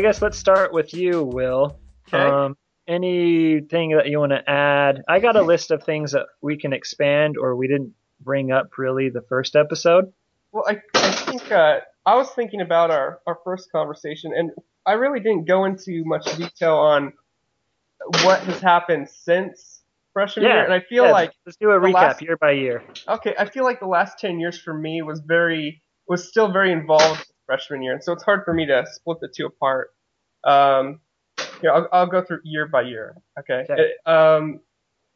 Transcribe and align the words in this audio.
I 0.00 0.02
guess 0.02 0.22
let's 0.22 0.38
start 0.38 0.72
with 0.72 0.94
you, 0.94 1.22
Will. 1.22 1.78
Okay. 2.08 2.16
Um, 2.16 2.56
anything 2.88 3.90
that 3.90 4.06
you 4.06 4.18
want 4.18 4.32
to 4.32 4.50
add? 4.50 5.02
I 5.06 5.20
got 5.20 5.36
a 5.36 5.42
list 5.42 5.70
of 5.70 5.84
things 5.84 6.12
that 6.12 6.24
we 6.40 6.56
can 6.56 6.72
expand 6.72 7.36
or 7.36 7.54
we 7.54 7.68
didn't 7.68 7.92
bring 8.18 8.50
up 8.50 8.78
really 8.78 9.10
the 9.10 9.20
first 9.20 9.56
episode. 9.56 10.10
Well, 10.52 10.64
I, 10.66 10.80
I 10.94 11.12
think 11.12 11.52
uh, 11.52 11.80
I 12.06 12.14
was 12.14 12.30
thinking 12.30 12.62
about 12.62 12.90
our, 12.90 13.20
our 13.26 13.40
first 13.44 13.70
conversation, 13.72 14.32
and 14.34 14.52
I 14.86 14.92
really 14.92 15.20
didn't 15.20 15.44
go 15.44 15.66
into 15.66 16.02
much 16.06 16.24
detail 16.34 16.76
on 16.76 17.12
what 18.22 18.40
has 18.40 18.58
happened 18.58 19.06
since 19.10 19.82
freshman 20.14 20.46
year, 20.46 20.64
and 20.64 20.72
I 20.72 20.80
feel 20.80 21.04
yeah, 21.04 21.12
like 21.12 21.32
let's 21.44 21.58
do 21.58 21.72
a 21.72 21.78
recap 21.78 21.92
last- 21.92 22.22
year 22.22 22.38
by 22.38 22.52
year. 22.52 22.82
okay, 23.06 23.34
I 23.38 23.44
feel 23.44 23.64
like 23.64 23.80
the 23.80 23.86
last 23.86 24.18
ten 24.18 24.40
years 24.40 24.58
for 24.58 24.72
me 24.72 25.02
was 25.02 25.20
very 25.20 25.82
was 26.08 26.26
still 26.26 26.50
very 26.50 26.72
involved 26.72 27.30
freshman 27.50 27.82
year, 27.82 27.92
and 27.92 28.02
so 28.04 28.12
it's 28.12 28.22
hard 28.22 28.42
for 28.44 28.54
me 28.54 28.64
to 28.66 28.86
split 28.92 29.18
the 29.20 29.26
two 29.28 29.46
apart. 29.46 29.90
Um, 30.44 31.00
you 31.60 31.68
know, 31.68 31.74
I'll, 31.74 31.88
I'll 31.92 32.06
go 32.06 32.22
through 32.22 32.38
year 32.44 32.68
by 32.68 32.82
year. 32.82 33.16
Okay. 33.40 33.66
Okay. 33.68 33.82
It- 33.82 34.08
um, 34.10 34.60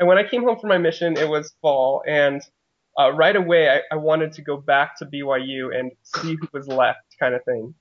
and 0.00 0.08
when 0.08 0.18
I 0.18 0.24
came 0.28 0.42
home 0.42 0.58
from 0.58 0.70
my 0.70 0.78
mission, 0.78 1.16
it 1.16 1.28
was 1.28 1.54
fall, 1.62 2.02
and 2.06 2.42
uh, 2.98 3.12
right 3.12 3.36
away 3.36 3.68
I, 3.70 3.80
I 3.92 3.96
wanted 3.96 4.32
to 4.32 4.42
go 4.42 4.56
back 4.56 4.98
to 4.98 5.06
BYU 5.06 5.78
and 5.78 5.92
see 6.02 6.34
who 6.34 6.48
was 6.52 6.66
left, 6.66 7.14
kind 7.20 7.34
of 7.36 7.44
thing. 7.44 7.74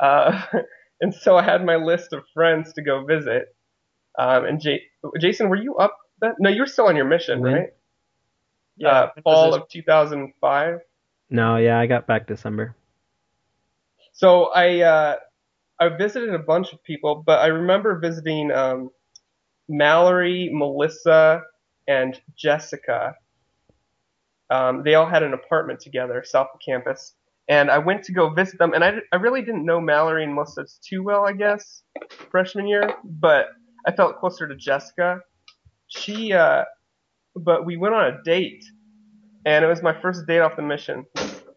Uh, 0.00 0.40
and 1.02 1.14
so 1.14 1.36
I 1.36 1.42
had 1.42 1.62
my 1.62 1.76
list 1.76 2.14
of 2.14 2.24
friends 2.32 2.72
to 2.74 2.82
go 2.82 3.04
visit. 3.04 3.54
Um, 4.18 4.46
and 4.46 4.60
J- 4.62 4.80
Jason, 5.20 5.50
were 5.50 5.56
you 5.56 5.76
up? 5.76 5.94
Then? 6.22 6.32
No, 6.38 6.48
you 6.48 6.62
were 6.62 6.66
still 6.66 6.86
on 6.86 6.96
your 6.96 7.04
mission, 7.04 7.40
When? 7.40 7.52
right? 7.52 7.68
Yeah, 8.78 8.88
uh, 8.88 9.10
fall 9.22 9.52
this? 9.52 9.60
of 9.60 9.68
2005. 9.68 10.78
No, 11.28 11.56
yeah, 11.56 11.78
I 11.78 11.86
got 11.86 12.06
back 12.06 12.26
December. 12.26 12.74
So 14.22 14.52
I 14.52 14.82
uh, 14.82 15.16
I 15.80 15.88
visited 15.88 16.32
a 16.32 16.38
bunch 16.38 16.72
of 16.72 16.80
people, 16.84 17.24
but 17.26 17.40
I 17.40 17.48
remember 17.48 17.98
visiting 17.98 18.52
um, 18.52 18.90
Mallory, 19.68 20.48
Melissa, 20.52 21.42
and 21.88 22.20
Jessica. 22.38 23.16
Um, 24.48 24.84
they 24.84 24.94
all 24.94 25.06
had 25.06 25.24
an 25.24 25.34
apartment 25.34 25.80
together 25.80 26.22
south 26.24 26.50
of 26.54 26.60
campus, 26.64 27.16
and 27.48 27.68
I 27.68 27.78
went 27.78 28.04
to 28.04 28.12
go 28.12 28.30
visit 28.30 28.60
them. 28.60 28.74
And 28.74 28.84
I, 28.84 28.98
I 29.12 29.16
really 29.16 29.42
didn't 29.42 29.66
know 29.66 29.80
Mallory 29.80 30.22
and 30.22 30.36
Melissa 30.36 30.66
too 30.88 31.02
well, 31.02 31.26
I 31.26 31.32
guess, 31.32 31.82
freshman 32.30 32.68
year, 32.68 32.94
but 33.02 33.46
I 33.88 33.90
felt 33.90 34.20
closer 34.20 34.46
to 34.46 34.54
Jessica. 34.54 35.18
She, 35.88 36.32
uh, 36.32 36.62
but 37.34 37.66
we 37.66 37.76
went 37.76 37.96
on 37.96 38.14
a 38.14 38.22
date, 38.22 38.64
and 39.46 39.64
it 39.64 39.68
was 39.68 39.82
my 39.82 40.00
first 40.00 40.28
date 40.28 40.38
off 40.38 40.54
the 40.54 40.62
mission, 40.62 41.06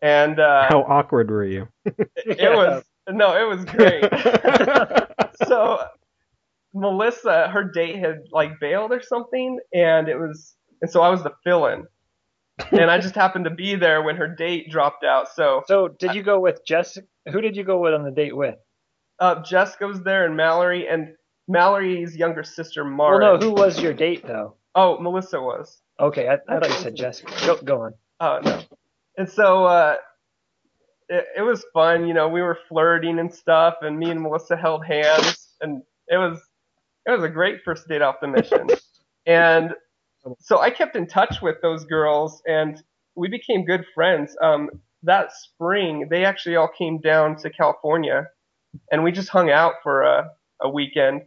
and 0.06 0.40
uh, 0.40 0.68
How 0.70 0.82
awkward 0.84 1.32
were 1.32 1.44
you? 1.46 1.68
it 1.86 2.56
was 2.56 2.84
no, 3.10 3.36
it 3.36 3.48
was 3.48 3.66
great. 3.66 4.04
so 5.48 5.80
Melissa, 6.74 7.48
her 7.50 7.64
date 7.64 7.98
had 7.98 8.18
like 8.32 8.60
bailed 8.60 8.92
or 8.92 9.02
something, 9.02 9.60
and 9.74 10.08
it 10.10 10.18
was, 10.18 10.56
and 10.82 10.92
so 10.92 11.02
I 11.02 11.10
was 11.10 11.24
the 11.24 11.32
fill-in, 11.44 11.86
and 12.72 12.92
I 12.92 12.98
just 13.00 13.16
happened 13.16 13.46
to 13.46 13.52
be 13.52 13.76
there 13.76 14.02
when 14.04 14.16
her 14.18 14.28
date 14.28 14.70
dropped 14.70 15.04
out. 15.04 15.28
So 15.34 15.64
So, 15.68 15.88
did 15.88 16.14
you 16.16 16.24
go 16.24 16.40
with 16.40 16.62
Jessica? 16.68 17.08
Who 17.32 17.42
did 17.42 17.56
you 17.56 17.64
go 17.64 17.80
with 17.80 17.94
on 17.94 18.04
the 18.04 18.12
date 18.12 18.36
with? 18.36 18.56
uh, 19.20 19.42
Jessica 19.44 19.88
was 19.88 20.02
there, 20.04 20.26
and 20.26 20.36
Mallory, 20.36 20.88
and 20.90 21.16
Mallory's 21.48 22.16
younger 22.18 22.44
sister 22.44 22.84
Mara. 22.84 23.18
Well, 23.20 23.38
no, 23.40 23.48
who 23.48 23.54
was 23.54 23.82
your 23.82 23.94
date 23.94 24.26
though? 24.28 24.56
Oh, 24.76 25.00
Melissa 25.00 25.40
was. 25.40 25.80
Okay, 26.00 26.28
I, 26.28 26.34
I 26.50 26.60
thought 26.60 26.68
you 26.70 26.76
said 26.76 26.96
Jessica. 26.96 27.32
Go, 27.46 27.56
go 27.64 27.82
on. 27.84 27.94
Oh 28.20 28.40
no. 28.44 28.62
And 29.18 29.30
so 29.30 29.66
uh 29.66 29.96
it, 31.08 31.26
it 31.38 31.42
was 31.42 31.64
fun, 31.74 32.08
you 32.08 32.14
know, 32.14 32.28
we 32.28 32.42
were 32.42 32.58
flirting 32.68 33.20
and 33.20 33.34
stuff 33.34 33.76
and 33.82 33.98
me 33.98 34.10
and 34.10 34.22
Melissa 34.22 34.58
held 34.58 34.86
hands 34.86 35.54
and 35.62 35.82
it 36.08 36.18
was 36.18 36.40
it 37.06 37.12
was 37.12 37.24
a 37.24 37.30
great 37.30 37.60
first 37.64 37.88
date 37.88 38.02
off 38.02 38.16
the 38.22 38.28
mission. 38.28 38.68
and 39.26 39.74
so 40.40 40.60
I 40.60 40.72
kept 40.72 40.96
in 40.96 41.06
touch 41.08 41.42
with 41.42 41.58
those 41.62 41.86
girls 41.86 42.42
and 42.48 42.82
we 43.16 43.28
became 43.28 43.66
good 43.66 43.86
friends. 43.94 44.36
Um 44.42 44.70
that 45.04 45.32
spring 45.32 46.08
they 46.10 46.26
actually 46.26 46.56
all 46.56 46.70
came 46.78 47.00
down 47.00 47.36
to 47.38 47.50
California 47.50 48.28
and 48.92 49.04
we 49.04 49.12
just 49.12 49.30
hung 49.30 49.50
out 49.50 49.76
for 49.84 50.02
a 50.04 50.30
a 50.62 50.70
weekend. 50.70 51.22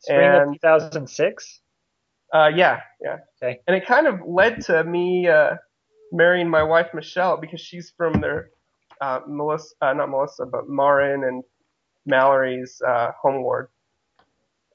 Spring 0.00 0.28
of 0.28 0.52
2006. 0.54 1.60
Uh, 2.32 2.50
yeah, 2.54 2.80
yeah. 3.00 3.18
Okay. 3.42 3.60
And 3.66 3.76
it 3.76 3.86
kind 3.86 4.06
of 4.06 4.20
led 4.26 4.62
to 4.62 4.82
me 4.84 5.28
uh, 5.28 5.56
marrying 6.12 6.48
my 6.48 6.62
wife 6.62 6.88
Michelle 6.94 7.36
because 7.36 7.60
she's 7.60 7.92
from 7.96 8.20
their 8.20 8.50
uh, 9.00 9.20
Melissa, 9.26 9.74
uh, 9.80 9.92
not 9.94 10.10
Melissa, 10.10 10.46
but 10.46 10.68
Marin 10.68 11.24
and 11.24 11.42
Mallory's 12.06 12.80
uh, 12.86 13.10
home 13.20 13.42
ward. 13.42 13.68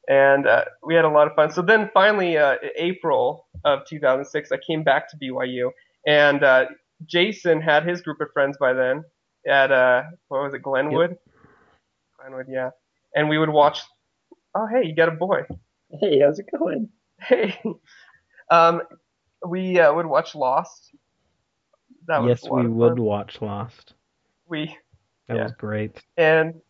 And 0.09 0.47
uh, 0.47 0.65
we 0.83 0.95
had 0.95 1.05
a 1.05 1.09
lot 1.09 1.27
of 1.27 1.35
fun. 1.35 1.51
So 1.51 1.61
then 1.61 1.89
finally, 1.93 2.37
uh, 2.37 2.55
April 2.77 3.47
of 3.65 3.79
2006, 3.87 4.51
I 4.51 4.57
came 4.65 4.83
back 4.83 5.09
to 5.09 5.17
BYU, 5.17 5.71
and 6.05 6.43
uh, 6.43 6.65
Jason 7.05 7.61
had 7.61 7.85
his 7.85 8.01
group 8.01 8.21
of 8.21 8.29
friends 8.33 8.57
by 8.57 8.73
then 8.73 9.03
at 9.47 9.71
uh, 9.71 10.03
what 10.29 10.43
was 10.43 10.53
it, 10.53 10.61
Glenwood? 10.61 11.17
Glenwood, 12.19 12.47
yeah. 12.49 12.71
And 13.15 13.29
we 13.29 13.37
would 13.37 13.49
watch. 13.49 13.79
Oh, 14.55 14.67
hey, 14.67 14.87
you 14.87 14.95
got 14.95 15.09
a 15.09 15.11
boy. 15.11 15.41
Hey, 16.01 16.19
how's 16.19 16.39
it 16.39 16.47
going? 16.57 16.89
Hey, 17.19 17.59
um, 18.51 18.81
we 19.45 19.79
uh, 19.79 19.93
would 19.93 20.05
watch 20.05 20.35
Lost. 20.35 20.91
That 22.07 22.21
was 22.23 22.41
yes, 22.41 22.49
we 22.49 22.67
would 22.67 22.99
watch 22.99 23.41
Lost. 23.41 23.93
We 24.47 24.77
That 25.27 25.35
Yeah. 25.37 25.43
was 25.43 25.51
great. 25.53 26.03
and 26.17 26.61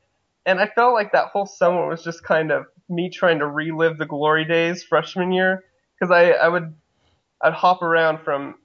and 0.45 0.59
I 0.59 0.67
felt 0.67 0.93
like 0.93 1.11
that 1.11 1.27
whole 1.27 1.45
summer 1.45 1.87
was 1.87 2.03
just 2.03 2.23
kind 2.23 2.51
of 2.51 2.65
me 2.89 3.09
trying 3.09 3.39
to 3.39 3.47
relive 3.47 3.97
the 3.97 4.05
glory 4.05 4.45
days 4.45 4.83
freshman 4.83 5.31
year 5.31 5.63
because 5.99 6.11
I 6.11 6.31
I 6.31 6.47
would 6.47 6.73
I'd 7.41 7.53
hop 7.53 7.81
around 7.81 8.19
from 8.23 8.55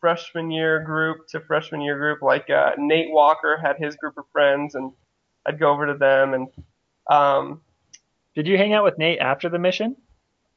freshman 0.00 0.50
year 0.50 0.82
group 0.84 1.26
to 1.28 1.40
freshman 1.40 1.80
year 1.80 1.98
group. 1.98 2.22
Like 2.22 2.48
uh, 2.50 2.72
Nate 2.78 3.10
Walker 3.10 3.58
had 3.62 3.76
his 3.78 3.96
group 3.96 4.16
of 4.18 4.24
friends, 4.32 4.74
and 4.74 4.92
I'd 5.46 5.58
go 5.58 5.70
over 5.70 5.86
to 5.86 5.94
them 5.98 6.34
and 6.34 6.48
um, 7.10 7.62
Did 8.36 8.46
you 8.46 8.56
hang 8.56 8.72
out 8.74 8.84
with 8.84 8.98
Nate 8.98 9.18
after 9.18 9.48
the 9.48 9.58
mission? 9.58 9.96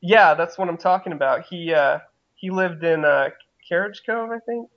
Yeah, 0.01 0.35
that's 0.35 0.57
what 0.57 0.69
I'm 0.69 0.77
talking 0.77 1.13
about. 1.13 1.45
He 1.45 1.73
uh 1.73 2.00
he 2.35 2.50
lived 2.51 2.83
in 2.83 3.03
uh 3.05 3.29
Carriage 3.67 4.01
Cove, 4.05 4.29
I 4.29 4.39
think. 4.45 4.69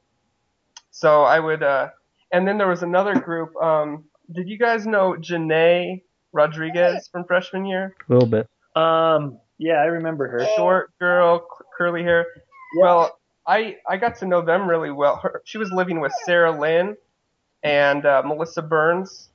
So 0.99 1.23
I 1.25 1.39
would 1.39 1.63
uh 1.63 1.89
and 2.33 2.49
then 2.49 2.57
there 2.57 2.69
was 2.69 2.83
another 2.83 3.15
group, 3.15 3.55
um 3.63 4.05
did 4.33 4.49
you 4.49 4.59
guys 4.59 4.87
know 4.87 5.15
Janae 5.21 6.03
Rodriguez 6.33 7.07
from 7.13 7.25
freshman 7.27 7.67
year? 7.67 7.95
A 8.09 8.13
little 8.13 8.29
bit. 8.29 8.49
Um, 8.75 9.39
yeah, 9.59 9.75
I 9.75 9.85
remember 9.87 10.27
her. 10.29 10.47
Short 10.57 10.91
girl, 10.99 11.41
c- 11.41 11.65
curly 11.77 12.03
hair. 12.03 12.27
Well, 12.81 13.19
I 13.47 13.77
I 13.89 13.99
got 13.99 14.17
to 14.21 14.27
know 14.27 14.41
them 14.43 14.69
really 14.69 14.91
well. 14.91 15.17
Her, 15.23 15.43
she 15.45 15.59
was 15.59 15.71
living 15.71 16.01
with 16.01 16.13
Sarah 16.25 16.59
Lynn 16.59 16.97
and 17.63 18.05
uh, 18.07 18.23
Melissa 18.25 18.63
Burns 18.63 19.29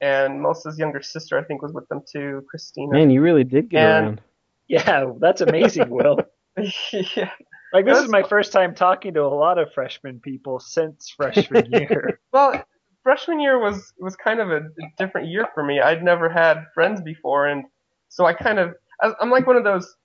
and 0.00 0.40
Melissa's 0.40 0.78
younger 0.78 1.02
sister 1.02 1.36
I 1.38 1.42
think 1.44 1.60
was 1.60 1.72
with 1.72 1.88
them 1.88 2.02
too, 2.10 2.44
Christina. 2.48 2.92
Man, 2.92 3.10
you 3.10 3.20
really 3.20 3.44
did 3.44 3.68
get 3.68 3.82
And- 3.82 4.04
around. 4.06 4.20
Yeah, 4.68 5.12
that's 5.20 5.40
amazing, 5.42 5.90
Will. 5.90 6.18
yeah. 6.92 7.30
Like 7.74 7.86
this 7.86 7.94
That's 7.94 8.04
is 8.06 8.12
my 8.12 8.22
first 8.22 8.52
time 8.52 8.72
talking 8.72 9.14
to 9.14 9.22
a 9.22 9.26
lot 9.26 9.58
of 9.58 9.72
freshman 9.72 10.20
people 10.20 10.60
since 10.60 11.10
freshman 11.10 11.66
year. 11.72 12.20
Well, 12.32 12.64
freshman 13.02 13.40
year 13.40 13.58
was 13.58 13.92
was 13.98 14.14
kind 14.14 14.38
of 14.38 14.52
a 14.52 14.68
different 14.96 15.26
year 15.26 15.48
for 15.54 15.64
me. 15.64 15.80
I'd 15.80 16.04
never 16.04 16.28
had 16.28 16.66
friends 16.72 17.00
before, 17.00 17.48
and 17.48 17.64
so 18.08 18.26
I 18.26 18.32
kind 18.32 18.60
of 18.60 18.76
I- 19.02 19.14
I'm 19.20 19.28
like 19.28 19.48
one 19.48 19.56
of 19.56 19.64
those 19.64 19.96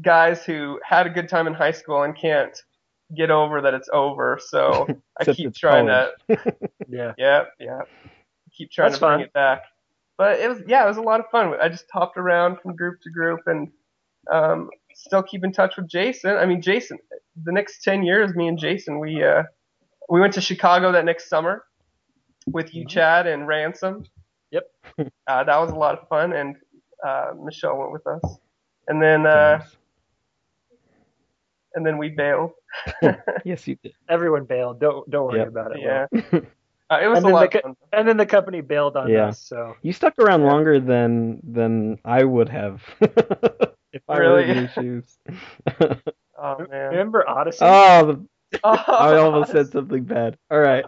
guys 0.00 0.44
who 0.46 0.80
had 0.82 1.06
a 1.06 1.10
good 1.10 1.28
time 1.28 1.46
in 1.46 1.52
high 1.52 1.72
school 1.72 2.04
and 2.04 2.16
can't 2.16 2.58
get 3.14 3.30
over 3.30 3.60
that 3.60 3.74
it's 3.74 3.90
over. 3.92 4.38
So 4.42 4.88
I 5.20 5.24
keep 5.30 5.54
trying 5.54 5.88
college. 5.88 6.40
yeah. 6.88 7.12
yeah, 7.18 7.44
yeah, 7.58 7.80
keep 8.50 8.70
trying 8.70 8.92
That's 8.92 8.98
to 8.98 9.04
bring 9.06 9.18
fun. 9.18 9.20
it 9.20 9.32
back. 9.34 9.64
But 10.16 10.40
it 10.40 10.48
was 10.48 10.62
yeah, 10.66 10.84
it 10.84 10.88
was 10.88 10.96
a 10.96 11.02
lot 11.02 11.20
of 11.20 11.26
fun. 11.30 11.52
I 11.60 11.68
just 11.68 11.84
hopped 11.92 12.16
around 12.16 12.60
from 12.62 12.76
group 12.76 13.02
to 13.02 13.10
group 13.10 13.40
and 13.46 13.70
um, 14.32 14.70
still 15.00 15.22
keep 15.22 15.44
in 15.44 15.52
touch 15.52 15.76
with 15.76 15.88
Jason. 15.88 16.36
I 16.36 16.46
mean, 16.46 16.60
Jason, 16.62 16.98
the 17.44 17.52
next 17.52 17.82
ten 17.82 18.02
years, 18.02 18.34
me 18.34 18.48
and 18.48 18.58
Jason, 18.58 18.98
we 19.00 19.22
uh, 19.24 19.44
we 20.08 20.20
went 20.20 20.34
to 20.34 20.40
Chicago 20.40 20.92
that 20.92 21.04
next 21.04 21.28
summer 21.28 21.64
with 22.46 22.74
you, 22.74 22.86
Chad, 22.86 23.26
and 23.26 23.46
Ransom. 23.46 24.04
Yep. 24.50 24.64
Uh, 25.26 25.44
that 25.44 25.56
was 25.58 25.70
a 25.70 25.74
lot 25.74 25.96
of 25.98 26.08
fun, 26.08 26.32
and 26.32 26.56
uh, 27.06 27.32
Michelle 27.42 27.78
went 27.78 27.92
with 27.92 28.06
us. 28.06 28.22
And 28.88 29.00
then 29.00 29.24
uh, 29.26 29.62
and 31.74 31.86
then 31.86 31.98
we 31.98 32.08
bailed. 32.08 32.50
yes, 33.44 33.66
you 33.68 33.76
did. 33.82 33.92
Everyone 34.08 34.44
bailed. 34.44 34.80
Don't 34.80 35.08
don't 35.10 35.26
worry 35.26 35.38
Yep. 35.40 35.48
about 35.48 35.76
it. 35.76 35.80
Yeah. 35.82 36.06
Uh, 36.92 36.98
it 37.00 37.06
was 37.06 37.18
And 37.18 37.26
a 37.26 37.28
then 37.28 37.34
lot 37.34 37.50
the 37.52 37.58
of 37.58 37.62
fun. 37.62 37.76
And 37.92 38.08
then 38.08 38.16
the 38.16 38.26
company 38.26 38.62
bailed 38.62 38.96
on 38.96 39.08
Yeah. 39.08 39.26
us. 39.28 39.38
So 39.40 39.76
You 39.80 39.92
stuck 39.92 40.18
around 40.18 40.42
longer 40.42 40.80
than 40.80 41.38
than 41.44 42.00
I 42.04 42.24
would 42.24 42.48
have 42.48 42.82
if 43.92 44.02
I 44.08 44.14
were 44.14 44.20
Really? 44.20 44.50
in 44.50 44.56
your 44.58 44.68
shoes. 44.68 45.18
Oh 46.42 46.56
man. 46.70 46.90
remember 46.90 47.28
Odyssey? 47.28 47.58
oh, 47.62 48.06
the, 48.52 48.58
Oh, 48.64 48.70
I 48.88 49.16
almost 49.18 49.52
said 49.52 49.70
something 49.72 50.04
bad. 50.04 50.38
All 50.50 50.58
right. 50.60 50.84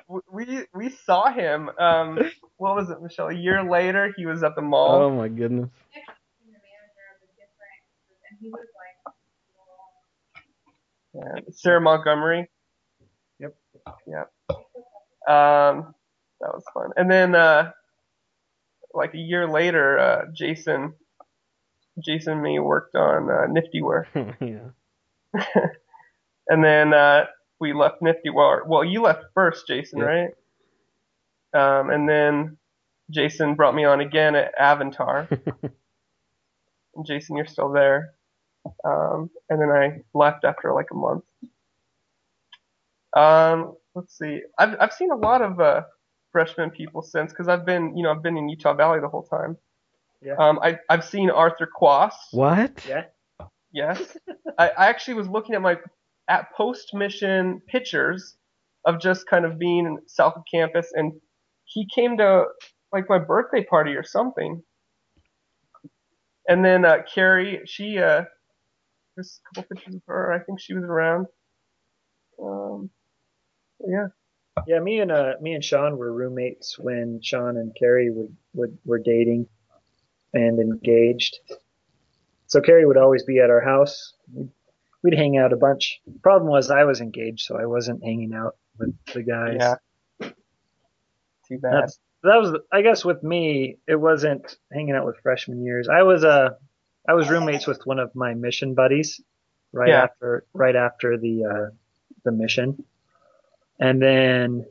we 0.10 0.22
we 0.32 0.66
we 0.74 0.90
saw 0.90 1.32
him. 1.32 1.70
Um, 1.78 2.18
what 2.58 2.76
was 2.76 2.90
it, 2.90 3.02
Michelle? 3.02 3.28
A 3.28 3.34
year 3.36 3.64
later, 3.70 4.14
he 4.16 4.26
was 4.26 4.44
at 4.44 4.56
the 4.56 4.62
mall. 4.62 5.02
Oh 5.04 5.12
my 5.12 5.28
goodness. 5.28 5.70
the 5.94 6.52
manager 6.52 7.06
of 7.12 7.22
a 7.24 7.30
different 7.36 7.82
group, 8.08 8.20
and 8.30 8.38
he 8.40 8.50
was 8.50 8.68
like, 11.24 11.46
Yeah. 11.46 11.52
Sarah 11.54 11.82
Montgomery. 11.82 12.50
Yep. 13.40 13.56
Yep. 14.08 14.32
Um, 15.28 15.94
that 16.42 16.54
was 16.54 16.64
fun. 16.74 16.92
And 16.98 17.10
then, 17.12 17.36
uh, 17.36 17.72
like 18.94 19.14
a 19.14 19.18
year 19.18 19.48
later, 19.48 19.98
uh, 20.00 20.26
Jason, 20.34 20.94
Jason 22.04 22.34
and 22.34 22.42
me 22.44 22.60
worked 22.60 22.96
on 22.96 23.30
uh, 23.30 23.48
Niftyware, 23.48 24.06
yeah. 24.42 25.42
and 26.48 26.64
then 26.64 26.94
uh, 26.94 27.26
we 27.60 27.74
left 27.74 28.02
Niftyware. 28.02 28.66
Well, 28.66 28.84
you 28.84 29.02
left 29.02 29.26
first, 29.34 29.68
Jason, 29.68 30.00
Yep. 30.00 30.08
right? 30.08 30.30
Um, 31.54 31.90
and 31.90 32.08
then 32.08 32.58
Jason 33.10 33.56
brought 33.56 33.76
me 33.76 33.84
on 33.86 34.00
again 34.02 34.36
at 34.36 34.58
Avantar. 34.58 35.28
and 36.96 37.06
Jason, 37.06 37.36
you're 37.36 37.46
still 37.46 37.72
there. 37.72 38.14
Um, 38.86 39.30
and 39.50 39.62
then 39.62 39.70
I 39.70 40.02
left 40.14 40.46
after 40.46 40.74
like 40.74 40.88
a 40.92 40.96
month. 40.96 41.24
Um, 43.16 43.76
let's 43.96 44.18
see. 44.18 44.42
I've 44.58 44.76
I've 44.80 44.94
seen 44.94 45.12
a 45.12 45.16
lot 45.18 45.42
of 45.42 45.60
uh, 45.60 45.82
freshman 46.32 46.70
people 46.70 47.02
since 47.02 47.32
because 47.32 47.48
I've 47.48 47.66
been 47.66 47.96
you 47.98 48.04
know 48.04 48.12
I've 48.12 48.24
been 48.24 48.38
in 48.38 48.50
Utah 48.50 48.74
Valley 48.74 49.00
the 49.00 49.08
whole 49.08 49.24
time. 49.24 49.58
Yeah. 50.22 50.36
Um, 50.38 50.60
I 50.62 50.78
I've 50.90 51.04
seen 51.04 51.30
Arthur 51.30 51.68
Quas. 51.68 52.14
what? 52.32 52.86
Yeah. 52.88 53.06
Yes. 53.74 54.18
I, 54.58 54.70
I 54.70 54.86
actually 54.88 55.16
was 55.16 55.28
looking 55.28 55.56
at 55.56 55.62
my 55.62 55.78
at 56.28 56.52
post 56.56 56.94
mission 56.94 57.62
pictures 57.68 58.36
of 58.86 59.00
just 59.00 59.28
kind 59.28 59.46
of 59.46 59.60
being 59.60 59.98
south 60.08 60.34
of 60.36 60.44
campus, 60.52 60.88
and 60.94 61.14
he 61.66 61.88
came 61.94 62.18
to 62.18 62.46
like 62.92 63.10
my 63.10 63.20
birthday 63.20 63.64
party 63.64 63.92
or 63.92 64.04
something. 64.04 64.62
And 66.48 66.66
then 66.66 66.86
uh, 66.86 66.98
Carrie, 67.14 67.62
she 67.66 68.00
uh, 68.00 68.24
there's 69.16 69.40
a 69.40 69.56
couple 69.56 69.76
pictures 69.76 69.96
of 69.96 70.02
her. 70.08 70.34
I 70.34 70.40
think 70.44 70.60
she 70.60 70.74
was 70.74 70.84
around. 70.84 71.28
Um, 72.42 72.90
yeah. 73.88 74.08
Yeah, 74.68 74.80
me 74.80 75.00
and 75.00 75.12
uh 75.12 75.34
me 75.42 75.54
and 75.54 75.64
Sean 75.64 75.98
were 75.98 76.12
roommates 76.12 76.78
when 76.78 77.20
Sean 77.24 77.58
and 77.58 77.76
Carrie 77.78 78.12
would, 78.12 78.36
would 78.54 78.78
were 78.86 79.00
dating 79.00 79.48
and 80.34 80.60
engaged. 80.60 81.40
So 82.48 82.60
Carrie 82.62 82.86
would 82.86 82.98
always 82.98 83.24
be 83.24 83.40
at 83.40 83.50
our 83.50 83.62
house. 83.62 84.14
We'd, 84.34 84.50
we'd 85.04 85.18
hang 85.18 85.38
out 85.38 85.54
a 85.54 85.56
bunch. 85.58 86.02
Problem 86.22 86.50
was 86.52 86.70
I 86.70 86.84
was 86.84 87.00
engaged, 87.00 87.46
so 87.46 87.58
I 87.58 87.66
wasn't 87.66 88.04
hanging 88.04 88.34
out 88.34 88.56
with 88.78 88.94
the 89.14 89.24
guys. 89.24 89.58
Yeah. 89.58 89.76
Too 91.48 91.58
bad. 91.60 91.74
That's 91.84 92.00
that 92.24 92.36
was 92.42 92.56
I 92.72 92.82
guess 92.82 93.06
with 93.06 93.24
me 93.24 93.78
it 93.88 93.96
wasn't 93.96 94.58
hanging 94.72 94.96
out 94.96 95.06
with 95.06 95.18
freshman 95.24 95.64
years. 95.64 95.88
I 95.88 96.04
was 96.04 96.24
uh 96.26 96.50
I 97.08 97.14
was 97.14 97.30
roommates 97.30 97.68
with 97.68 97.82
one 97.86 98.00
of 98.00 98.14
my 98.16 98.34
mission 98.34 98.74
buddies 98.76 99.22
right 99.72 99.90
Yeah. 99.90 100.04
after 100.04 100.46
right 100.54 100.76
after 100.76 101.18
the 101.18 101.46
uh 101.46 101.76
the 102.26 102.32
mission. 102.34 102.84
And 103.82 104.02
then 104.02 104.66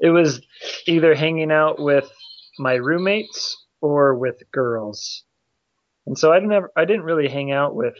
it 0.00 0.10
was 0.10 0.42
either 0.86 1.14
hanging 1.14 1.52
out 1.52 1.80
with 1.80 2.10
my 2.58 2.74
roommates 2.74 3.64
or 3.80 4.14
with 4.16 4.42
girls. 4.52 5.22
And 6.06 6.18
so 6.18 6.32
I 6.32 6.38
didn't 6.40 6.52
ever, 6.52 6.72
I 6.76 6.84
didn't 6.84 7.04
really 7.04 7.28
hang 7.28 7.52
out 7.52 7.74
with 7.74 7.94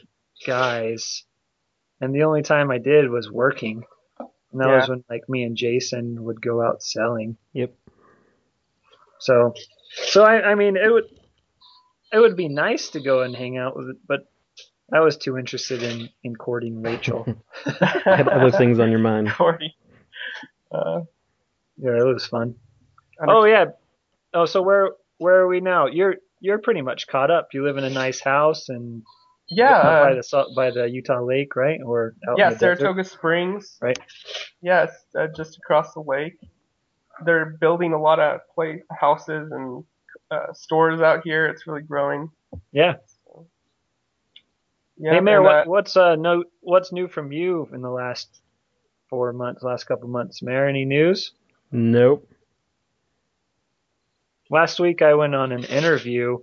guys. 0.46 1.24
And 2.00 2.14
the 2.14 2.24
only 2.24 2.42
time 2.42 2.70
I 2.70 2.78
did 2.78 3.08
was 3.08 3.30
working. 3.30 3.84
And 4.52 4.60
that 4.60 4.66
Yeah. 4.68 4.76
was 4.80 4.88
when 4.88 5.04
like 5.08 5.28
me 5.28 5.44
and 5.44 5.56
Jason 5.56 6.24
would 6.24 6.42
go 6.42 6.60
out 6.62 6.82
selling. 6.82 7.36
Yep. 7.52 7.72
So, 9.20 9.54
so 10.08 10.24
I, 10.24 10.50
I 10.50 10.54
mean, 10.56 10.76
it 10.76 10.90
would, 10.92 11.04
it 12.12 12.18
would 12.18 12.36
be 12.36 12.48
nice 12.48 12.90
to 12.90 13.00
go 13.00 13.22
and 13.22 13.34
hang 13.34 13.56
out 13.56 13.76
with 13.76 13.90
it, 13.90 13.96
but 14.06 14.26
I 14.92 15.00
was 15.00 15.16
too 15.16 15.36
interested 15.36 15.82
in, 15.82 16.08
in 16.22 16.36
courting 16.36 16.82
Rachel. 16.82 17.26
I 17.66 18.16
had 18.16 18.28
other 18.28 18.50
things 18.50 18.78
on 18.78 18.90
your 18.90 19.00
mind. 19.00 19.30
Corey. 19.32 19.74
Uh, 20.70 21.00
yeah, 21.76 21.98
it 21.98 22.04
was 22.06 22.26
fun. 22.26 22.54
Oh 23.26 23.44
yeah. 23.44 23.66
Oh, 24.32 24.46
so 24.46 24.62
where, 24.62 24.90
where 25.18 25.36
are 25.36 25.48
we 25.48 25.60
now? 25.60 25.86
You're, 25.86 26.16
you're 26.40 26.58
pretty 26.58 26.82
much 26.82 27.06
caught 27.06 27.30
up. 27.30 27.48
You 27.52 27.64
live 27.64 27.78
in 27.78 27.84
a 27.84 27.90
nice 27.90 28.20
house 28.20 28.68
and 28.68 29.02
yeah. 29.48 29.78
uh, 29.78 30.04
by 30.04 30.14
the 30.14 30.22
salt- 30.22 30.54
by 30.54 30.70
the 30.70 30.88
Utah 30.88 31.22
Lake, 31.22 31.56
right? 31.56 31.80
Or 31.84 32.14
out 32.28 32.38
yeah, 32.38 32.48
in 32.48 32.52
the 32.52 32.58
desert? 32.58 32.78
Saratoga 32.78 33.04
Springs. 33.04 33.78
Right. 33.80 33.98
Yes, 34.60 34.90
uh, 35.18 35.28
just 35.36 35.56
across 35.56 35.94
the 35.94 36.00
lake. 36.00 36.38
They're 37.24 37.56
building 37.60 37.92
a 37.92 38.00
lot 38.00 38.20
of 38.20 38.40
play 38.54 38.82
houses 38.90 39.50
and 39.50 39.84
uh, 40.30 40.52
stores 40.52 41.00
out 41.00 41.22
here. 41.24 41.46
It's 41.46 41.66
really 41.66 41.82
growing. 41.82 42.30
Yeah. 42.72 42.96
Yeah. 44.98 45.14
hey, 45.14 45.20
Mayor, 45.20 45.42
what, 45.42 45.54
uh, 45.54 45.64
what's 45.66 45.96
uh 45.96 46.16
no, 46.16 46.44
what's 46.60 46.92
new 46.92 47.08
from 47.08 47.32
you 47.32 47.68
in 47.72 47.82
the 47.82 47.90
last 47.90 48.40
four 49.08 49.32
months, 49.32 49.62
last 49.62 49.84
couple 49.84 50.08
months? 50.08 50.42
Mayor, 50.42 50.66
any 50.66 50.84
news? 50.84 51.32
Nope. 51.70 52.28
Last 54.48 54.80
week 54.80 55.02
I 55.02 55.14
went 55.14 55.34
on 55.34 55.52
an 55.52 55.64
interview 55.64 56.38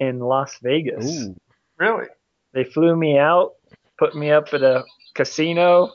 in 0.00 0.18
Las 0.18 0.58
Vegas. 0.62 1.06
Ooh. 1.06 1.36
really? 1.78 2.06
They 2.52 2.64
flew 2.64 2.96
me 2.96 3.18
out, 3.18 3.52
put 3.98 4.14
me 4.14 4.30
up 4.30 4.52
at 4.52 4.62
a 4.62 4.84
casino, 5.14 5.92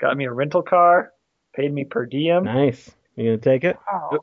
got 0.00 0.16
me 0.16 0.24
a 0.24 0.32
rental 0.32 0.62
car, 0.62 1.12
paid 1.54 1.72
me 1.72 1.84
per 1.84 2.06
diem. 2.06 2.44
Nice. 2.44 2.90
You 3.16 3.24
gonna 3.24 3.38
take 3.38 3.64
it? 3.64 3.76
Wow. 3.92 4.20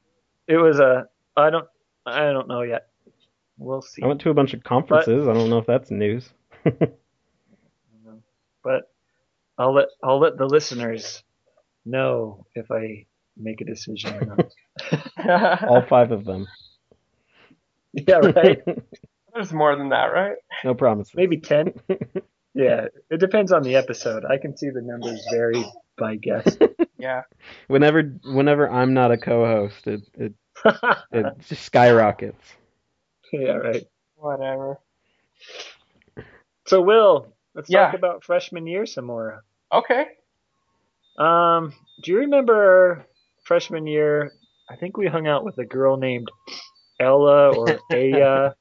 It 0.47 0.57
was 0.57 0.79
a 0.79 1.07
I 1.35 1.51
don't 1.51 1.67
I 2.05 2.31
don't 2.31 2.47
know 2.47 2.63
yet. 2.63 2.87
We'll 3.59 3.81
see. 3.81 4.01
I 4.01 4.07
went 4.07 4.21
to 4.21 4.29
a 4.31 4.33
bunch 4.33 4.53
of 4.53 4.63
conferences. 4.63 5.27
I 5.27 5.33
don't 5.33 5.49
know 5.49 5.59
if 5.59 5.65
that's 5.65 5.91
news. 5.91 6.29
But 8.67 8.91
I'll 9.57 9.73
let 9.73 9.87
I'll 10.03 10.19
let 10.19 10.37
the 10.37 10.45
listeners 10.45 11.23
know 11.85 12.45
if 12.53 12.69
I 12.69 13.05
make 13.37 13.61
a 13.61 13.65
decision 13.65 14.13
or 14.13 14.25
not. 14.25 15.63
All 15.69 15.81
five 15.83 16.11
of 16.11 16.25
them. 16.25 16.47
yeah, 17.93 18.17
right. 18.17 18.59
There's 19.33 19.53
more 19.53 19.73
than 19.77 19.89
that, 19.89 20.07
right? 20.07 20.35
no 20.65 20.75
promises. 20.75 21.13
Maybe 21.15 21.37
ten. 21.37 21.73
Yeah, 22.53 22.87
it 23.11 23.19
depends 23.19 23.51
on 23.51 23.61
the 23.61 23.75
episode. 23.75 24.25
I 24.25 24.39
can 24.39 24.57
see 24.57 24.71
the 24.71 24.81
numbers 24.81 25.23
vary 25.31 25.63
by 25.95 26.15
guest. 26.15 26.59
Yeah. 26.97 27.21
Whenever 27.67 28.01
whenever 28.23 28.67
I'm 28.67 28.95
not 28.95 29.11
a 29.11 29.17
co-host, 29.17 29.85
it 29.85 30.01
it, 30.15 30.33
it 31.11 31.25
just 31.47 31.61
skyrockets. 31.61 32.43
yeah, 33.31 33.51
right. 33.51 33.83
Whatever. 34.15 34.79
So, 36.65 36.81
Will, 36.81 37.27
let's 37.57 37.69
Yeah. 37.69 37.87
talk 37.87 37.95
about 37.95 38.23
freshman 38.23 38.67
year 38.67 38.85
some 38.85 39.05
more. 39.05 39.43
Okay. 39.73 40.05
Um, 41.17 41.73
do 42.03 42.11
you 42.11 42.19
remember 42.19 43.05
freshman 43.43 43.87
year? 43.87 44.33
I 44.69 44.75
think 44.77 44.95
we 44.95 45.07
hung 45.07 45.27
out 45.27 45.43
with 45.43 45.57
a 45.57 45.65
girl 45.65 45.97
named 45.97 46.29
Ella 46.99 47.51
or 47.51 47.67
Aya. 47.91 48.51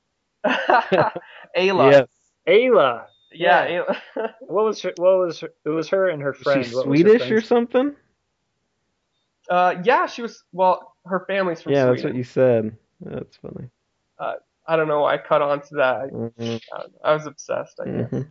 Ayla. 0.46 1.90
Yes. 1.92 2.08
Ayla. 2.48 3.06
Yeah. 3.32 3.68
Yeah. 3.68 3.84
Ayla. 4.16 4.32
What 4.40 4.64
was 4.64 4.82
her? 4.82 4.92
What 4.96 5.18
was 5.18 5.40
her, 5.40 5.50
it? 5.64 5.68
Was 5.68 5.88
her 5.90 6.08
and 6.08 6.22
her 6.22 6.32
friend? 6.32 6.64
She's 6.64 6.74
What 6.74 6.86
her 6.86 6.94
Swedish 6.94 7.30
or 7.30 7.40
something? 7.42 7.94
uh, 9.50 9.74
yeah, 9.84 10.06
she 10.06 10.22
was. 10.22 10.42
Well, 10.52 10.94
her 11.04 11.24
family's 11.26 11.62
from 11.62 11.72
Yeah, 11.72 11.84
Sweden. 11.84 11.94
that's 11.94 12.04
what 12.04 12.14
you 12.16 12.24
said. 12.24 12.76
That's 13.00 13.36
funny. 13.36 13.68
I 14.68 14.76
don't 14.76 14.88
know. 14.88 15.02
why 15.02 15.14
I 15.14 15.18
caught 15.18 15.42
on 15.42 15.60
to 15.60 15.74
that. 15.76 16.10
Mhm, 16.12 16.60
I, 16.72 17.10
I 17.10 17.14
was 17.14 17.26
obsessed. 17.26 17.78
I 17.80 17.84
guess. 17.84 18.10
mhm. 18.10 18.26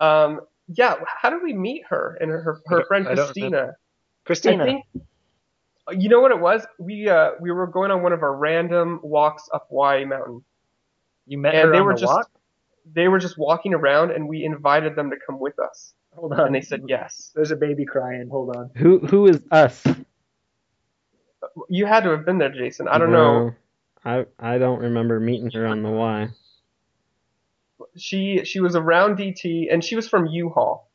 Um. 0.00 0.40
Yeah. 0.68 0.96
How 1.22 1.30
did 1.30 1.42
we 1.42 1.52
meet 1.52 1.84
her 1.88 2.16
and 2.20 2.30
her 2.30 2.40
her, 2.42 2.60
her 2.66 2.80
I 2.82 2.84
friend 2.84 3.06
I 3.08 3.14
Christina? 3.14 3.76
Christina. 4.24 4.62
I 4.62 4.66
think. 4.66 4.84
You 5.92 6.08
know 6.08 6.20
what 6.20 6.32
it 6.32 6.40
was? 6.40 6.66
We 6.78 7.08
uh 7.08 7.32
we 7.40 7.50
were 7.52 7.66
going 7.68 7.90
on 7.92 8.02
one 8.02 8.12
of 8.12 8.22
our 8.22 8.34
random 8.36 9.00
walks 9.02 9.48
up 9.54 9.68
Y 9.70 10.04
Mountain. 10.04 10.42
you 11.26 11.38
met 11.38 11.54
and 11.54 11.66
her 11.68 11.72
they 11.72 11.78
on 11.78 11.84
were 11.86 11.94
the 11.94 12.00
just 12.00 12.12
walk. 12.12 12.30
they 12.92 13.08
were 13.08 13.18
just 13.20 13.38
walking 13.38 13.74
around, 13.74 14.10
and 14.10 14.28
we 14.28 14.44
invited 14.44 14.96
them 14.96 15.10
to 15.10 15.16
come 15.26 15.38
with 15.38 15.58
us, 15.60 15.94
Hold 16.14 16.32
on. 16.34 16.46
and 16.46 16.54
they 16.54 16.60
said 16.60 16.82
yes. 16.88 17.30
There's 17.34 17.52
a 17.52 17.56
baby 17.56 17.84
crying. 17.84 18.28
Hold 18.30 18.56
on. 18.56 18.70
Who 18.76 18.98
who 18.98 19.26
is 19.28 19.40
us? 19.50 19.84
You 21.68 21.86
had 21.86 22.04
to 22.04 22.10
have 22.10 22.24
been 22.26 22.38
there, 22.38 22.50
Jason. 22.52 22.88
I 22.88 22.98
don't 22.98 23.12
know. 23.12 23.54
I 24.04 24.26
I 24.38 24.58
don't 24.58 24.80
remember 24.80 25.20
meeting 25.20 25.50
her 25.52 25.66
on 25.66 25.82
the 25.82 25.90
Y. 25.90 26.28
she 27.96 28.44
she 28.44 28.60
was 28.60 28.76
around 28.76 29.18
DT 29.18 29.68
and 29.72 29.84
she 29.84 29.96
was 29.96 30.08
from 30.08 30.26
U 30.26 30.50
Hall. 30.50 30.90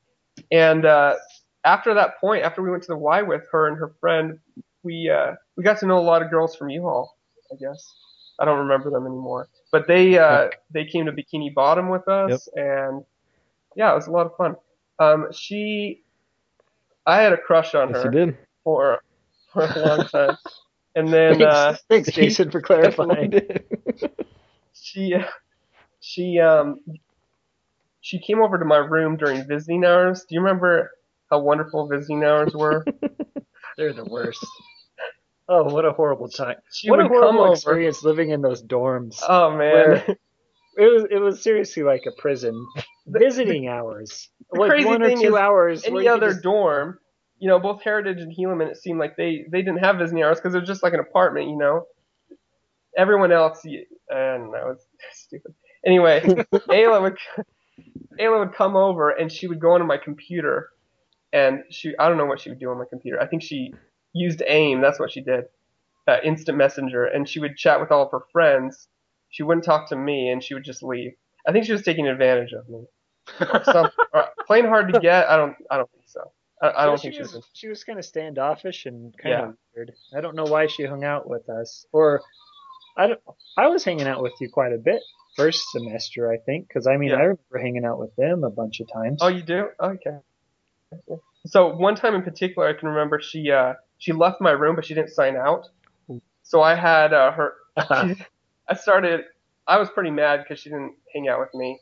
And 0.52 0.86
uh, 0.86 1.16
after 1.66 1.94
that 1.96 2.20
point, 2.20 2.44
after 2.44 2.62
we 2.62 2.72
went 2.72 2.84
to 2.84 2.88
the 2.90 2.98
Y 2.98 3.22
with 3.22 3.44
her 3.52 3.68
and 3.68 3.78
her 3.78 3.94
friend, 4.00 4.40
we 4.84 5.10
uh, 5.10 5.34
we 5.58 5.64
got 5.64 5.80
to 5.80 5.86
know 5.86 6.00
a 6.00 6.02
lot 6.02 6.22
of 6.22 6.30
girls 6.30 6.56
from 6.56 6.70
U 6.70 6.82
Hall. 6.84 7.18
I 7.52 7.56
guess 7.56 7.96
I 8.40 8.46
don't 8.46 8.60
remember 8.60 8.90
them 8.90 9.06
anymore, 9.06 9.50
but 9.72 9.88
they 9.88 10.18
uh, 10.18 10.50
they 10.72 10.86
came 10.86 11.06
to 11.06 11.12
Bikini 11.12 11.54
Bottom 11.54 11.90
with 11.90 12.08
us, 12.08 12.48
and 12.56 13.04
yeah, 13.76 13.92
it 13.92 13.96
was 13.96 14.08
a 14.08 14.12
lot 14.12 14.28
of 14.28 14.36
fun. 14.38 14.56
Um, 15.00 15.28
she, 15.32 16.04
I 17.06 17.22
had 17.22 17.34
a 17.34 17.38
crush 17.38 17.76
on 17.76 17.90
Yes, 17.90 18.04
her 18.04 18.12
did. 18.12 18.38
for 18.64 19.00
for 19.54 19.66
a 19.76 19.80
long 19.80 20.06
time. 20.06 20.38
And 20.96 21.14
then 21.14 21.42
Thanks, 21.42 21.44
uh, 21.44 21.78
thanks, 21.90 22.12
Jason, 22.12 22.52
for 22.52 22.62
clarifying. 22.62 23.36
she 24.74 25.16
she 26.02 26.40
um 26.40 26.80
she 28.02 28.20
came 28.20 28.42
over 28.42 28.58
to 28.58 28.66
my 28.66 28.78
room 28.78 29.16
during 29.16 29.48
visiting 29.48 29.86
hours. 29.86 30.26
Do 30.28 30.36
you 30.36 30.42
remember 30.42 30.92
how 31.30 31.40
wonderful 31.40 31.88
visiting 31.88 32.24
hours 32.24 32.54
were? 32.54 32.84
They're 33.78 33.94
the 33.94 34.04
worst. 34.06 34.46
Oh, 35.48 35.64
what 35.74 35.86
a 35.86 35.92
horrible 35.92 36.28
time! 36.30 36.56
She 36.72 36.90
what 36.90 37.00
a 37.00 37.04
would 37.04 37.10
come 37.10 37.20
horrible 37.22 37.42
over. 37.44 37.54
experience 37.54 38.04
living 38.04 38.32
in 38.32 38.42
those 38.42 38.62
dorms. 38.64 39.22
Oh 39.28 39.56
man. 39.56 40.04
It 40.78 40.84
was 40.92 41.06
it 41.12 41.18
was 41.20 41.44
seriously 41.44 41.84
like 41.84 42.04
a 42.08 42.12
prison. 42.22 42.66
Visiting 43.06 43.68
hours, 43.68 44.30
the 44.52 44.60
like 44.62 44.70
crazy 44.70 44.86
one 44.88 45.02
or 45.04 45.08
thing 45.10 45.20
two 45.22 45.36
is, 45.36 45.36
hours. 45.36 45.84
where 45.84 46.00
Any 46.00 46.08
other 46.08 46.30
just- 46.30 46.44
dorm, 46.44 46.98
you 47.40 47.50
know, 47.50 47.60
both 47.60 47.82
Heritage 47.84 48.20
and 48.22 48.34
Helaman, 48.36 48.70
it 48.72 48.78
seemed 48.78 48.98
like 48.98 49.18
they 49.18 49.44
they 49.50 49.62
didn't 49.62 49.80
have 49.80 49.98
visiting 49.98 50.24
hours 50.24 50.38
because 50.38 50.56
it 50.56 50.60
was 50.60 50.68
just 50.70 50.82
like 50.84 50.94
an 50.94 51.02
apartment, 51.02 51.50
you 51.50 51.58
know. 51.58 51.88
Everyone 52.98 53.32
else, 53.34 53.66
you- 53.66 53.86
I 54.10 54.38
don't 54.38 54.52
know, 54.52 54.70
it's 54.72 54.86
stupid. 55.12 55.54
Anyway, 55.86 56.22
Ayla 56.70 57.02
would 57.02 57.18
Ayla 58.20 58.40
would 58.40 58.54
come 58.54 58.76
over 58.76 59.10
and 59.10 59.32
she 59.32 59.48
would 59.48 59.60
go 59.60 59.72
onto 59.72 59.86
my 59.86 59.98
computer, 59.98 60.70
and 61.34 61.64
she 61.70 61.94
I 62.00 62.08
don't 62.10 62.18
know 62.18 62.26
what 62.26 62.40
she 62.40 62.50
would 62.50 62.60
do 62.60 62.70
on 62.70 62.78
my 62.78 62.86
computer. 62.90 63.20
I 63.22 63.28
think 63.28 63.42
she 63.44 63.74
used 64.14 64.42
AIM. 64.46 64.82
That's 64.82 65.00
what 65.00 65.12
she 65.12 65.22
did, 65.22 65.46
uh, 66.08 66.18
Instant 66.24 66.58
Messenger, 66.58 67.06
and 67.06 67.28
she 67.28 67.40
would 67.40 67.56
chat 67.58 67.80
with 67.80 67.92
all 67.92 68.04
of 68.06 68.12
her 68.12 68.24
friends. 68.32 68.88
She 69.30 69.44
wouldn't 69.44 69.66
talk 69.66 69.90
to 69.90 69.96
me, 69.96 70.30
and 70.30 70.44
she 70.44 70.54
would 70.54 70.64
just 70.64 70.84
leave. 70.84 71.14
I 71.48 71.52
think 71.52 71.66
she 71.66 71.72
was 71.72 71.84
taking 71.84 72.08
advantage 72.08 72.54
of 72.54 72.68
me. 72.70 72.86
Some, 73.64 73.90
or 74.14 74.26
plain 74.46 74.66
hard 74.66 74.94
to 74.94 75.00
get. 75.00 75.30
I 75.30 75.38
don't. 75.38 75.56
I 75.72 75.78
don't 75.78 75.90
think 75.92 76.04
so. 76.08 76.32
I, 76.62 76.84
I 76.84 76.86
don't 76.86 76.98
she 76.98 77.04
think 77.04 77.16
she 77.16 77.22
was. 77.22 77.34
was. 77.34 77.46
She 77.54 77.68
was 77.70 77.84
kind 77.84 77.98
of 77.98 78.06
standoffish 78.06 78.86
and 78.86 79.18
kind 79.18 79.34
Yeah. 79.34 79.46
of 79.50 79.56
weird. 79.76 79.94
I 80.16 80.22
don't 80.22 80.36
know 80.36 80.44
why 80.46 80.68
she 80.68 80.86
hung 80.86 81.04
out 81.04 81.28
with 81.28 81.50
us, 81.50 81.86
or 81.92 82.22
I 82.98 83.08
don't. 83.08 83.20
I 83.58 83.68
was 83.68 83.84
hanging 83.84 84.08
out 84.08 84.22
with 84.22 84.34
you 84.40 84.50
quite 84.50 84.74
a 84.74 84.78
bit 84.78 85.02
first 85.36 85.62
semester, 85.72 86.32
I 86.32 86.38
think, 86.38 86.68
because 86.68 86.88
I 86.88 86.98
mean 86.98 87.10
Yeah. 87.10 87.16
I 87.16 87.22
remember 87.22 87.58
hanging 87.62 87.86
out 87.86 88.00
with 88.00 88.16
them 88.16 88.44
a 88.44 88.50
bunch 88.50 88.80
of 88.80 88.88
times. 88.92 89.20
Oh, 89.22 89.28
you 89.28 89.42
do? 89.44 89.70
Okay. 89.82 90.18
So 91.48 91.76
one 91.76 91.96
time 91.96 92.16
in 92.16 92.22
particular, 92.24 92.68
I 92.68 92.74
can 92.74 92.90
remember 92.90 93.20
she 93.22 93.52
uh 93.52 93.74
she 93.98 94.14
left 94.14 94.42
my 94.42 94.52
room, 94.52 94.76
but 94.76 94.86
she 94.86 94.94
didn't 94.94 95.12
sign 95.12 95.36
out. 95.36 95.68
So 96.44 96.62
I 96.62 96.76
had 96.76 97.14
uh, 97.14 97.32
her. 97.32 97.54
She, 97.78 98.16
I 98.70 98.74
started. 98.76 99.22
I 99.68 99.78
was 99.78 99.90
pretty 99.90 100.12
mad 100.12 100.42
because 100.44 100.60
she 100.62 100.70
didn't 100.70 100.96
hang 101.14 101.28
out 101.30 101.40
with 101.40 101.54
me, 101.54 101.80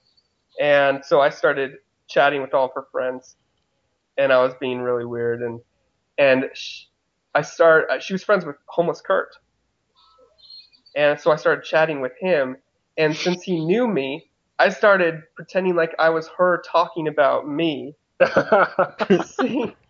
and 0.60 1.03
so 1.03 1.22
I 1.22 1.29
started 1.29 1.72
chatting 2.08 2.41
with 2.41 2.53
all 2.53 2.65
of 2.65 2.72
her 2.75 2.86
friends, 2.91 3.36
and 4.18 4.32
I 4.32 4.41
was 4.44 4.53
being 4.60 4.79
really 4.82 5.06
weird, 5.06 5.41
and 5.41 5.62
and 6.18 6.46
sh 6.53 6.84
I 7.34 7.41
start. 7.41 7.86
uh, 7.89 8.00
She 8.00 8.13
was 8.13 8.24
friends 8.24 8.46
with 8.46 8.58
homeless 8.68 9.01
Kurt, 9.01 9.29
and 10.96 11.20
so 11.20 11.32
I 11.32 11.36
started 11.38 11.63
chatting 11.63 12.01
with 12.01 12.13
him, 12.20 12.58
and 13.00 13.15
since 13.15 13.41
he 13.41 13.65
knew 13.65 13.88
me, 13.88 14.29
I 14.60 14.70
started 14.70 15.24
pretending 15.36 15.75
like 15.75 15.96
I 15.98 16.10
was 16.10 16.29
her 16.38 16.62
talking 16.70 17.08
about 17.08 17.48
me. 17.48 17.96
See? 19.25 19.75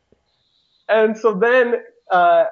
And 0.92 1.16
so 1.16 1.36
then 1.36 1.75
uh, 2.12 2.46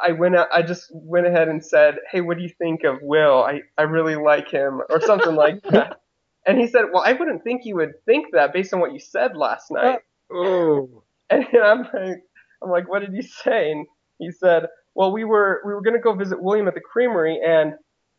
I 0.00 0.12
went 0.12 0.34
out, 0.34 0.48
I 0.50 0.62
just 0.62 0.90
went 0.94 1.26
ahead 1.26 1.48
and 1.48 1.62
said, 1.62 1.96
"Hey, 2.10 2.22
what 2.22 2.38
do 2.38 2.42
you 2.42 2.48
think 2.48 2.84
of 2.84 2.96
Will? 3.02 3.44
I 3.44 3.60
I 3.76 3.82
really 3.82 4.16
like 4.16 4.50
him," 4.50 4.80
or 4.88 4.98
something 5.02 5.34
like 5.34 5.62
that. 5.64 6.00
And 6.46 6.58
he 6.58 6.66
said, 6.66 6.86
"Well, 6.90 7.02
I 7.04 7.12
wouldn't 7.12 7.44
think 7.44 7.66
you 7.66 7.76
would 7.76 8.02
think 8.06 8.28
that 8.32 8.54
based 8.54 8.72
on 8.72 8.80
what 8.80 8.94
you 8.94 8.98
said 8.98 9.36
last 9.36 9.70
night." 9.70 9.98
oh, 10.32 11.02
And 11.28 11.44
I'm 11.62 11.80
like, 11.80 12.22
I'm 12.62 12.70
like, 12.70 12.88
"What 12.88 13.00
did 13.00 13.12
you 13.12 13.20
say?" 13.20 13.72
And 13.72 13.86
he 14.18 14.30
said, 14.30 14.68
"Well, 14.94 15.12
we 15.12 15.24
were 15.24 15.60
we 15.66 15.74
were 15.74 15.82
gonna 15.82 15.98
go 15.98 16.14
visit 16.14 16.42
William 16.42 16.66
at 16.66 16.72
the 16.72 16.80
creamery, 16.80 17.38
and 17.44 17.74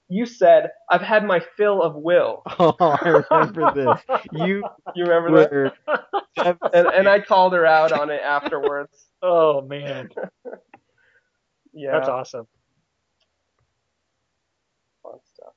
you 0.09 0.25
said 0.25 0.71
I've 0.89 1.01
had 1.01 1.23
my 1.25 1.39
fill 1.57 1.81
of 1.81 1.95
Will. 1.95 2.43
Oh, 2.59 2.75
I 2.79 3.09
remember 3.09 3.71
this. 3.73 4.01
You 4.31 4.63
You 4.95 5.05
remember 5.05 5.71
that?" 5.87 6.55
And 6.73 6.87
and 6.87 7.07
I 7.09 7.19
called 7.19 7.53
her 7.53 7.65
out 7.65 7.91
on 7.91 8.09
it 8.09 8.21
afterwards. 8.23 9.07
oh 9.21 9.61
man, 9.61 10.09
Yeah, 11.73 11.91
that's 11.93 12.09
awesome. 12.09 12.47
fun 15.03 15.19
stuff. 15.33 15.53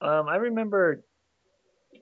Um, 0.00 0.28
I 0.28 0.36
remember 0.36 1.04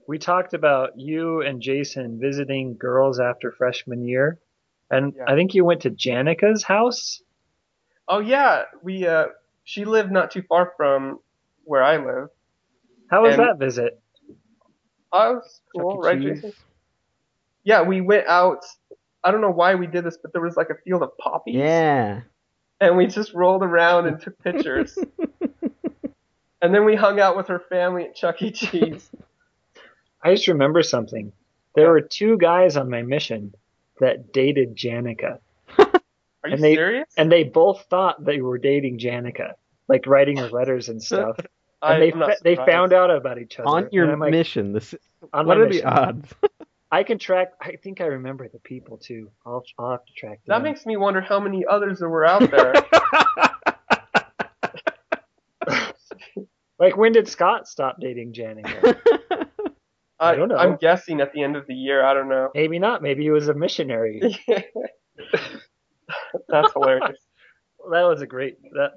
we 0.09 0.19
talked 0.19 0.55
about 0.55 0.99
you 0.99 1.43
and 1.43 1.61
Jason 1.61 2.19
visiting 2.21 2.77
girls 2.77 3.21
after 3.21 3.53
freshman 3.53 4.07
year, 4.07 4.39
and 4.91 5.13
Yeah. 5.17 5.25
I 5.29 5.35
think 5.35 5.55
you 5.55 5.65
went 5.65 5.83
to 5.83 5.91
Janica's 5.91 6.63
house. 6.65 7.23
Oh 8.09 8.21
yeah, 8.21 8.65
we 8.83 9.07
uh 9.07 9.27
she 9.71 9.85
lived 9.85 10.11
not 10.11 10.33
too 10.33 10.43
far 10.43 10.73
from 10.77 11.21
where 11.65 11.83
I 11.83 11.97
live. 11.97 12.29
How 13.09 13.23
was 13.23 13.35
And- 13.39 13.43
that 13.49 13.59
visit? 13.59 14.01
Oh, 15.13 15.33
it 15.33 15.35
was 15.37 15.61
cool, 15.77 15.99
right, 15.99 16.21
Cheese. 16.21 16.43
Jason? 16.43 16.53
Yeah, 17.65 17.83
we 17.83 18.01
went 18.01 18.27
out. 18.27 18.65
I 19.23 19.31
don't 19.31 19.41
know 19.41 19.51
why 19.51 19.75
we 19.77 19.87
did 19.87 20.05
this, 20.05 20.17
but 20.17 20.33
there 20.33 20.43
was 20.43 20.57
like 20.57 20.71
a 20.71 20.75
field 20.85 21.03
of 21.03 21.17
poppies, 21.19 21.55
Yeah. 21.57 22.23
and 22.81 22.97
we 22.97 23.07
just 23.07 23.33
rolled 23.35 23.63
around 23.63 24.07
and 24.07 24.21
took 24.21 24.39
pictures. 24.43 24.99
and 26.63 26.75
then 26.75 26.85
we 26.85 26.95
hung 26.95 27.21
out 27.21 27.37
with 27.37 27.49
her 27.49 27.59
family 27.59 28.05
at 28.05 28.15
Chuck 28.15 28.41
E. 28.43 28.51
Cheese. 28.51 29.11
I 30.23 30.35
just 30.35 30.49
remember 30.49 30.83
something. 30.83 31.33
There 31.75 31.85
Yeah. 31.85 31.91
were 31.91 32.01
two 32.01 32.37
guys 32.39 32.77
on 32.77 32.91
my 32.91 33.03
mission 33.03 33.55
that 34.01 34.33
dated 34.33 34.75
Janica, 34.77 35.39
Are 35.79 36.49
you 36.49 36.55
And 36.55 36.63
they- 36.63 36.75
serious? 36.75 37.13
and 37.17 37.31
they 37.31 37.45
both 37.45 37.83
thought 37.91 38.25
they 38.25 38.41
were 38.41 38.59
dating 38.59 38.99
Janica, 38.99 39.55
like 39.91 40.07
writing 40.07 40.39
her 40.39 40.49
letters 40.49 40.89
and 40.89 41.03
stuff. 41.11 41.37
And 41.83 42.03
they 42.03 42.11
fa- 42.11 42.37
they 42.43 42.57
found 42.57 42.93
out 42.93 43.11
about 43.11 43.39
each 43.39 43.59
other. 43.59 43.69
On 43.69 43.89
your 43.91 44.17
like, 44.17 44.31
mission, 44.31 44.73
this 44.73 44.95
on 45.33 45.47
what 45.47 45.59
my 45.59 45.65
are 45.65 45.69
mission. 45.69 45.85
the 45.85 45.91
odds? 45.91 46.35
I 46.93 47.05
can 47.05 47.19
track. 47.19 47.53
I 47.61 47.77
think 47.83 48.01
I 48.01 48.07
remember 48.07 48.49
the 48.49 48.59
people 48.59 48.97
too. 48.99 49.31
I'll, 49.47 49.63
I'll 49.79 49.93
have 49.93 50.05
to 50.05 50.13
track 50.13 50.41
That 50.47 50.63
makes 50.63 50.85
me 50.87 50.97
wonder 50.97 51.21
how 51.21 51.39
many 51.39 51.65
others 51.65 52.01
there 52.01 52.09
were 52.09 52.25
out 52.25 52.51
there. 52.51 52.75
Like 56.81 56.97
when 56.97 57.13
did 57.13 57.29
Scott 57.29 57.69
stop 57.69 58.01
dating 58.01 58.33
Janica? 58.33 58.97
I 60.19 60.35
don't 60.35 60.49
know. 60.49 60.57
I'm 60.57 60.77
guessing 60.77 61.21
at 61.21 61.31
the 61.35 61.43
end 61.43 61.55
of 61.55 61.67
the 61.67 61.75
year. 61.75 62.03
I 62.03 62.15
don't 62.15 62.31
know. 62.31 62.49
Maybe 62.55 62.79
not. 62.79 63.03
Maybe 63.03 63.23
he 63.23 63.31
was 63.31 63.49
a 63.49 63.55
missionary. 63.55 64.23
That's 66.49 66.73
hilarious. 66.73 67.19
that 67.91 68.03
was 68.03 68.23
a 68.23 68.27
great. 68.27 68.57
That 68.73 68.93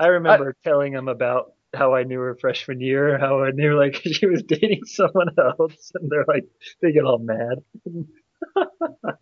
I 0.00 0.06
remember 0.06 0.56
telling 0.64 0.94
him 0.94 1.08
about 1.08 1.52
how 1.74 1.94
I 1.94 2.02
knew 2.04 2.18
her 2.20 2.34
freshman 2.34 2.80
year, 2.80 3.18
how 3.18 3.44
I 3.44 3.50
knew 3.50 3.78
like 3.78 3.94
she 4.04 4.26
was 4.26 4.42
dating 4.42 4.84
someone 4.86 5.28
else, 5.38 5.92
and 5.94 6.10
they're 6.10 6.24
like 6.26 6.46
they 6.80 6.92
get 6.92 7.04
all 7.04 7.18
mad. 7.18 7.62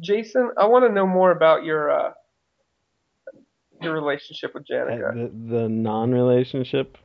Jason, 0.00 0.50
I 0.56 0.66
want 0.66 0.86
to 0.86 0.92
know 0.92 1.06
more 1.06 1.32
about 1.32 1.64
your 1.64 1.90
uh, 1.90 2.12
your 3.80 3.92
relationship 3.94 4.52
with 4.54 4.66
Janica. 4.70 5.14
the 5.14 5.54
the 5.56 5.68
non-relationship. 5.68 6.96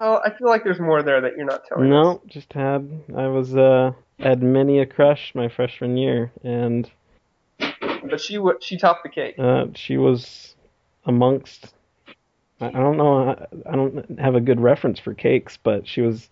Oh, 0.00 0.20
I 0.24 0.30
feel 0.36 0.48
like 0.48 0.64
there's 0.64 0.80
more 0.80 1.02
there 1.02 1.20
that 1.20 1.32
you're 1.36 1.44
not 1.46 1.64
telling 1.68 1.84
us. 1.86 1.90
No, 1.90 2.22
just 2.26 2.52
had 2.52 3.02
I 3.16 3.26
was 3.28 3.54
uh 3.54 3.92
had 4.18 4.42
many 4.42 4.80
a 4.80 4.86
crush 4.86 5.32
my 5.34 5.48
freshman 5.48 5.96
year, 5.96 6.32
and 6.42 6.90
But 7.58 8.20
she 8.20 8.36
w- 8.36 8.58
she 8.60 8.76
topped 8.78 9.02
the 9.04 9.08
cake. 9.10 9.34
uh, 9.38 9.66
she 9.74 9.96
was 9.96 10.54
amongst. 11.04 11.74
I 12.60 12.66
I 12.68 12.70
don't 12.70 12.96
know. 12.96 13.30
I, 13.30 13.46
I 13.70 13.76
don't 13.76 14.18
have 14.18 14.34
a 14.34 14.40
good 14.40 14.60
reference 14.60 14.98
for 14.98 15.14
cakes, 15.14 15.58
but 15.62 15.86
she 15.86 16.00
was. 16.00 16.28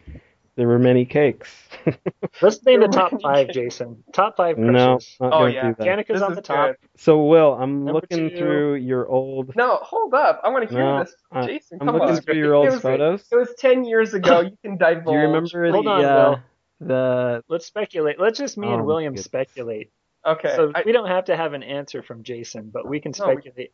There 0.57 0.67
were 0.67 0.79
many 0.79 1.05
cakes. 1.05 1.51
Let's 2.41 2.65
name 2.65 2.81
the 2.81 2.89
top 2.89 3.13
five, 3.23 3.49
Jason. 3.51 4.03
Top 4.15 4.39
five 4.39 4.57
crushes. 4.57 4.73
no, 5.21 5.29
not 5.29 5.33
Oh, 5.35 5.45
yeah. 5.45 5.63
to 5.65 5.69
do 5.69 5.75
that. 5.79 5.85
Janica's 5.85 6.15
This 6.15 6.23
on 6.23 6.35
the 6.35 6.41
top. 6.41 6.69
good. 6.69 6.77
So 6.97 7.23
Will, 7.27 7.53
I'm 7.53 7.85
Number 7.85 7.93
looking 8.01 8.31
two. 8.31 8.37
through 8.39 8.75
your 8.77 9.07
old. 9.07 9.55
No, 9.55 9.77
hold 9.83 10.15
up. 10.15 10.41
I 10.43 10.49
want 10.49 10.67
to 10.67 10.75
hear 10.75 10.83
No, 10.83 11.01
this. 11.05 11.15
I- 11.31 11.47
Jason, 11.47 11.77
I'm 11.83 11.89
come 11.89 11.97
looking 11.97 12.17
on. 12.17 12.23
through 12.23 12.35
your 12.37 12.55
It 12.55 12.57
old 12.57 12.67
was- 12.71 12.81
photos. 12.81 13.27
It 13.31 13.37
was 13.37 13.53
ten 13.59 13.85
years 13.85 14.15
ago. 14.15 14.41
You 14.45 14.57
can 14.63 14.79
divulge. 14.79 15.05
Do 15.05 15.13
you 15.13 15.19
remember 15.19 15.71
Hold 15.73 15.85
the 15.85 15.91
on, 15.91 16.05
uh, 16.07 16.31
Will. 16.31 16.87
the 16.89 17.45
Let's 17.51 17.67
speculate. 17.67 18.19
Let's 18.19 18.39
just 18.39 18.57
me 18.57 18.69
Oh, 18.69 18.75
and 18.77 18.87
William 18.87 19.13
goodness. 19.13 19.27
speculate. 19.27 19.91
Okay. 20.27 20.55
So 20.57 20.73
I- 20.75 20.85
we 20.87 20.93
don't 20.93 21.09
have 21.09 21.27
to 21.27 21.37
have 21.37 21.53
an 21.53 21.65
answer 21.65 22.03
from 22.03 22.23
Jason, 22.23 22.71
but 22.73 22.89
we 22.89 22.99
can 22.99 23.13
No, 23.19 23.27
we- 23.27 23.33
speculate. 23.35 23.73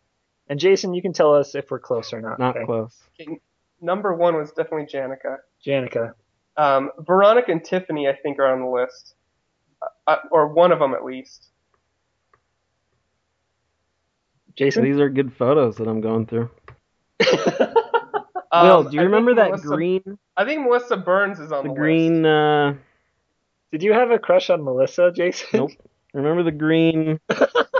And 0.52 0.61
Jason, 0.61 0.92
you 0.92 1.00
can 1.00 1.14
tell 1.14 1.35
us 1.35 1.54
if 1.54 1.71
we're 1.71 1.78
close 1.78 2.12
or 2.12 2.21
not. 2.21 2.38
not 2.38 2.54
okay? 2.59 2.66
close? 2.66 2.94
number 3.80 4.12
one 4.14 4.37
was 4.37 4.50
definitely 4.50 4.85
Janica. 4.85 5.38
Janica. 5.66 6.12
Um, 6.59 6.90
Veronica 6.99 7.50
and 7.52 7.64
Tiffany, 7.64 8.06
I 8.06 8.14
think, 8.14 8.38
are 8.38 8.52
on 8.52 8.61
the 8.61 8.66
list, 8.66 9.14
uh, 10.06 10.16
or 10.30 10.49
one 10.49 10.71
of 10.71 10.78
them 10.78 10.92
at 10.92 11.06
least. 11.06 11.49
Jason? 14.54 14.85
These 14.85 14.99
are 15.00 15.09
good 15.09 15.32
photos 15.32 15.76
that 15.76 15.88
I'm 15.88 16.02
going 16.02 16.26
through. 16.26 16.50
Um, 18.54 18.66
Will, 18.66 18.85
do 18.85 18.97
you 18.97 19.00
I 19.00 19.04
remember 19.04 19.35
that 19.37 19.49
Melissa- 19.52 19.66
green, 19.66 20.18
I 20.37 20.44
think 20.44 20.61
Melissa 20.66 20.99
Burns 20.99 21.40
is 21.40 21.52
on 21.52 21.64
the 21.64 21.71
list. 21.71 21.75
the, 21.75 21.80
green? 21.80 22.23
list. 22.23 22.26
uh 22.26 22.75
Did 23.71 23.82
you 23.82 23.94
have 23.94 24.11
a 24.11 24.18
crush 24.18 24.50
on 24.50 24.62
Melissa, 24.62 25.11
Jason? 25.11 25.49
Nope. 25.54 25.71
Remember 26.12 26.42
the 26.42 26.52
green 26.52 27.18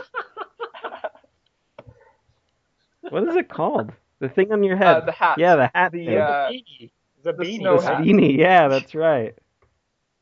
What 3.13 3.29
is 3.29 3.37
it 3.37 3.49
called? 3.49 3.93
The 4.21 4.29
thing 4.31 4.53
on 4.53 4.63
your 4.65 4.77
head. 4.77 4.97
Uh, 4.97 5.01
the 5.05 5.13
hat. 5.13 5.39
Yeah, 5.39 5.57
the 5.57 5.71
hat 5.75 5.93
The, 5.93 6.07
thing. 6.07 6.17
uh, 6.19 6.49
beanie. 6.51 6.91
The, 7.23 7.33
the 7.33 7.45
beanie. 7.45 7.59
snow 7.59 7.79
the 7.79 7.87
hat. 7.87 7.99
beanie. 8.03 8.39
Yeah, 8.39 8.69
that's 8.69 8.95
right. 8.95 9.35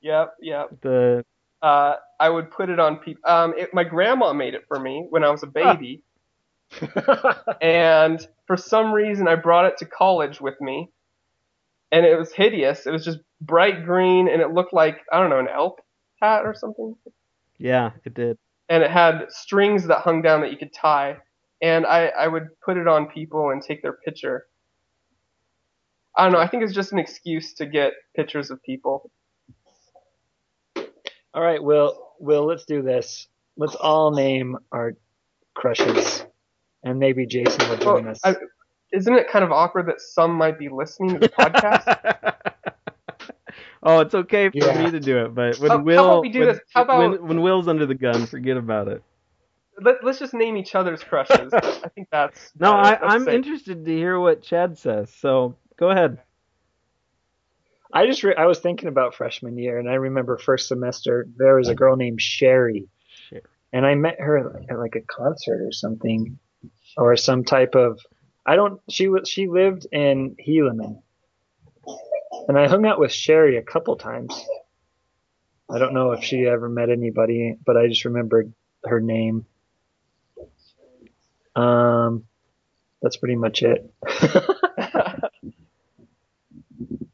Yep, 0.00 0.34
yep. 0.40 0.80
The 0.80 1.24
Uh, 1.62 1.96
I 2.18 2.28
would 2.28 2.50
put 2.50 2.68
it 2.70 2.80
on 2.80 2.96
people. 2.96 3.22
Um, 3.30 3.54
it, 3.56 3.72
my 3.72 3.84
grandma 3.84 4.32
made 4.32 4.54
it 4.54 4.64
for 4.66 4.78
me 4.80 5.06
when 5.10 5.22
I 5.24 5.30
was 5.30 5.42
a 5.42 5.46
baby, 5.46 6.02
and 7.60 8.26
for 8.46 8.56
some 8.56 8.92
reason 8.92 9.28
I 9.28 9.34
brought 9.36 9.66
it 9.66 9.76
to 9.78 9.84
college 9.86 10.40
with 10.40 10.60
me, 10.60 10.90
and 11.92 12.04
it 12.06 12.18
was 12.18 12.32
hideous. 12.32 12.86
It 12.86 12.90
was 12.90 13.04
just 13.04 13.18
bright 13.40 13.84
green, 13.84 14.28
and 14.28 14.40
it 14.42 14.52
looked 14.52 14.72
like 14.72 14.98
I 15.12 15.20
don't 15.20 15.30
know 15.30 15.38
an 15.38 15.48
elk 15.48 15.80
hat 16.20 16.42
or 16.44 16.54
something, 16.54 16.96
yeah, 17.58 17.90
it 18.04 18.14
did. 18.14 18.38
and 18.68 18.82
it 18.82 18.90
had 18.90 19.26
strings 19.30 19.86
that 19.86 19.98
hung 20.00 20.22
down 20.22 20.40
that 20.42 20.50
you 20.50 20.58
could 20.58 20.72
tie, 20.72 21.18
and 21.62 21.86
I 21.86 22.06
I 22.08 22.28
would 22.28 22.48
put 22.64 22.76
it 22.76 22.86
on 22.88 23.06
people 23.06 23.50
and 23.50 23.62
take 23.62 23.82
their 23.82 23.92
picture. 23.94 24.46
I 26.16 26.24
don't 26.24 26.32
know. 26.32 26.40
I 26.40 26.46
think 26.48 26.62
it's 26.64 26.72
just 26.74 26.92
an 26.92 26.98
excuse 26.98 27.54
to 27.54 27.66
get 27.66 27.92
pictures 28.16 28.50
of 28.50 28.62
people. 28.62 29.10
All 31.32 31.42
right, 31.42 31.62
Will. 31.62 32.08
Will, 32.18 32.44
let's 32.46 32.64
do 32.64 32.82
this. 32.82 33.28
Let's 33.56 33.74
all 33.76 34.10
name 34.10 34.56
our 34.72 34.94
crushes, 35.54 36.24
and 36.82 36.98
maybe 36.98 37.26
Jason 37.26 37.68
will 37.68 37.76
join 37.76 38.04
Well, 38.04 38.12
us. 38.12 38.20
I, 38.24 38.34
isn't 38.92 39.14
it 39.14 39.28
kind 39.30 39.44
of 39.44 39.52
awkward 39.52 39.86
that 39.86 40.00
some 40.00 40.32
might 40.34 40.58
be 40.58 40.68
listening 40.68 41.14
to 41.14 41.18
the 41.20 41.28
podcast? 41.28 42.34
oh, 43.84 44.00
it's 44.00 44.14
okay 44.14 44.50
for 44.50 44.56
Yeah. 44.58 44.84
me 44.84 44.90
to 44.90 44.98
do 45.00 45.18
it, 45.26 45.34
but 45.34 45.58
when 45.58 45.70
How- 45.70 45.78
how 45.78 45.82
Will, 45.84 46.04
about 46.06 46.22
we 46.22 46.30
do 46.30 46.40
when, 46.40 46.48
this? 46.48 46.60
How 46.74 46.82
about- 46.82 46.98
when, 46.98 47.28
when 47.28 47.40
Will's 47.42 47.68
under 47.68 47.86
the 47.86 47.94
gun, 47.94 48.26
forget 48.26 48.56
about 48.56 48.88
it. 48.88 49.02
Let, 49.80 50.04
let's 50.04 50.18
just 50.18 50.34
name 50.34 50.56
each 50.56 50.74
other's 50.74 51.02
crushes. 51.02 51.52
I 51.52 51.88
think 51.94 52.08
that's 52.10 52.52
No, 52.58 52.72
uh, 52.72 52.98
I, 53.02 53.14
I'm 53.14 53.24
safe. 53.24 53.34
interested 53.34 53.84
to 53.84 53.90
hear 53.96 54.18
what 54.18 54.42
Chad 54.42 54.78
says. 54.78 55.12
So 55.20 55.56
go 55.76 55.90
ahead. 55.90 56.18
I 57.92 58.06
just 58.06 58.22
re- 58.22 58.36
I 58.36 58.46
was 58.46 58.60
thinking 58.60 58.88
about 58.88 59.14
freshman 59.14 59.58
year, 59.58 59.78
and 59.78 59.88
I 59.88 59.94
remember 59.94 60.38
first 60.38 60.68
semester 60.68 61.26
there 61.36 61.56
was 61.56 61.68
a 61.68 61.74
girl 61.74 61.96
named 61.96 62.20
Sherry, 62.20 62.86
Sherry. 63.28 63.42
and 63.72 63.84
I 63.84 63.96
met 63.96 64.20
her 64.20 64.62
at 64.70 64.78
like 64.78 64.94
a 64.94 65.00
concert 65.00 65.60
or 65.66 65.72
something, 65.72 66.38
or 66.96 67.16
some 67.16 67.42
type 67.44 67.74
of. 67.74 67.98
I 68.46 68.54
don't. 68.54 68.80
She 68.88 69.08
was. 69.08 69.28
She 69.28 69.48
lived 69.48 69.86
in 69.90 70.36
Helaman, 70.46 71.02
and 72.46 72.56
I 72.56 72.68
hung 72.68 72.86
out 72.86 73.00
with 73.00 73.12
Sherry 73.12 73.56
a 73.56 73.62
couple 73.62 73.96
times. 73.96 74.40
I 75.68 75.78
don't 75.80 75.92
know 75.94 76.12
if 76.12 76.22
she 76.22 76.46
ever 76.46 76.68
met 76.68 76.90
anybody, 76.90 77.56
but 77.66 77.76
I 77.76 77.88
just 77.88 78.04
remembered 78.04 78.52
her 78.84 79.00
name. 79.00 79.46
Um, 81.56 82.24
that's 83.02 83.16
pretty 83.16 83.36
much 83.36 83.62
it. 83.62 83.92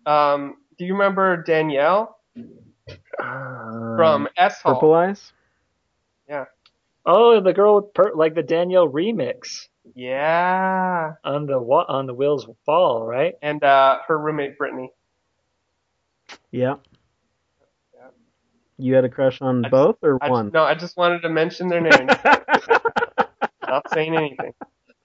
um, 0.06 0.56
do 0.78 0.84
you 0.84 0.92
remember 0.92 1.42
Danielle 1.42 2.18
Um, 3.18 3.94
from 3.96 4.28
S 4.36 4.60
Hall? 4.60 4.74
Purple 4.74 4.94
Eyes? 4.94 5.32
Yeah. 6.28 6.44
Oh, 7.04 7.40
the 7.40 7.52
girl 7.52 7.76
with 7.76 7.94
per- 7.94 8.14
like 8.14 8.34
the 8.34 8.42
Danielle 8.42 8.88
remix 8.88 9.68
Yeah, 9.94 11.12
on 11.24 11.46
the 11.46 11.58
wa- 11.60 11.86
on 11.88 12.06
the 12.06 12.14
Will's 12.14 12.46
Fall, 12.64 13.06
right? 13.06 13.34
and 13.42 13.62
uh, 13.62 13.98
her 14.08 14.18
roommate 14.18 14.58
Brittany. 14.58 14.90
Yeah. 16.50 16.74
Yeah. 17.94 18.08
You 18.78 18.94
had 18.96 19.04
a 19.04 19.08
crush 19.08 19.40
on 19.40 19.60
I 19.64 19.68
just- 19.68 19.70
both 19.70 19.96
or 20.02 20.18
I 20.20 20.30
one? 20.30 20.46
just, 20.46 20.54
no, 20.54 20.62
I 20.64 20.74
just 20.74 20.96
wanted 20.96 21.22
to 21.22 21.28
mention 21.28 21.68
their 21.68 21.80
names. 21.80 22.10
Not 23.68 23.90
saying 23.90 24.16
anything. 24.16 24.52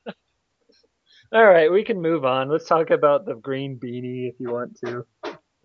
All 1.34 1.45
right, 1.45 1.71
we 1.71 1.84
can 1.84 2.02
move 2.02 2.26
on. 2.26 2.50
Let's 2.50 2.67
talk 2.67 2.89
about 2.91 3.26
the 3.26 3.36
green 3.36 3.80
beanie 3.80 4.30
if 4.30 4.36
you 4.39 4.52
want 4.52 4.78
to. 4.86 5.06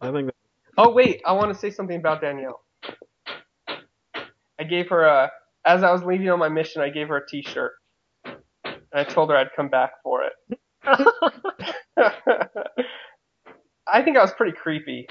I 0.01 0.13
think 0.13 0.31
Oh 0.79 0.93
wait, 0.93 1.23
I 1.25 1.33
want 1.33 1.53
to 1.53 1.59
say 1.59 1.71
something 1.71 1.97
about 1.97 2.21
Danielle. 2.21 2.61
I 4.61 4.65
gave 4.65 4.89
her 4.91 5.05
a 5.05 5.31
as 5.65 5.83
I 5.83 5.91
was 5.93 6.03
leaving 6.03 6.29
on 6.31 6.39
my 6.39 6.49
mission. 6.49 6.83
I 6.83 6.91
gave 6.91 7.09
her 7.09 7.17
a 7.17 7.27
T-shirt, 7.27 7.73
and 8.25 8.37
I 8.93 9.05
told 9.05 9.31
her 9.31 9.37
I'd 9.37 9.53
come 9.57 9.69
back 9.69 9.93
for 10.03 10.23
it. 10.25 10.33
I 13.87 14.03
think 14.03 14.17
I 14.17 14.23
was 14.23 14.33
pretty 14.35 14.57
creepy. 14.57 15.09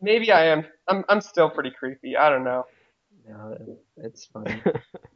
Maybe 0.00 0.32
I 0.32 0.46
am. 0.46 0.64
I'm. 0.88 1.04
I'm 1.08 1.20
still 1.20 1.48
pretty 1.50 1.70
creepy. 1.70 2.16
I 2.16 2.28
don't 2.28 2.44
know. 2.44 2.64
no, 3.28 3.56
it's 3.96 4.26
funny. 4.26 4.60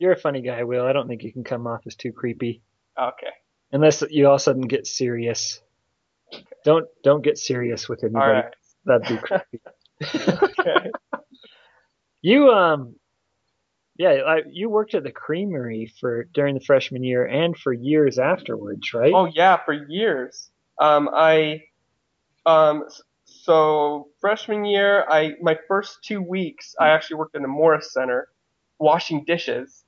You're 0.00 0.12
a 0.12 0.18
funny 0.18 0.40
guy, 0.40 0.64
Will. 0.64 0.84
I 0.86 0.92
don't 0.92 1.06
think 1.06 1.22
you 1.22 1.32
can 1.32 1.44
come 1.44 1.66
off 1.68 1.82
as 1.86 1.94
too 1.94 2.10
creepy 2.12 2.62
Okay. 2.98 3.28
unless 3.70 4.02
you 4.10 4.26
all 4.26 4.34
of 4.34 4.40
a 4.40 4.42
sudden 4.42 4.62
get 4.62 4.86
serious. 4.86 5.60
Okay. 6.34 6.42
Don't 6.64 6.86
don't 7.04 7.22
get 7.22 7.38
serious 7.38 7.88
with 7.88 8.02
All 8.02 8.08
anybody. 8.10 8.32
right. 8.32 8.54
That'd 8.86 9.06
be 9.08 9.16
creepy. 9.18 9.60
Okay. 10.58 10.90
You 12.22 12.50
um, 12.50 12.96
yeah, 13.96 14.10
I, 14.26 14.42
you 14.50 14.68
worked 14.68 14.94
at 14.94 15.04
the 15.04 15.10
creamery 15.10 15.90
for 16.00 16.24
during 16.24 16.54
the 16.54 16.60
freshman 16.60 17.02
year 17.02 17.24
and 17.26 17.56
for 17.56 17.72
years 17.72 18.18
afterwards, 18.18 18.92
right? 18.92 19.12
Oh 19.14 19.24
yeah, 19.34 19.56
for 19.64 19.72
years. 19.72 20.50
Um, 20.78 21.08
I, 21.14 21.62
um, 22.44 22.84
so 23.24 24.08
freshman 24.20 24.66
year, 24.66 25.06
I 25.08 25.32
my 25.40 25.58
first 25.66 26.00
two 26.04 26.20
weeks, 26.20 26.74
I 26.78 26.90
actually 26.90 27.16
worked 27.16 27.36
in 27.36 27.40
the 27.42 27.48
Morris 27.48 27.92
Center, 27.94 28.28
washing 28.78 29.24
dishes, 29.24 29.82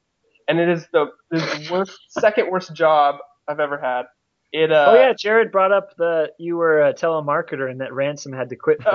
and 0.48 0.58
it 0.60 0.68
is 0.68 0.86
the, 0.92 1.06
the 1.30 1.68
worst, 1.70 1.98
second 2.08 2.50
worst 2.50 2.74
job 2.74 3.16
I've 3.48 3.60
ever 3.60 3.78
had. 3.78 4.04
It 4.52 4.70
uh, 4.70 4.86
Oh 4.90 4.94
yeah, 4.94 5.12
Jared 5.14 5.50
brought 5.50 5.72
up 5.72 5.96
the 5.96 6.30
you 6.38 6.56
were 6.56 6.82
a 6.82 6.92
telemarketer 6.92 7.70
and 7.70 7.80
that 7.80 7.92
Ransom 7.92 8.32
had 8.32 8.50
to 8.50 8.56
quit. 8.56 8.78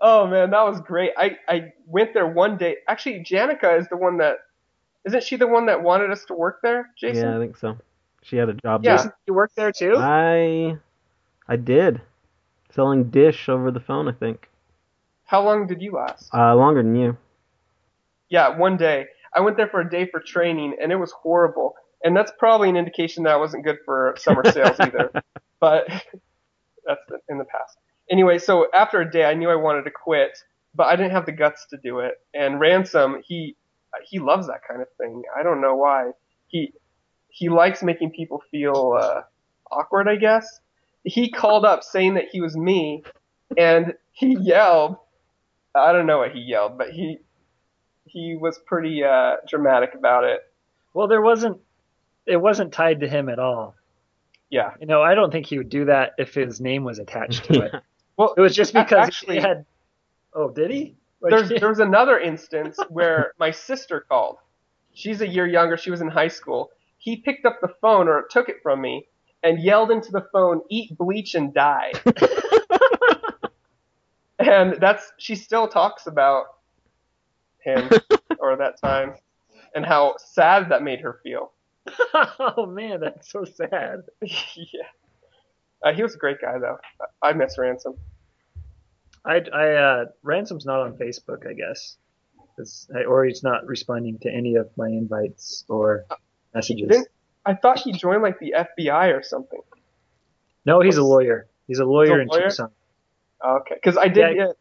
Oh 0.00 0.26
man, 0.26 0.50
that 0.50 0.62
was 0.62 0.80
great. 0.80 1.12
I 1.16 1.38
I 1.48 1.72
went 1.86 2.12
there 2.12 2.26
one 2.26 2.58
day. 2.58 2.76
Actually, 2.86 3.20
Janica 3.20 3.78
is 3.80 3.88
the 3.88 3.96
one 3.96 4.18
that, 4.18 4.36
isn't 5.06 5.22
she 5.22 5.36
the 5.36 5.46
one 5.46 5.66
that 5.66 5.82
wanted 5.82 6.10
us 6.10 6.24
to 6.26 6.34
work 6.34 6.58
there, 6.62 6.90
Jason? 6.98 7.24
yeah, 7.24 7.36
I 7.36 7.38
think 7.38 7.56
so. 7.56 7.78
She 8.22 8.36
had 8.36 8.48
a 8.48 8.54
job 8.54 8.84
Yeah. 8.84 8.96
Jason, 8.96 9.12
you 9.26 9.34
worked 9.34 9.56
there 9.56 9.72
too? 9.72 9.94
I 9.96 10.76
I 11.48 11.56
did. 11.56 12.02
Selling 12.72 13.04
dish 13.10 13.48
over 13.48 13.70
the 13.70 13.80
phone, 13.80 14.06
I 14.06 14.12
think. 14.12 14.50
How 15.24 15.42
long 15.42 15.66
did 15.66 15.80
you 15.80 15.92
last? 15.92 16.28
Uh 16.34 16.54
longer 16.54 16.82
than 16.82 16.94
you. 16.94 17.16
Yeah, 18.28 18.56
one 18.58 18.76
day. 18.76 19.06
I 19.36 19.40
went 19.40 19.56
there 19.58 19.68
for 19.68 19.80
a 19.80 19.88
day 19.88 20.08
for 20.10 20.18
training, 20.18 20.76
and 20.80 20.90
it 20.90 20.96
was 20.96 21.12
horrible. 21.12 21.74
And 22.02 22.16
that's 22.16 22.32
probably 22.38 22.68
an 22.68 22.76
indication 22.76 23.24
that 23.24 23.32
I 23.34 23.36
wasn't 23.36 23.64
good 23.64 23.78
for 23.84 24.14
summer 24.18 24.42
sales 24.50 24.76
either. 24.80 25.10
But 25.58 25.88
that's 26.86 27.00
in 27.30 27.38
the 27.38 27.46
past. 27.46 27.78
Anyway, 28.10 28.38
so 28.38 28.66
after 28.74 29.00
a 29.00 29.10
day, 29.10 29.24
I 29.24 29.32
knew 29.32 29.48
I 29.48 29.56
wanted 29.56 29.84
to 29.84 29.90
quit, 29.90 30.36
but 30.74 30.86
I 30.86 30.96
didn't 30.96 31.12
have 31.12 31.24
the 31.24 31.32
guts 31.32 31.66
to 31.70 31.78
do 31.82 32.00
it. 32.00 32.14
And 32.34 32.60
Ransom, 32.60 33.22
he 33.26 33.56
he 34.04 34.18
loves 34.18 34.48
that 34.48 34.60
kind 34.68 34.82
of 34.82 34.88
thing. 34.98 35.22
I 35.34 35.42
don't 35.42 35.62
know 35.62 35.74
why. 35.74 36.10
He 36.48 36.74
he 37.28 37.48
likes 37.48 37.82
making 37.82 38.10
people 38.10 38.42
feel 38.50 38.98
uh, 39.00 39.22
awkward, 39.72 40.08
I 40.08 40.16
guess. 40.16 40.60
He 41.04 41.30
called 41.30 41.64
up 41.64 41.82
saying 41.82 42.14
that 42.14 42.26
he 42.30 42.42
was 42.42 42.54
me, 42.54 43.02
and 43.56 43.94
he 44.12 44.36
yelled. 44.38 44.96
I 45.74 45.92
don't 45.92 46.06
know 46.06 46.18
what 46.18 46.32
he 46.32 46.40
yelled, 46.40 46.76
but 46.76 46.90
he 46.90 47.18
he 48.06 48.36
was 48.36 48.58
pretty 48.58 49.04
uh, 49.04 49.36
dramatic 49.48 49.94
about 49.94 50.24
it. 50.24 50.40
Well, 50.94 51.08
there 51.08 51.22
wasn't. 51.22 51.58
It 52.26 52.36
wasn't 52.38 52.72
tied 52.72 53.00
to 53.00 53.08
him 53.08 53.28
at 53.28 53.38
all. 53.38 53.74
Yeah. 54.50 54.72
You 54.80 54.86
know, 54.86 55.02
I 55.02 55.14
don't 55.14 55.30
think 55.30 55.46
he 55.46 55.58
would 55.58 55.68
do 55.68 55.84
that 55.86 56.12
if 56.18 56.34
his 56.34 56.60
name 56.60 56.84
was 56.84 56.98
attached 56.98 57.44
to 57.44 57.62
it. 57.62 57.72
Well, 58.18 58.32
It 58.34 58.40
was 58.40 58.56
just 58.56 58.72
because 58.72 59.06
actually- 59.08 59.36
he 59.36 59.42
had. 59.42 59.66
Oh, 60.32 60.48
did 60.50 60.70
he? 60.70 60.96
Like, 61.20 61.32
there's 61.32 61.48
there 61.60 61.68
was 61.68 61.80
another 61.80 62.18
instance 62.18 62.78
where 62.88 63.32
my 63.38 63.50
sister 63.50 64.00
called. 64.08 64.38
She's 64.94 65.20
a 65.20 65.28
year 65.28 65.46
younger. 65.46 65.76
She 65.76 65.90
was 65.90 66.00
in 66.00 66.08
high 66.08 66.28
school. 66.28 66.70
He 66.96 67.16
picked 67.16 67.44
up 67.44 67.60
the 67.60 67.68
phone 67.82 68.08
or 68.08 68.26
took 68.30 68.48
it 68.48 68.56
from 68.62 68.80
me 68.80 69.06
and 69.42 69.62
yelled 69.62 69.90
into 69.90 70.10
the 70.12 70.26
phone, 70.32 70.62
"Eat 70.70 70.96
bleach 70.96 71.34
and 71.34 71.52
die." 71.52 71.92
and 74.38 74.76
that's 74.80 75.12
she 75.18 75.34
still 75.34 75.68
talks 75.68 76.06
about 76.06 76.46
him 77.66 77.90
or 78.38 78.56
that 78.56 78.80
time 78.80 79.14
and 79.74 79.84
how 79.84 80.14
sad 80.18 80.70
that 80.70 80.82
made 80.82 81.00
her 81.00 81.20
feel. 81.22 81.52
oh 82.40 82.66
man, 82.66 83.00
that's 83.00 83.30
so 83.30 83.44
sad. 83.44 84.02
yeah. 84.22 84.82
Uh, 85.84 85.92
he 85.92 86.02
was 86.02 86.14
a 86.14 86.18
great 86.18 86.40
guy 86.40 86.58
though. 86.58 86.78
I 87.22 87.30
I 87.30 87.32
miss 87.34 87.58
Ransom. 87.58 87.94
I, 89.24 89.42
I, 89.52 89.72
uh, 89.72 90.04
Ransom's 90.22 90.64
not 90.64 90.78
on 90.80 90.92
Facebook, 90.98 91.48
I 91.48 91.52
guess, 91.52 91.96
'Cause- 92.56 92.88
or 93.08 93.24
he's 93.24 93.42
not 93.42 93.66
responding 93.66 94.18
to 94.20 94.30
any 94.30 94.54
of 94.54 94.70
my 94.76 94.86
invites 94.88 95.64
or 95.68 96.06
messages. 96.54 97.04
I 97.44 97.54
thought 97.54 97.80
he 97.80 97.92
joined 97.92 98.22
like 98.22 98.38
the 98.38 98.54
FBI 98.56 99.16
or 99.16 99.22
something. 99.22 99.60
No, 100.64 100.80
he's 100.80 100.96
a 100.96 101.02
lawyer. 101.04 101.46
He's 101.66 101.80
a 101.80 101.84
lawyer 101.84 102.20
in 102.20 102.28
lawyer? 102.28 102.48
Tucson. 102.48 102.70
Okay, 103.44 103.74
because 103.74 103.96
I 103.96 104.08
did 104.08 104.36
Yeah. 104.36 104.52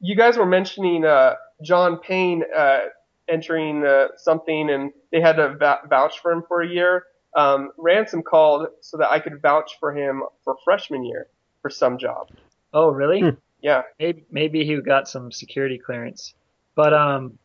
You 0.00 0.16
guys 0.16 0.36
were 0.38 0.46
mentioning 0.46 1.04
uh, 1.04 1.34
John 1.62 1.98
Payne 1.98 2.42
uh, 2.56 2.80
entering 3.28 3.84
uh, 3.84 4.08
something, 4.16 4.70
and 4.70 4.92
they 5.12 5.20
had 5.20 5.36
to 5.36 5.50
vou- 5.58 5.88
vouch 5.88 6.20
for 6.20 6.32
him 6.32 6.42
for 6.48 6.62
a 6.62 6.68
year. 6.68 7.04
um, 7.36 7.70
Ransom 7.78 8.22
called 8.22 8.68
so 8.80 8.96
that 8.96 9.10
I 9.10 9.20
could 9.20 9.40
vouch 9.40 9.78
for 9.78 9.94
him 9.94 10.22
for 10.44 10.56
freshman 10.64 11.04
year 11.04 11.28
for 11.62 11.70
some 11.70 11.96
job. 11.98 12.28
Oh, 12.72 12.90
really? 12.90 13.20
Hmm. 13.20 13.28
Yeah. 13.62 13.82
Maybe 13.98 14.24
maybe 14.30 14.64
he 14.64 14.80
got 14.80 15.06
some 15.08 15.30
security 15.30 15.78
clearance. 15.78 16.34
But 16.74 16.92
um, 16.94 17.38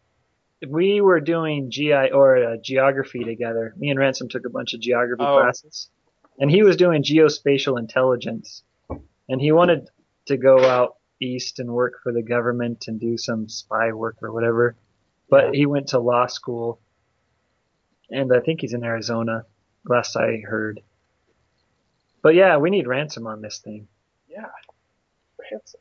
we 0.67 1.01
were 1.01 1.19
doing 1.19 1.69
GI 1.69 2.11
or 2.11 2.37
uh, 2.43 2.57
geography 2.63 3.23
together. 3.23 3.73
Me 3.77 3.89
and 3.89 3.99
Ransom 3.99 4.29
took 4.29 4.45
a 4.45 4.49
bunch 4.49 4.73
of 4.73 4.79
geography 4.79 5.23
Oh. 5.23 5.39
classes, 5.41 5.89
and 6.39 6.49
he 6.49 6.63
was 6.63 6.77
doing 6.77 7.03
geospatial 7.03 7.77
intelligence, 7.77 8.63
and 9.29 9.41
he 9.41 9.51
wanted 9.51 9.89
to 10.27 10.37
go 10.37 10.63
out 10.65 10.95
east 11.21 11.59
and 11.59 11.69
work 11.69 11.93
for 12.03 12.11
the 12.11 12.21
government 12.21 12.85
and 12.87 12.99
do 12.99 13.17
some 13.17 13.47
spy 13.49 13.93
work 13.93 14.17
or 14.21 14.31
whatever. 14.31 14.75
But 15.29 15.55
he 15.55 15.65
went 15.65 15.87
to 15.89 15.99
law 15.99 16.27
school, 16.27 16.79
and 18.09 18.31
I 18.33 18.39
think 18.39 18.61
he's 18.61 18.73
in 18.73 18.83
Arizona, 18.83 19.45
last 19.85 20.15
I 20.15 20.37
heard. 20.37 20.81
But 22.21 22.35
yeah, 22.35 22.57
we 22.57 22.69
need 22.69 22.87
Ransom 22.87 23.27
on 23.27 23.41
this 23.41 23.59
thing. 23.59 23.87
Yeah. 24.29 24.49
Ransom. 25.51 25.79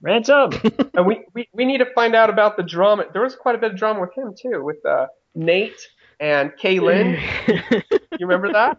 Ransom. 0.00 0.52
And 0.94 1.06
we, 1.06 1.24
we, 1.32 1.48
we 1.52 1.64
need 1.64 1.78
to 1.78 1.92
find 1.94 2.16
out 2.16 2.28
about 2.28 2.56
the 2.56 2.64
drama. 2.64 3.04
There 3.12 3.22
was 3.22 3.36
quite 3.36 3.54
a 3.54 3.58
bit 3.58 3.70
of 3.72 3.76
drama 3.76 4.00
with 4.00 4.16
him 4.16 4.34
too, 4.36 4.64
with 4.64 4.84
uh, 4.84 5.06
Nate 5.34 5.80
and 6.18 6.52
Kaylin. 6.60 7.20
You 8.18 8.26
remember 8.26 8.52
that? 8.52 8.78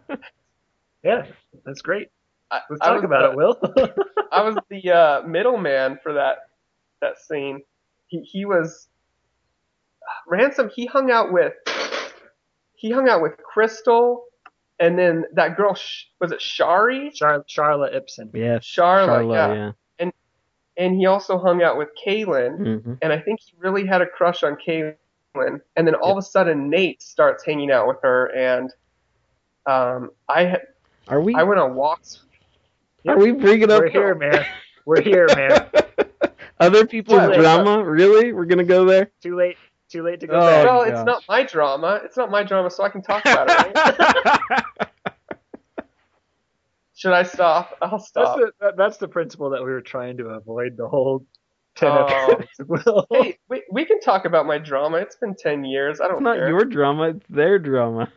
yeah, 1.02 1.24
that's 1.64 1.80
great. 1.80 2.10
I, 2.50 2.60
Let's 2.68 2.82
I 2.82 2.86
talk 2.86 2.94
was 2.96 3.04
about 3.04 3.22
the- 3.22 3.30
it, 3.30 3.36
Will. 3.36 3.94
I 4.32 4.42
was 4.42 4.56
the 4.68 4.90
uh, 4.90 5.22
middleman 5.26 5.98
for 6.02 6.14
that 6.14 6.38
that 7.00 7.18
scene. 7.18 7.62
He 8.08 8.20
he 8.22 8.44
was 8.44 8.88
ransom. 10.26 10.70
He 10.74 10.86
hung 10.86 11.10
out 11.10 11.32
with 11.32 11.52
he 12.74 12.90
hung 12.90 13.08
out 13.08 13.22
with 13.22 13.36
Crystal, 13.38 14.24
and 14.78 14.98
then 14.98 15.24
that 15.34 15.56
girl 15.56 15.76
was 16.20 16.32
it 16.32 16.40
Shari? 16.40 17.10
Char- 17.12 17.44
Charlotte 17.46 17.94
Ibsen. 17.94 18.30
yeah, 18.34 18.58
Charlotte, 18.60 19.06
Charlotte, 19.06 19.34
yeah. 19.34 19.54
yeah. 19.54 19.72
And 20.76 20.96
he 20.96 21.04
also 21.04 21.36
hung 21.38 21.62
out 21.62 21.76
with 21.76 21.88
Kaylin, 22.06 22.80
hmm 22.82 22.94
and 23.02 23.12
I 23.12 23.18
think 23.20 23.40
he 23.40 23.52
really 23.58 23.86
had 23.86 24.00
a 24.00 24.06
crush 24.06 24.42
on 24.42 24.56
Kaylin. 24.56 24.94
And 25.34 25.86
then 25.86 25.94
all 25.94 26.12
of 26.12 26.18
a 26.18 26.22
sudden, 26.22 26.70
Nate 26.70 27.02
starts 27.02 27.44
hanging 27.44 27.70
out 27.70 27.86
with 27.86 27.98
her, 28.02 28.26
and 28.34 28.70
um, 29.66 30.10
I 30.26 30.56
Are 31.08 31.20
we? 31.20 31.34
I 31.34 31.42
went 31.42 31.60
on 31.60 31.74
walks. 31.74 32.22
Are 33.08 33.18
we 33.18 33.32
bringing 33.32 33.70
up 33.70 33.80
We're 33.80 33.88
here, 33.90 34.14
man. 34.14 34.44
We're 34.84 35.00
here, 35.02 35.26
man. 35.34 35.68
other 36.60 36.86
people's 36.86 37.20
What? 37.20 37.38
drama? 37.38 37.84
Really? 37.84 38.32
We're 38.32 38.44
gonna 38.46 38.64
go 38.64 38.84
there? 38.84 39.10
Too 39.22 39.36
late. 39.36 39.56
Too 39.88 40.02
late 40.02 40.20
to 40.20 40.26
go 40.26 40.34
Oh, 40.34 40.40
back. 40.40 40.64
well, 40.66 40.84
gosh. 40.84 40.92
it's 40.92 41.04
not 41.06 41.24
my 41.28 41.42
drama. 41.42 42.00
It's 42.04 42.16
not 42.16 42.30
my 42.30 42.42
drama, 42.44 42.70
so 42.70 42.84
I 42.84 42.88
can 42.90 43.02
talk 43.02 43.24
about 43.24 43.48
it. 43.50 43.74
Right? 43.74 44.62
Should 46.94 47.12
I 47.12 47.22
stop? 47.22 47.76
I'll 47.80 47.92
That's 47.92 48.08
stop. 48.08 48.36
the 48.38 48.52
that, 48.60 48.76
that's 48.76 48.98
the 48.98 49.08
principle 49.08 49.50
that 49.50 49.62
we 49.64 49.70
were 49.70 49.80
trying 49.80 50.18
to 50.18 50.26
avoid 50.28 50.76
the 50.76 50.86
whole 50.86 51.24
ten 51.74 51.90
Oh. 51.90 52.04
episodes. 52.06 52.48
Will. 52.86 53.06
Hey, 53.10 53.38
we, 53.48 53.62
we 53.72 53.84
can 53.86 54.00
talk 54.00 54.26
about 54.26 54.44
my 54.46 54.58
drama. 54.58 54.98
It's 54.98 55.16
been 55.16 55.34
10 55.34 55.64
years. 55.64 56.00
I 56.00 56.08
don't 56.08 56.16
It's 56.18 56.22
not 56.24 56.36
care. 56.36 56.48
your 56.48 56.64
drama. 56.66 57.10
It's 57.10 57.26
their 57.30 57.58
drama. 57.58 58.12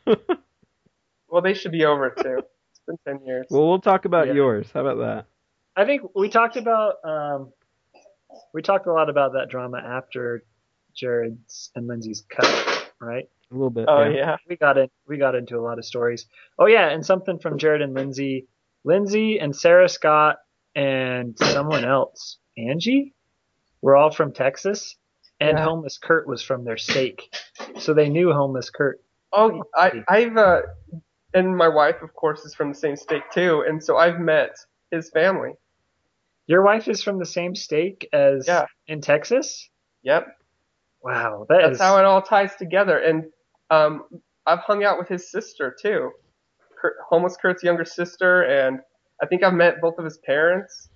Well, 1.29 1.41
they 1.41 1.53
should 1.53 1.71
be 1.71 1.85
over 1.85 2.07
it 2.07 2.21
too. 2.21 2.39
It's 2.87 3.01
been 3.05 3.17
10 3.19 3.25
years. 3.25 3.47
well, 3.49 3.67
we'll 3.69 3.79
talk 3.79 4.05
about 4.05 4.27
Yeah. 4.27 4.33
yours. 4.33 4.69
How 4.73 4.81
about 4.85 4.97
that? 4.99 5.25
I 5.75 5.85
think 5.85 6.01
we 6.15 6.29
talked 6.29 6.57
about 6.57 6.95
um, 7.03 7.51
we 8.53 8.61
talked 8.61 8.87
a 8.87 8.93
lot 8.93 9.09
about 9.09 9.33
that 9.33 9.49
drama 9.49 9.77
after 9.77 10.43
Jared's 10.93 11.71
and 11.75 11.87
Lindsay's 11.87 12.23
cut, 12.29 12.91
right? 12.99 13.29
A 13.51 13.53
little 13.53 13.69
bit. 13.69 13.85
oh, 13.87 14.03
yeah. 14.03 14.09
yeah. 14.15 14.37
we 14.47 14.55
got 14.55 14.77
in 14.77 14.89
we 15.07 15.17
got 15.17 15.35
into 15.35 15.57
a 15.57 15.61
lot 15.61 15.77
of 15.79 15.85
stories. 15.85 16.27
Oh 16.59 16.65
yeah, 16.67 16.89
and 16.89 17.05
something 17.05 17.39
from 17.39 17.57
Jared 17.57 17.81
and 17.81 17.93
Lindsay, 17.93 18.47
Lindsay 18.83 19.39
and 19.39 19.55
Sarah 19.55 19.89
Scott 19.89 20.37
and 20.75 21.37
someone 21.39 21.85
else, 21.85 22.37
Angie, 22.57 23.13
were 23.81 23.95
all 23.95 24.11
from 24.11 24.31
Texas, 24.33 24.95
and 25.39 25.57
Yeah. 25.57 25.63
homeless 25.63 25.97
Kurt 25.97 26.27
was 26.27 26.41
from 26.43 26.63
their 26.65 26.77
stake, 26.77 27.33
so 27.79 27.93
they 27.93 28.09
knew 28.09 28.31
homeless 28.33 28.69
Kurt. 28.69 29.01
Oh, 29.31 29.63
I, 29.75 30.03
I've, 30.07 30.37
uh, 30.37 30.61
and 31.33 31.55
my 31.55 31.67
wife, 31.67 32.01
of 32.01 32.13
course, 32.13 32.45
is 32.45 32.53
from 32.55 32.69
the 32.69 32.75
same 32.77 32.95
state 32.95 33.23
too. 33.33 33.63
And 33.67 33.83
so 33.83 33.97
I've 33.97 34.19
met 34.19 34.55
his 34.91 35.09
family. 35.09 35.51
Your 36.47 36.63
wife 36.63 36.87
is 36.87 37.01
from 37.01 37.19
the 37.19 37.25
same 37.25 37.55
stake 37.55 38.07
as 38.13 38.47
Yeah. 38.47 38.65
in 38.87 39.01
Texas. 39.01 39.69
Yep. 40.03 40.27
Wow, 41.01 41.45
that 41.49 41.59
That's 41.61 41.75
is 41.75 41.81
how 41.81 41.97
it 41.99 42.05
all 42.05 42.21
ties 42.21 42.55
together. 42.55 42.97
And 42.97 43.25
um, 43.69 44.03
I've 44.45 44.59
hung 44.59 44.83
out 44.83 44.97
with 44.99 45.07
his 45.07 45.29
sister 45.31 45.75
too. 45.81 46.11
Kurt, 46.81 46.95
homeless 47.09 47.37
Kurt's 47.41 47.63
younger 47.63 47.85
sister, 47.85 48.41
and 48.43 48.79
I 49.21 49.25
think 49.25 49.43
I've 49.43 49.53
met 49.53 49.81
both 49.81 49.97
of 49.97 50.05
his 50.05 50.17
parents. 50.25 50.89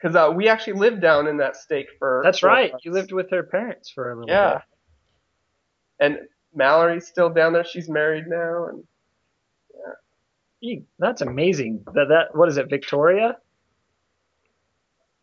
Because 0.00 0.14
uh, 0.14 0.30
we 0.32 0.48
actually 0.48 0.74
lived 0.74 1.00
down 1.00 1.26
in 1.26 1.38
that 1.38 1.56
stake 1.56 1.88
for. 1.98 2.20
That's 2.24 2.42
right. 2.42 2.70
months. 2.72 2.84
You 2.84 2.92
lived 2.92 3.12
with 3.12 3.30
her 3.30 3.42
parents 3.42 3.90
for 3.90 4.12
a 4.12 4.14
little 4.14 4.30
Yeah. 4.30 4.54
bit. 4.54 4.62
And 6.00 6.18
Mallory's 6.54 7.06
still 7.08 7.30
down 7.30 7.52
there. 7.52 7.64
She's 7.64 7.88
married 7.88 8.24
now, 8.28 8.66
and 8.68 8.84
That's 10.98 11.20
amazing. 11.22 11.84
That 11.94 12.08
that 12.08 12.34
what 12.36 12.48
is 12.48 12.56
it, 12.56 12.68
Victoria? 12.68 13.36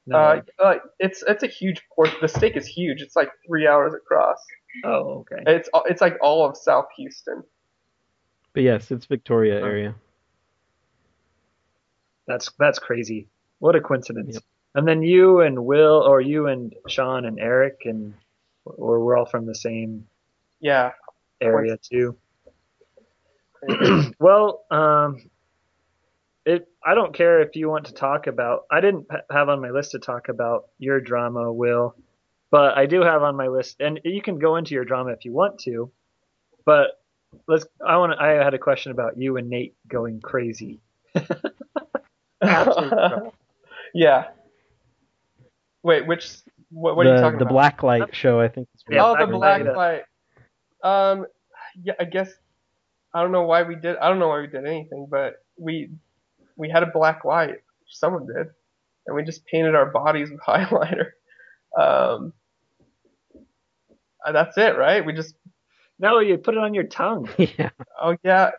No. 0.07 0.17
uh, 0.17 0.41
uh, 0.59 0.75
it's 0.99 1.23
it's 1.27 1.43
a 1.43 1.47
huge 1.47 1.81
portion. 1.93 2.17
The 2.21 2.27
stake 2.27 2.55
is 2.55 2.67
huge. 2.67 3.01
It's 3.01 3.15
like 3.15 3.29
three 3.47 3.67
hours 3.67 3.93
across. 3.93 4.37
oh, 4.83 5.25
okay. 5.31 5.43
It's 5.47 5.69
it's 5.85 6.01
like 6.01 6.17
all 6.21 6.45
of 6.47 6.55
South 6.55 6.85
Houston. 6.97 7.43
But 8.53 8.63
yes, 8.63 8.91
it's 8.91 9.05
Victoria 9.07 9.59
Oh. 9.61 9.65
area. 9.65 9.95
That's 12.27 12.51
that's 12.57 12.79
crazy. 12.79 13.27
What 13.59 13.75
a 13.75 13.81
coincidence. 13.81 14.35
Yep. 14.35 14.43
And 14.75 14.87
then 14.87 15.01
you 15.03 15.41
and 15.41 15.65
Will, 15.65 16.03
or 16.05 16.21
you 16.21 16.47
and 16.47 16.73
Sean 16.87 17.25
and 17.25 17.39
Eric, 17.39 17.81
and 17.85 18.13
or 18.65 19.03
we're 19.03 19.17
all 19.17 19.25
from 19.25 19.45
the 19.45 19.55
same 19.55 20.07
Yeah. 20.59 20.91
area 21.41 21.77
too. 21.77 22.17
Crazy. 23.69 24.11
Well, 24.19 24.63
um, 24.71 25.29
it. 26.45 26.67
I 26.83 26.95
don't 26.95 27.13
care 27.13 27.41
if 27.41 27.55
you 27.55 27.69
want 27.69 27.85
to 27.87 27.93
talk 27.93 28.27
about. 28.27 28.65
I 28.71 28.81
didn't 28.81 29.07
have 29.31 29.49
on 29.49 29.61
my 29.61 29.71
list 29.71 29.91
to 29.91 29.99
talk 29.99 30.29
about 30.29 30.65
your 30.77 30.99
drama, 30.99 31.51
Will, 31.51 31.95
but 32.51 32.77
I 32.77 32.85
do 32.85 33.01
have 33.01 33.23
on 33.23 33.35
my 33.35 33.47
list, 33.47 33.77
and 33.79 33.99
you 34.03 34.21
can 34.21 34.39
go 34.39 34.55
into 34.55 34.73
your 34.73 34.85
drama 34.85 35.11
if 35.11 35.25
you 35.25 35.33
want 35.33 35.59
to. 35.61 35.91
But 36.65 37.01
let's. 37.47 37.65
I 37.85 37.97
want. 37.97 38.19
I 38.19 38.43
had 38.43 38.53
a 38.53 38.59
question 38.59 38.91
about 38.91 39.17
you 39.17 39.37
and 39.37 39.49
Nate 39.49 39.75
going 39.87 40.21
crazy. 40.21 40.79
Absolutely. 42.41 43.31
yeah. 43.93 44.25
Wait, 45.83 46.07
which 46.07 46.31
what, 46.71 46.95
what 46.95 47.03
the 47.03 47.11
are 47.11 47.15
you 47.15 47.21
talking 47.21 47.35
about? 47.35 47.39
the 47.39 47.45
about? 47.45 47.53
black 47.53 47.83
light 47.83 48.15
show, 48.15 48.39
I 48.39 48.47
think. 48.47 48.67
Yeah, 48.89 49.05
oh, 49.05 49.15
the 49.17 49.27
black 49.27 49.63
black 49.63 49.75
light. 49.75 50.03
light. 50.83 51.11
Um, 51.11 51.25
yeah, 51.83 51.93
I 51.99 52.05
guess 52.05 52.31
I 53.15 53.23
don't 53.23 53.33
know 53.33 53.43
why 53.43 53.63
we 53.63 53.77
did. 53.77 53.97
I 53.97 54.09
don't 54.09 54.19
know 54.19 54.29
why 54.29 54.41
we 54.41 54.47
did 54.47 54.67
anything, 54.67 55.07
but 55.09 55.35
we 55.57 55.91
we 56.57 56.69
had 56.69 56.83
a 56.83 56.87
black 56.93 57.25
light. 57.25 57.57
Someone 57.89 58.27
did, 58.27 58.47
and 59.07 59.15
we 59.15 59.23
just 59.23 59.45
painted 59.47 59.75
our 59.75 59.91
bodies 59.91 60.31
with 60.31 60.41
highlighter. 60.47 61.11
Um, 61.79 62.33
uh, 64.25 64.33
that's 64.33 64.57
it, 64.57 64.77
right? 64.77 65.05
We 65.05 65.13
just 65.13 65.35
No, 65.99 66.19
you 66.19 66.37
put 66.37 66.55
it 66.55 66.59
on 66.59 66.73
your 66.73 66.85
tongue. 66.85 67.29
yeah. 67.37 67.71
oh 68.01 68.17
yeah, 68.23 68.51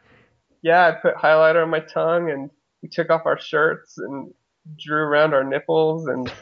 yeah. 0.63 0.89
I 0.89 0.93
put 0.93 1.17
highlighter 1.17 1.63
on 1.63 1.71
my 1.71 1.81
tongue, 1.81 2.31
and 2.31 2.51
we 2.83 2.89
took 2.89 3.11
off 3.11 3.27
our 3.27 3.39
shirts 3.41 3.99
and 3.99 4.33
drew 4.79 4.99
around 5.03 5.35
our 5.35 5.45
nipples 5.45 6.07
and 6.09 6.33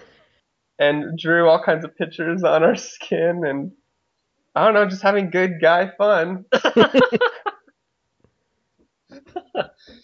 and 0.79 1.18
drew 1.18 1.48
all 1.48 1.62
kinds 1.62 1.85
of 1.85 1.96
pictures 1.96 2.44
on 2.44 2.64
our 2.64 2.77
skin 2.77 3.42
and 3.46 3.72
I 4.55 4.64
don't 4.64 4.74
know, 4.74 4.88
just 4.88 5.03
having 5.03 5.31
good 5.31 5.61
guy 5.61 5.90
fun. 5.98 6.44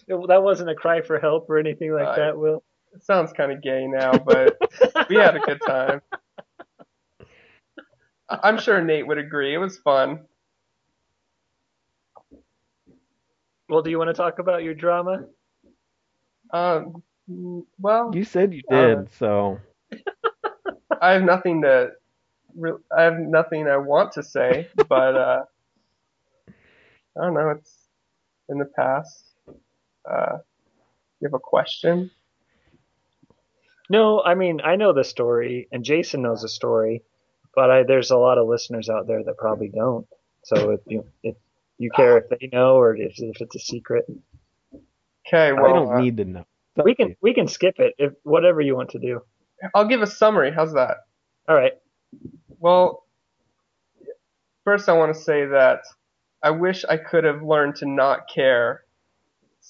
That 0.08 0.42
wasn't 0.42 0.70
a 0.70 0.74
cry 0.74 1.00
for 1.02 1.18
help 1.18 1.48
or 1.50 1.58
anything 1.58 1.92
like 1.92 2.06
Right. 2.06 2.16
that, 2.16 2.38
Will. 2.38 2.62
It 2.94 3.04
sounds 3.04 3.32
kind 3.32 3.52
of 3.52 3.62
gay 3.62 3.86
now, 3.86 4.12
but 4.18 4.58
we 5.08 5.16
had 5.16 5.36
a 5.36 5.40
good 5.40 5.60
time. 5.66 6.02
I- 8.28 8.40
I'm 8.44 8.58
sure 8.58 8.82
Nate 8.82 9.06
would 9.06 9.18
agree. 9.18 9.54
It 9.54 9.58
was 9.58 9.78
fun. 9.78 10.26
Well, 13.68 13.82
do 13.82 13.90
you 13.90 13.98
want 13.98 14.08
to 14.08 14.14
talk 14.14 14.38
about 14.40 14.64
your 14.64 14.74
drama? 14.74 15.24
Um, 16.52 17.02
mm, 17.30 17.64
well, 17.78 18.12
You 18.12 18.24
said 18.24 18.52
you 18.52 18.62
Uh, 18.70 18.76
did, 18.96 19.10
so 19.12 19.60
I 21.00 21.12
have 21.12 21.22
nothing 21.22 21.62
to. 21.62 21.92
re- 22.56 22.82
I 22.96 23.02
have 23.02 23.18
nothing 23.18 23.68
I 23.68 23.76
want 23.76 24.12
to 24.12 24.22
say, 24.24 24.68
but 24.88 25.14
uh, 25.16 25.44
I 27.16 27.24
don't 27.24 27.34
know. 27.34 27.50
It's 27.50 27.88
in 28.48 28.58
the 28.58 28.64
past. 28.64 29.30
Uh, 30.11 30.38
you 31.20 31.27
have 31.27 31.35
a 31.35 31.38
question? 31.38 32.11
No, 33.88 34.23
I 34.23 34.35
mean 34.35 34.61
I 34.62 34.77
know 34.77 34.92
the 34.92 35.05
story, 35.05 35.68
and 35.73 35.85
Jason 35.85 36.23
knows 36.23 36.42
the 36.42 36.49
story, 36.49 37.03
but 37.55 37.70
I, 37.70 37.83
there's 37.83 38.11
a 38.11 38.16
lot 38.16 38.38
of 38.38 38.49
listeners 38.49 38.88
out 38.88 39.07
there 39.07 39.23
that 39.25 39.37
probably 39.37 39.68
don't. 39.68 40.07
So 40.44 40.70
if 40.70 40.81
you 40.87 41.05
if 41.23 41.37
you 41.79 41.90
care 41.90 42.18
if 42.18 42.29
they 42.29 42.49
know 42.53 42.77
or 42.77 42.96
if, 42.96 43.18
if 43.18 43.40
it's 43.40 43.57
a 43.57 43.59
secret? 43.59 44.05
Okay, 45.27 45.49
I 45.49 45.53
well, 45.53 45.87
don't 45.87 45.94
uh, 45.94 46.01
need 46.01 46.16
to 46.18 46.25
know. 46.25 46.40
It's 46.40 46.81
up 46.81 46.85
We 46.85 46.94
can 46.94 47.09
you. 47.09 47.16
we 47.20 47.35
can 47.35 47.49
skip 47.49 47.77
it 47.79 47.94
if 47.99 48.12
whatever 48.23 48.61
you 48.61 48.77
want 48.77 48.90
to 48.90 48.99
do. 48.99 49.23
I'll 49.75 49.88
give 49.88 50.03
a 50.03 50.07
summary. 50.07 50.53
How's 50.53 50.75
that? 50.75 50.99
All 51.49 51.57
right. 51.57 51.73
Well, 52.59 53.05
first 54.64 54.88
I 54.88 54.92
want 54.92 55.14
to 55.14 55.20
say 55.20 55.46
that 55.46 55.81
I 56.42 56.51
wish 56.51 56.85
I 56.85 56.96
could 56.96 57.25
have 57.25 57.42
learned 57.42 57.77
to 57.77 57.87
not 57.87 58.29
care 58.33 58.83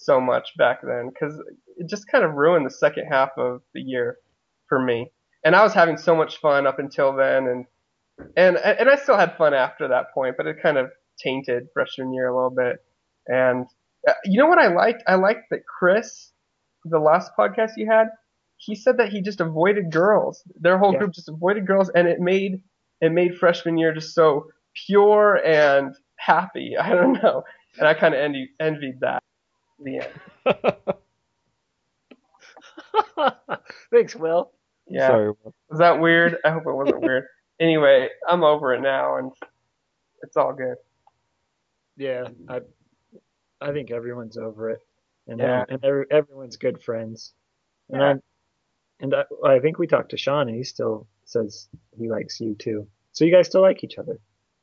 so 0.01 0.21
much 0.21 0.49
back 0.57 0.81
then 0.83 1.11
because 1.11 1.41
it 1.77 1.89
just 1.89 2.09
kind 2.09 2.25
of 2.25 2.35
ruined 2.35 2.67
the 2.67 2.71
second 2.71 3.07
half 3.07 3.31
of 3.37 3.61
the 3.75 3.81
year 3.81 4.17
for 4.69 4.83
me. 4.83 5.11
And 5.45 5.55
I 5.57 5.63
was 5.63 5.73
having 5.75 5.97
so 5.97 6.15
much 6.17 6.39
fun 6.39 6.67
up 6.67 6.79
until 6.79 7.15
then, 7.15 7.47
and 7.47 7.65
and 8.37 8.57
and 8.59 8.89
I 8.91 8.97
still 8.97 9.17
had 9.17 9.37
fun 9.37 9.55
after 9.55 9.89
that 9.89 10.13
point, 10.13 10.37
but 10.37 10.47
it 10.47 10.57
kind 10.63 10.77
of 10.77 10.91
tainted 11.19 11.69
freshman 11.73 12.13
year 12.13 12.29
a 12.29 12.35
little 12.35 12.51
bit. 12.51 12.77
And 13.27 13.67
uh, 14.09 14.13
you 14.25 14.39
know 14.39 14.47
what 14.49 14.59
I 14.59 14.69
liked? 14.69 15.03
I 15.07 15.15
liked 15.15 15.45
that 15.51 15.61
Chris, 15.67 16.33
the 16.85 16.99
last 16.99 17.31
podcast 17.39 17.73
you 17.77 17.91
had, 17.91 18.09
he 18.59 18.75
said 18.75 18.99
that 18.99 19.09
he 19.09 19.23
just 19.23 19.41
avoided 19.41 19.91
girls. 19.91 20.43
Their 20.61 20.79
whole 20.79 20.93
Yeah. 20.93 20.99
group 21.01 21.13
just 21.13 21.29
avoided 21.31 21.67
girls, 21.67 21.91
and 21.95 22.07
it 22.07 22.21
made 22.21 22.63
it 23.01 23.13
made 23.13 23.39
freshman 23.39 23.79
year 23.79 23.95
just 23.95 24.15
so 24.15 24.49
pure 24.87 25.37
and 25.37 25.95
happy. 26.17 26.77
I 26.81 26.91
don't 26.91 27.15
know, 27.23 27.45
and 27.79 27.87
I 27.89 27.95
kind 27.95 28.15
of 28.15 28.21
envied 28.61 29.01
that. 29.01 29.23
The 29.83 30.01
end. 30.01 30.11
Thanks, 33.93 34.17
Will. 34.17 34.51
Yeah. 34.87 35.09
Sorry. 35.09 35.29
Will. 35.31 35.55
Was 35.69 35.79
that 35.79 36.01
weird? 36.01 36.37
I 36.45 36.51
hope 36.51 36.65
it 36.67 36.73
wasn't 36.73 37.01
weird. 37.01 37.25
Anyway, 37.59 38.09
I'm 38.29 38.43
over 38.43 38.75
it 38.75 38.81
now, 38.81 39.17
and 39.17 39.33
it's 40.23 40.37
all 40.37 40.53
good. 40.53 40.77
Yeah, 41.97 42.29
I 42.49 42.61
I 43.61 43.73
think 43.73 43.91
everyone's 43.91 44.39
over 44.39 44.71
it, 44.71 44.81
and 45.27 45.41
Yeah. 45.41 45.65
and 45.69 45.85
every, 45.85 46.07
everyone's 46.11 46.57
good 46.57 46.83
friends. 46.83 47.33
And 47.91 48.01
Yeah. 48.01 48.09
I 48.09 48.15
and 49.03 49.15
I, 49.15 49.25
I 49.47 49.59
think 49.61 49.79
we 49.79 49.87
talked 49.87 50.11
to 50.11 50.17
Sean, 50.17 50.49
and 50.49 50.57
he 50.57 50.65
still 50.65 51.07
says 51.25 51.69
he 51.99 52.09
likes 52.09 52.41
you 52.41 52.55
too. 52.55 52.87
So 53.13 53.25
you 53.25 53.33
guys 53.33 53.47
still 53.49 53.63
like 53.63 53.85
each 53.85 53.99
other? 53.99 54.19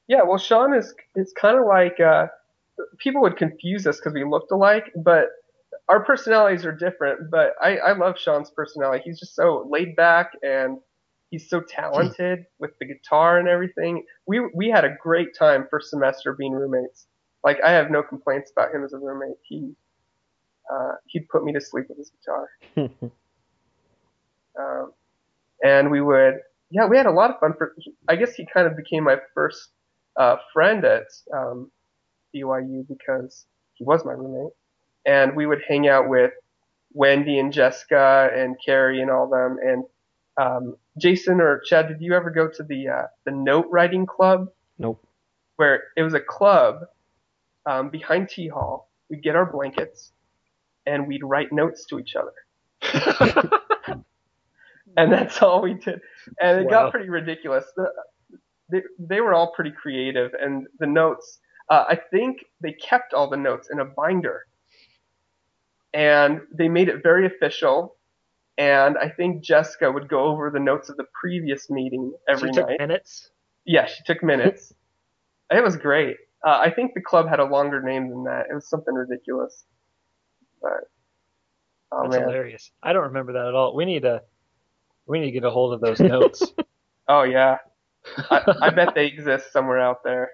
Yeah, 0.08 0.23
well, 0.23 0.38
Sean 0.39 0.73
is 0.73 0.93
is 1.15 1.34
kind 1.34 1.60
of 1.60 1.65
like 1.65 1.99
uh, 1.99 2.27
people 2.98 3.22
would 3.22 3.38
confuse 3.38 3.86
us 3.88 3.98
because 3.98 4.13
we 4.13 4.24
looked 4.24 4.52
alike, 4.52 4.92
but 4.96 5.26
our 5.90 6.04
personalities 6.04 6.66
are 6.66 6.72
different. 6.72 7.32
But 7.32 7.54
I, 7.62 7.78
I 7.78 7.98
love 7.98 8.16
Sean's 8.18 8.50
personality. 8.52 9.04
He's 9.06 9.20
just 9.20 9.36
so 9.36 9.68
laid 9.70 9.96
back 9.96 10.32
and 10.44 10.78
he's 11.30 11.50
so 11.50 11.62
talented 11.62 12.46
with 12.60 12.72
the 12.80 12.86
guitar 12.86 13.40
and 13.40 13.48
everything. 13.48 14.04
We 14.26 14.42
we 14.54 14.70
had 14.70 14.86
a 14.86 14.96
great 15.02 15.36
time 15.38 15.68
first 15.70 15.90
semester 15.90 16.34
being 16.34 16.54
roommates. 16.54 17.08
Like 17.44 17.58
I 17.63 17.72
have 17.72 17.92
no 17.92 18.04
complaints 18.04 18.52
about 18.52 18.74
him 18.74 18.84
as 18.84 18.94
a 18.94 18.98
roommate. 18.98 19.38
He 19.44 19.76
uh, 20.72 20.94
he'd 21.08 21.30
put 21.30 21.44
me 21.44 21.54
to 21.54 21.62
sleep 21.62 21.86
with 21.90 21.98
his 21.98 22.12
guitar. 22.12 23.12
Um, 24.60 24.92
and 25.63 25.92
we 25.92 26.02
would, 26.02 26.36
yeah, 26.70 26.88
we 26.88 26.98
had 26.98 27.06
a 27.06 27.12
lot 27.12 27.30
of 27.30 27.40
fun. 27.40 27.54
For 27.58 27.76
I 28.08 28.16
guess 28.16 28.34
he 28.36 28.46
kind 28.52 28.68
of 28.68 28.76
became 28.76 29.04
my 29.04 29.18
first 29.34 29.70
uh, 30.18 30.38
friend 30.54 30.84
at 30.84 31.08
um, 31.36 31.72
BYU 32.41 32.88
because 32.88 33.45
he 33.73 33.84
was 33.84 34.06
my 34.06 34.13
roommate, 34.13 34.54
and 35.06 35.36
we 35.36 35.45
would 35.45 35.62
hang 35.67 35.88
out 35.88 36.10
with 36.10 36.32
Wendy 36.93 37.39
and 37.39 37.54
Jessica 37.54 38.30
and 38.36 38.56
Carrie 38.63 39.02
and 39.02 39.12
all 39.12 39.28
them. 39.30 39.58
And 39.63 39.84
um, 40.38 40.76
Jason 40.97 41.41
or 41.41 41.60
Chad, 41.65 41.88
did 41.88 42.02
you 42.02 42.13
ever 42.13 42.30
go 42.30 42.47
to 42.50 42.63
the 42.63 42.88
uh, 42.89 43.04
the 43.26 43.32
note 43.32 43.67
writing 43.69 44.06
club 44.06 44.50
nope. 44.80 45.04
where 45.58 45.84
it 45.95 46.04
was 46.04 46.13
a 46.13 46.19
club 46.21 46.86
um, 47.65 47.89
behind 47.89 48.30
T 48.30 48.47
Hall? 48.47 48.89
We'd 49.10 49.23
get 49.23 49.36
our 49.36 49.45
blankets 49.52 50.12
and 50.86 51.08
we'd 51.08 51.23
write 51.23 51.52
notes 51.52 51.86
to 51.86 52.00
each 52.00 52.15
other 52.15 52.34
and 54.97 55.12
that's 55.12 55.41
all 55.41 55.62
we 55.62 55.76
did. 55.76 56.02
And 56.41 56.60
it 56.62 56.65
Wow. 56.65 56.69
got 56.69 56.91
pretty 56.91 57.10
ridiculous. 57.10 57.65
The, 57.76 57.91
they, 58.69 58.82
they 59.00 59.21
were 59.21 59.34
all 59.34 59.54
pretty 59.54 59.71
creative, 59.71 60.34
and 60.39 60.67
the 60.80 60.88
notes. 60.88 61.39
Uh, 61.69 61.86
I 61.89 61.95
think 61.95 62.45
they 62.62 62.73
kept 62.73 63.13
all 63.13 63.30
the 63.30 63.38
notes 63.38 63.69
in 63.71 63.80
a 63.80 63.86
binder, 63.86 64.45
and 65.93 66.41
they 66.53 66.69
made 66.69 66.89
it 66.89 67.03
very 67.03 67.25
official. 67.25 67.95
And 68.58 68.97
I 68.97 69.10
think 69.10 69.43
Jessica 69.43 69.91
would 69.91 70.08
go 70.08 70.23
over 70.23 70.49
the 70.49 70.60
notes 70.60 70.89
of 70.89 70.97
the 70.97 71.06
previous 71.19 71.69
meeting 71.69 72.13
every 72.27 72.49
she 72.49 72.53
took 72.53 72.69
night. 72.69 72.80
minutes. 72.80 73.30
Yeah, 73.65 73.86
she 73.86 74.03
took 74.03 74.23
minutes. 74.23 74.73
it 75.51 75.63
was 75.63 75.77
great. 75.77 76.17
Uh, 76.45 76.60
I 76.62 76.71
think 76.71 76.93
the 76.93 77.01
club 77.01 77.27
had 77.27 77.39
a 77.39 77.45
longer 77.45 77.82
name 77.82 78.10
than 78.10 78.23
that. 78.23 78.45
It 78.49 78.53
was 78.53 78.69
something 78.69 78.93
ridiculous. 78.93 79.65
But 80.62 80.89
oh 81.91 82.03
That's 82.03 82.15
man, 82.15 82.27
hilarious. 82.27 82.71
I 82.82 82.93
don't 82.93 83.03
remember 83.03 83.34
that 83.34 83.47
at 83.47 83.53
all. 83.53 83.75
We 83.75 83.86
need 83.86 84.03
to 84.03 84.21
we 85.06 85.19
need 85.19 85.27
to 85.27 85.32
get 85.32 85.43
a 85.43 85.51
hold 85.51 85.73
of 85.73 85.82
those 85.82 85.99
notes. 85.99 86.51
oh 87.08 87.23
yeah. 87.23 87.58
I, 88.30 88.56
I 88.62 88.69
bet 88.75 88.95
they 88.95 89.08
exist 89.08 89.51
somewhere 89.51 89.80
out 89.80 90.03
there. 90.03 90.32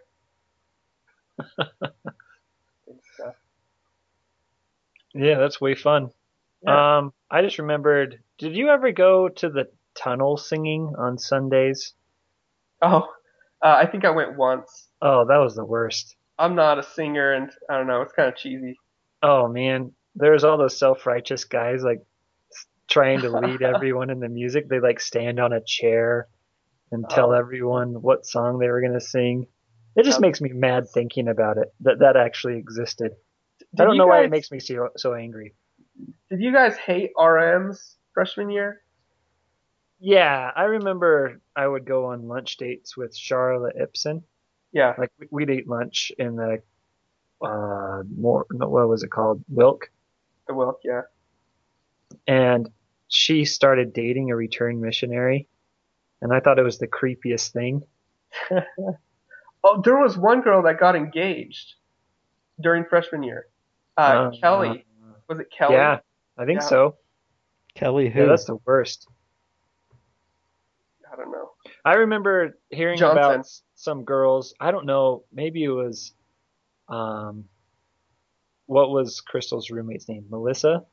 Yeah, 5.13 5.37
that's 5.39 5.61
way 5.61 5.75
fun. 5.75 6.09
Yeah. 6.63 6.97
Um, 6.97 7.13
I 7.29 7.41
just 7.41 7.59
remembered. 7.59 8.19
Did 8.39 8.55
you 8.55 8.69
ever 8.69 8.91
go 8.91 9.29
to 9.29 9.49
the 9.49 9.69
tunnel 9.95 10.37
singing 10.37 10.93
on 10.97 11.17
Sundays? 11.17 11.93
Oh, 12.81 13.07
uh, 13.63 13.75
I 13.81 13.85
think 13.85 14.05
I 14.05 14.09
went 14.09 14.37
once. 14.37 14.87
Oh, 15.01 15.25
that 15.27 15.37
was 15.37 15.55
the 15.55 15.65
worst. 15.65 16.15
I'm 16.39 16.55
not 16.55 16.79
a 16.79 16.83
singer, 16.83 17.33
and 17.33 17.51
I 17.69 17.77
don't 17.77 17.87
know. 17.87 18.01
It's 18.01 18.13
kind 18.13 18.27
of 18.29 18.35
cheesy. 18.35 18.75
Oh 19.21 19.47
man, 19.47 19.91
there's 20.15 20.43
all 20.43 20.57
those 20.57 20.77
self-righteous 20.77 21.45
guys 21.45 21.83
like 21.83 22.01
trying 22.87 23.21
to 23.21 23.29
lead 23.29 23.61
everyone 23.61 24.09
in 24.09 24.19
the 24.19 24.29
music. 24.29 24.67
They 24.67 24.79
like 24.79 24.99
stand 24.99 25.39
on 25.39 25.53
a 25.53 25.61
chair 25.65 26.27
and 26.91 27.07
tell 27.09 27.29
Oh. 27.29 27.35
everyone 27.37 28.01
what 28.01 28.25
song 28.25 28.57
they 28.57 28.67
were 28.67 28.81
gonna 28.81 28.99
sing. 28.99 29.47
It 29.95 30.03
just 30.06 30.17
Um, 30.17 30.21
makes 30.21 30.41
me 30.41 30.49
mad 30.53 30.88
thinking 30.89 31.27
about 31.27 31.58
it. 31.58 31.73
That 31.82 31.99
that 31.99 32.17
actually 32.17 32.58
existed. 32.58 33.12
I 33.79 33.84
don't 33.86 33.97
know 33.97 34.08
why 34.08 34.23
it 34.23 34.29
makes 34.32 34.51
me 34.51 34.60
so 34.60 34.89
so 34.97 35.13
angry. 35.13 35.56
Did 36.29 36.41
you 36.41 36.51
guys 36.51 36.75
hate 36.77 37.12
RMs 37.17 37.95
freshman 38.13 38.49
year? 38.49 38.82
Yeah, 39.99 40.51
I 40.56 40.63
remember 40.63 41.39
I 41.56 41.67
would 41.67 41.86
go 41.86 42.06
on 42.06 42.27
lunch 42.27 42.58
dates 42.58 42.97
with 42.97 43.15
Charlotte 43.15 43.75
Ibsen. 43.79 44.23
Yeah. 44.71 44.95
Like 44.97 45.12
we- 45.19 45.27
we'd 45.32 45.49
eat 45.49 45.67
lunch 45.67 46.12
in 46.17 46.36
the 46.36 46.62
uh 47.41 48.03
more 48.17 48.45
what 48.49 48.88
was 48.89 49.03
it 49.03 49.12
called 49.12 49.43
Wilk, 49.49 49.91
The 50.47 50.53
Wilk, 50.56 50.79
yeah. 50.84 51.01
and 52.27 52.69
she 53.08 53.45
started 53.45 53.93
dating 53.93 54.32
a 54.32 54.36
return 54.36 54.82
missionary, 54.82 55.47
and 56.21 56.34
I 56.34 56.39
thought 56.39 56.58
it 56.58 56.63
was 56.63 56.79
the 56.79 56.88
creepiest 56.88 57.51
thing. 57.51 57.84
Oh, 59.63 59.82
there 59.82 59.97
was 59.97 60.17
one 60.17 60.41
girl 60.41 60.62
that 60.63 60.80
got 60.80 60.95
engaged 60.95 61.76
during 62.60 62.86
freshman 62.86 63.23
year. 63.23 63.47
Uh, 63.97 64.02
Uh, 64.02 64.32
Kelly. 64.39 64.86
Was 65.30 65.39
it 65.39 65.49
Kelly? 65.52 65.76
Yeah, 65.76 65.99
I 66.38 66.45
think 66.45 66.60
Yeah. 66.62 66.65
so. 66.67 66.97
Kelly 67.76 68.10
who? 68.10 68.21
Yeah, 68.21 68.26
that's 68.28 68.45
the 68.45 68.58
worst. 68.65 69.08
I 71.12 71.15
don't 71.15 71.32
know. 71.32 71.52
I 71.86 71.93
remember 71.95 72.58
hearing 72.69 72.97
Johnson. 72.97 73.17
about 73.17 73.62
some 73.76 74.04
girls. 74.04 74.54
I 74.60 74.71
don't 74.71 74.86
know. 74.86 75.23
Maybe 75.32 75.63
it 75.63 75.69
was, 75.69 76.13
um, 76.89 77.47
what 78.65 78.89
was 78.91 79.21
Crystal's 79.21 79.69
roommate's 79.69 80.08
name? 80.10 80.26
Melissa 80.30 80.86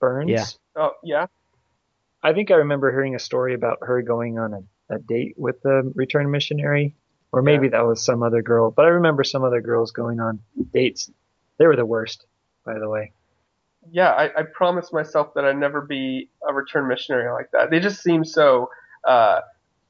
Burns. 0.00 0.30
Yeah. 0.30 0.44
Oh, 0.76 0.92
yeah. 1.02 1.26
I 2.22 2.32
think 2.32 2.50
I 2.50 2.54
remember 2.56 2.90
hearing 2.90 3.14
a 3.14 3.18
story 3.18 3.54
about 3.54 3.78
her 3.82 4.02
going 4.02 4.38
on 4.38 4.54
a, 4.54 4.62
a 4.90 4.98
date 4.98 5.34
with 5.38 5.60
the 5.62 5.90
return 5.94 6.30
missionary, 6.30 6.94
or 7.32 7.42
maybe 7.42 7.68
that 7.68 7.86
was 7.86 8.04
some 8.04 8.22
other 8.22 8.42
girl. 8.42 8.70
But 8.70 8.86
I 8.86 8.88
remember 8.88 9.24
some 9.24 9.44
other 9.44 9.60
girls 9.60 9.90
going 9.92 10.20
on 10.20 10.40
dates. 10.72 11.10
They 11.58 11.66
were 11.66 11.76
the 11.76 11.86
worst, 11.86 12.26
by 12.64 12.78
the 12.78 12.88
way. 12.88 13.12
yeah, 13.90 14.10
I, 14.10 14.24
I 14.40 14.42
promised 14.54 14.92
myself 14.92 15.34
that 15.34 15.44
I'd 15.44 15.56
never 15.58 15.80
be 15.80 16.28
a 16.48 16.52
return 16.52 16.88
missionary 16.88 17.30
like 17.32 17.50
that. 17.52 17.70
They 17.70 17.80
just 17.80 18.02
seem 18.02 18.24
so 18.24 18.70
uh, 19.06 19.40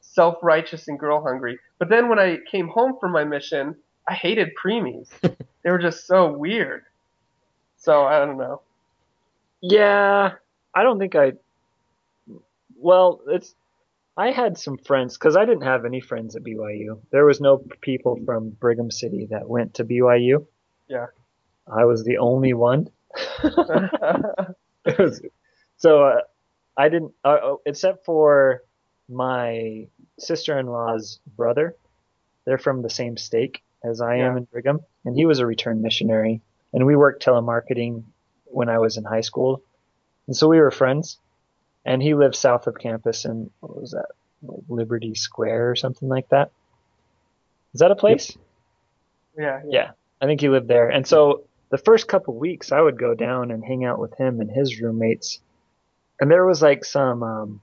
self-righteous 0.00 0.88
and 0.88 0.98
girl-hungry. 0.98 1.58
But 1.78 1.88
then 1.88 2.08
when 2.08 2.18
I 2.18 2.38
came 2.50 2.68
home 2.68 2.94
from 3.00 3.12
my 3.12 3.24
mission, 3.24 3.76
I 4.08 4.14
hated 4.14 4.50
preemies. 4.62 5.08
they 5.62 5.70
were 5.70 5.78
just 5.78 6.06
so 6.06 6.30
weird. 6.30 6.84
So 7.78 8.04
I 8.04 8.18
don't 8.24 8.38
know. 8.38 8.62
Yeah, 9.60 10.32
I 10.74 10.82
don't 10.82 10.98
think 10.98 11.14
I. 11.14 11.32
Well, 12.76 13.20
it's. 13.28 13.54
I 14.18 14.32
had 14.32 14.58
some 14.58 14.76
friends 14.78 15.16
because 15.16 15.36
I 15.36 15.44
didn't 15.44 15.62
have 15.62 15.84
any 15.84 16.00
friends 16.00 16.34
at 16.34 16.42
BYU. 16.42 17.00
There 17.12 17.24
was 17.24 17.40
no 17.40 17.62
people 17.80 18.18
from 18.26 18.50
Brigham 18.50 18.90
City 18.90 19.28
that 19.30 19.48
went 19.48 19.74
to 19.74 19.84
BYU. 19.84 20.44
Yeah. 20.88 21.06
I 21.72 21.84
was 21.84 22.02
the 22.04 22.18
only 22.18 22.52
one. 22.52 22.90
Was- 23.44 25.22
so 25.76 26.04
uh, 26.04 26.20
I 26.76 26.88
didn't, 26.88 27.12
uh, 27.24 27.38
oh, 27.42 27.60
except 27.64 28.04
for 28.04 28.62
my 29.08 29.86
sister-in-law's 30.18 31.20
brother. 31.36 31.76
They're 32.44 32.58
from 32.58 32.82
the 32.82 32.90
same 32.90 33.16
stake 33.16 33.62
as 33.84 34.00
I 34.00 34.16
Yeah. 34.16 34.30
am 34.30 34.36
in 34.38 34.44
Brigham, 34.44 34.80
and 35.04 35.14
he 35.14 35.26
was 35.26 35.38
a 35.38 35.46
return 35.46 35.80
missionary. 35.80 36.40
And 36.72 36.84
we 36.86 36.96
worked 36.96 37.24
telemarketing 37.24 38.02
when 38.46 38.68
I 38.68 38.78
was 38.78 38.96
in 38.96 39.04
high 39.04 39.20
school, 39.20 39.62
and 40.26 40.36
so 40.36 40.48
we 40.48 40.58
were 40.58 40.70
friends. 40.72 41.18
And 41.84 42.02
he 42.02 42.14
lived 42.14 42.34
south 42.34 42.66
of 42.66 42.78
campus 42.78 43.24
in 43.24 43.50
what 43.60 43.80
was 43.80 43.92
that, 43.92 44.08
like 44.42 44.60
Liberty 44.68 45.14
Square 45.14 45.70
or 45.70 45.76
something 45.76 46.08
like 46.08 46.28
that. 46.30 46.50
Is 47.74 47.80
that 47.80 47.90
a 47.90 47.96
place? 47.96 48.36
Yeah. 49.36 49.62
Yeah, 49.68 49.90
I 50.20 50.26
think 50.26 50.40
he 50.40 50.48
lived 50.48 50.68
there. 50.68 50.88
And 50.88 51.06
so 51.06 51.44
the 51.70 51.78
first 51.78 52.08
couple 52.08 52.34
weeks, 52.34 52.72
I 52.72 52.80
would 52.80 52.98
go 52.98 53.14
down 53.14 53.50
and 53.50 53.64
hang 53.64 53.84
out 53.84 53.98
with 53.98 54.14
him 54.14 54.40
and 54.40 54.50
his 54.50 54.80
roommates. 54.80 55.40
And 56.20 56.30
there 56.30 56.44
was 56.44 56.60
like 56.60 56.84
some 56.84 57.22
um, 57.22 57.60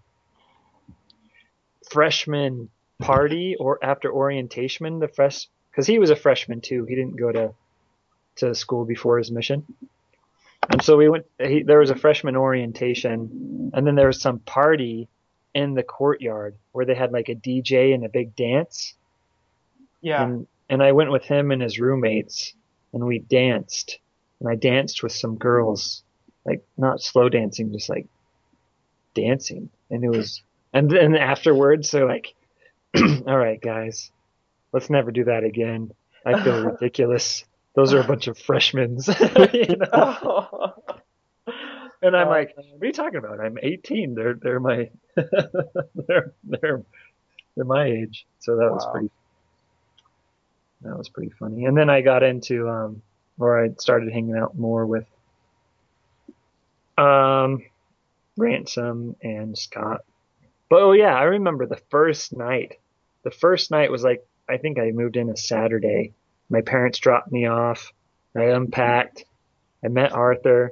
freshman 1.90 2.70
party 3.00 3.56
or 3.60 3.84
after 3.84 4.12
orientation, 4.12 5.00
the 5.00 5.08
fresh 5.08 5.48
because 5.72 5.88
he 5.88 6.00
was 6.00 6.10
a 6.10 6.16
freshman 6.16 6.62
too. 6.62 6.86
He 6.86 6.96
didn't 6.96 7.18
go 7.18 7.32
to 7.32 7.54
to 8.38 8.56
school 8.56 8.86
before 8.86 9.18
his 9.18 9.32
mission. 9.32 9.66
And 10.70 10.82
so 10.84 10.98
we 10.98 11.10
went. 11.10 11.26
He, 11.40 11.64
there 11.64 11.80
was 11.80 11.90
a 11.90 11.96
freshman 11.96 12.36
orientation, 12.36 13.72
and 13.74 13.86
then 13.88 13.96
there 13.96 14.08
was 14.08 14.22
some 14.22 14.40
party 14.40 15.08
in 15.54 15.74
the 15.74 15.84
courtyard 15.84 16.56
where 16.74 16.86
they 16.86 16.96
had 16.96 17.12
like 17.14 17.30
a 17.30 17.36
DJ 17.36 17.94
and 17.94 18.04
a 18.06 18.10
big 18.10 18.36
dance 18.36 18.94
Yeah. 20.02 20.24
and 20.24 20.48
and 20.70 20.84
I 20.84 20.92
went 20.92 21.12
with 21.12 21.24
him 21.24 21.52
and 21.52 21.62
his 21.62 21.80
roommates, 21.80 22.54
and 22.94 23.06
we 23.06 23.20
danced, 23.20 24.00
and 24.40 24.50
I 24.50 24.56
danced 24.56 25.02
with 25.04 25.12
some 25.14 25.38
girls, 25.38 26.04
like 26.46 26.66
not 26.78 27.02
slow 27.02 27.30
dancing, 27.30 27.72
just 27.72 27.88
like 27.90 28.08
dancing, 29.14 29.70
and 29.90 30.04
it 30.04 30.10
was, 30.10 30.42
and 30.74 30.90
then 30.90 31.16
afterwards 31.16 31.92
they're 31.92 32.08
like, 32.08 32.34
"All 32.98 33.38
right, 33.38 33.62
guys, 33.62 34.12
let's 34.74 34.90
never 34.90 35.12
do 35.12 35.26
that 35.26 35.44
again. 35.44 35.92
I 36.26 36.44
feel 36.44 36.66
ridiculous. 36.72 37.46
Those 37.76 37.94
are 37.94 38.00
a 38.02 38.04
bunch 38.08 38.28
of 38.28 38.38
freshmen." 38.38 38.98
you 39.54 39.76
know? 39.78 40.74
And 42.02 42.16
I'm 42.16 42.28
Oh, 42.28 42.32
like, 42.32 42.56
"What 42.56 42.84
are 42.84 42.86
you 42.86 42.94
talking 42.94 43.18
about? 43.20 43.40
I'm 43.40 43.58
18. 43.62 44.16
They're 44.16 44.36
they're 44.36 44.60
my 44.60 44.90
they're 45.16 46.34
they're 46.44 46.84
they're 47.56 47.66
my 47.66 47.86
age." 47.86 48.26
So 48.40 48.58
that 48.58 48.72
was 48.72 48.86
pretty 48.92 49.10
that 50.82 50.98
was 50.98 51.10
pretty 51.10 51.32
funny. 51.40 51.66
And 51.66 51.76
then 51.78 51.90
I 51.90 52.02
got 52.02 52.24
into 52.24 52.70
um 52.70 53.02
or 53.40 53.64
I 53.64 53.70
started 53.80 54.12
hanging 54.12 54.36
out 54.36 54.58
more 54.58 54.86
with 54.86 55.06
um 56.98 57.64
Ransom 58.38 59.16
and 59.22 59.58
Scott. 59.58 60.02
But 60.70 60.82
oh 60.82 60.92
yeah, 60.94 61.16
I 61.16 61.24
remember 61.24 61.66
the 61.66 61.82
first 61.90 62.36
night. 62.36 62.78
The 63.24 63.32
first 63.32 63.72
night 63.72 63.92
was 63.92 64.04
like 64.04 64.26
I 64.50 64.58
think 64.58 64.78
I 64.80 64.92
moved 64.92 65.16
in 65.18 65.30
a 65.30 65.38
Saturday. 65.38 66.14
My 66.50 66.62
parents 66.62 67.00
dropped 67.00 67.32
me 67.32 67.48
off. 67.48 67.92
I 68.36 68.44
unpacked. 68.46 69.26
I 69.84 69.88
met 69.88 70.12
Arthur 70.12 70.72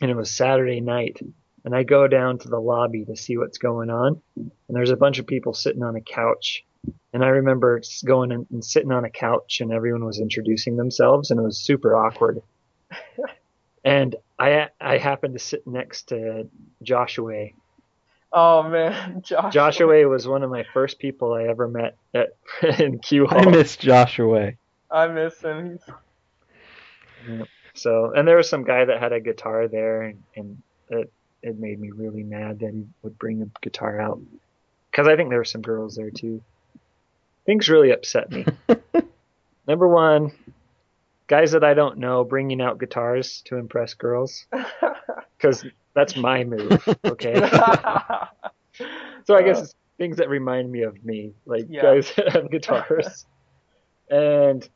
and 0.00 0.10
it 0.10 0.16
was 0.16 0.30
Saturday 0.30 0.80
night. 0.80 1.20
And 1.64 1.74
I 1.74 1.82
go 1.82 2.06
down 2.06 2.38
to 2.40 2.48
the 2.48 2.60
lobby 2.60 3.04
to 3.06 3.16
see 3.16 3.38
what's 3.38 3.58
going 3.58 3.88
on. 3.88 4.20
And 4.36 4.50
there's 4.68 4.90
a 4.90 4.96
bunch 4.96 5.18
of 5.18 5.26
people 5.26 5.54
sitting 5.54 5.82
on 5.82 5.96
a 5.96 6.00
couch. 6.00 6.64
And 7.14 7.24
I 7.24 7.28
remember 7.28 7.80
going 8.04 8.32
in 8.32 8.46
and 8.52 8.62
sitting 8.64 8.92
on 8.92 9.04
a 9.04 9.10
couch 9.10 9.60
and 9.60 9.72
everyone 9.72 10.04
was 10.04 10.18
introducing 10.20 10.76
themselves 10.76 11.30
and 11.30 11.40
it 11.40 11.42
was 11.42 11.58
super 11.58 11.96
awkward. 11.96 12.42
and 13.84 14.16
I 14.38 14.68
I 14.80 14.98
happened 14.98 15.34
to 15.34 15.38
sit 15.40 15.66
next 15.66 16.08
to 16.08 16.48
Joshua. 16.82 17.48
Oh 18.32 18.64
man, 18.64 19.22
Joshua. 19.24 19.50
Joshua 19.50 20.08
was 20.08 20.26
one 20.26 20.42
of 20.42 20.50
my 20.50 20.64
first 20.74 20.98
people 20.98 21.32
I 21.32 21.44
ever 21.44 21.68
met 21.68 21.96
at 22.12 22.30
in 22.80 22.98
Q 22.98 23.26
I 23.28 23.42
Hall. 23.42 23.50
miss 23.50 23.76
Joshua. 23.76 24.52
I 24.94 25.08
miss 25.08 25.40
him. 25.42 25.78
He's 27.26 27.46
So, 27.74 28.12
and 28.14 28.26
there 28.26 28.36
was 28.36 28.48
some 28.48 28.62
guy 28.64 28.84
that 28.84 29.00
had 29.00 29.12
a 29.12 29.20
guitar 29.20 29.66
there, 29.68 30.02
and, 30.02 30.22
and 30.36 30.62
it, 30.88 31.12
it 31.42 31.58
made 31.58 31.80
me 31.80 31.90
really 31.90 32.22
mad 32.22 32.60
that 32.60 32.72
he 32.72 32.84
would 33.02 33.18
bring 33.18 33.42
a 33.42 33.46
guitar 33.60 34.00
out. 34.00 34.20
Because 34.90 35.08
I 35.08 35.16
think 35.16 35.30
there 35.30 35.38
were 35.38 35.44
some 35.44 35.62
girls 35.62 35.96
there 35.96 36.10
too. 36.10 36.40
Things 37.46 37.68
really 37.68 37.90
upset 37.90 38.30
me. 38.30 38.46
Number 39.66 39.88
one, 39.88 40.30
guys 41.26 41.52
that 41.52 41.64
I 41.64 41.74
don't 41.74 41.98
know 41.98 42.22
bringing 42.24 42.60
out 42.60 42.78
guitars 42.78 43.42
to 43.46 43.56
impress 43.56 43.94
girls. 43.94 44.46
Because 45.36 45.64
that's 45.94 46.16
my 46.16 46.44
move, 46.44 46.82
okay? 47.04 47.34
so 49.26 49.36
I 49.36 49.42
guess 49.42 49.60
it's 49.60 49.74
things 49.98 50.16
that 50.16 50.30
remind 50.30 50.70
me 50.72 50.82
of 50.82 51.04
me, 51.04 51.34
like 51.44 51.66
Yeah. 51.68 51.82
guys 51.82 52.10
that 52.16 52.32
have 52.32 52.50
guitars. 52.50 53.26
and 54.08 54.66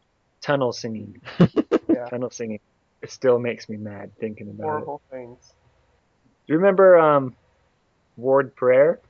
tunnel 0.40 0.72
singing. 0.72 1.20
Yeah. 1.88 2.04
Tunnel 2.10 2.30
singing. 2.30 2.60
It 3.00 3.10
still 3.10 3.38
makes 3.38 3.68
me 3.68 3.78
mad 3.78 4.12
thinking 4.20 4.50
about 4.50 4.62
it. 4.62 4.66
horrible 4.66 5.00
things. 5.10 5.38
Do 6.46 6.52
you 6.52 6.56
remember 6.56 6.98
um, 6.98 7.34
Ward 8.16 8.54
Prayer? 8.54 9.00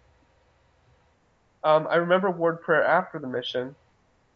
Um, 1.65 1.87
I 1.91 1.97
remember 1.97 2.31
Ward 2.31 2.63
prayer 2.63 2.85
after 2.85 3.19
the 3.19 3.27
mission. 3.27 3.75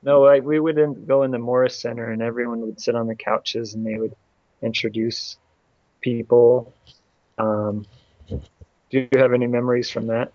No, 0.02 0.20
like 0.22 0.42
we 0.42 0.58
would 0.58 0.76
in, 0.76 1.06
go 1.06 1.22
in 1.22 1.30
the 1.30 1.38
Morris 1.38 1.80
Center 1.80 2.10
and 2.10 2.20
everyone 2.20 2.60
would 2.62 2.80
sit 2.80 2.96
on 2.96 3.06
the 3.06 3.14
couches 3.14 3.74
and 3.74 3.86
they 3.86 3.96
would 3.96 4.14
introduce 4.60 5.38
people. 6.00 6.74
Um, 7.38 7.86
do 8.28 8.40
you 8.90 9.08
have 9.14 9.32
any 9.32 9.46
memories 9.46 9.88
from 9.88 10.08
that? 10.08 10.32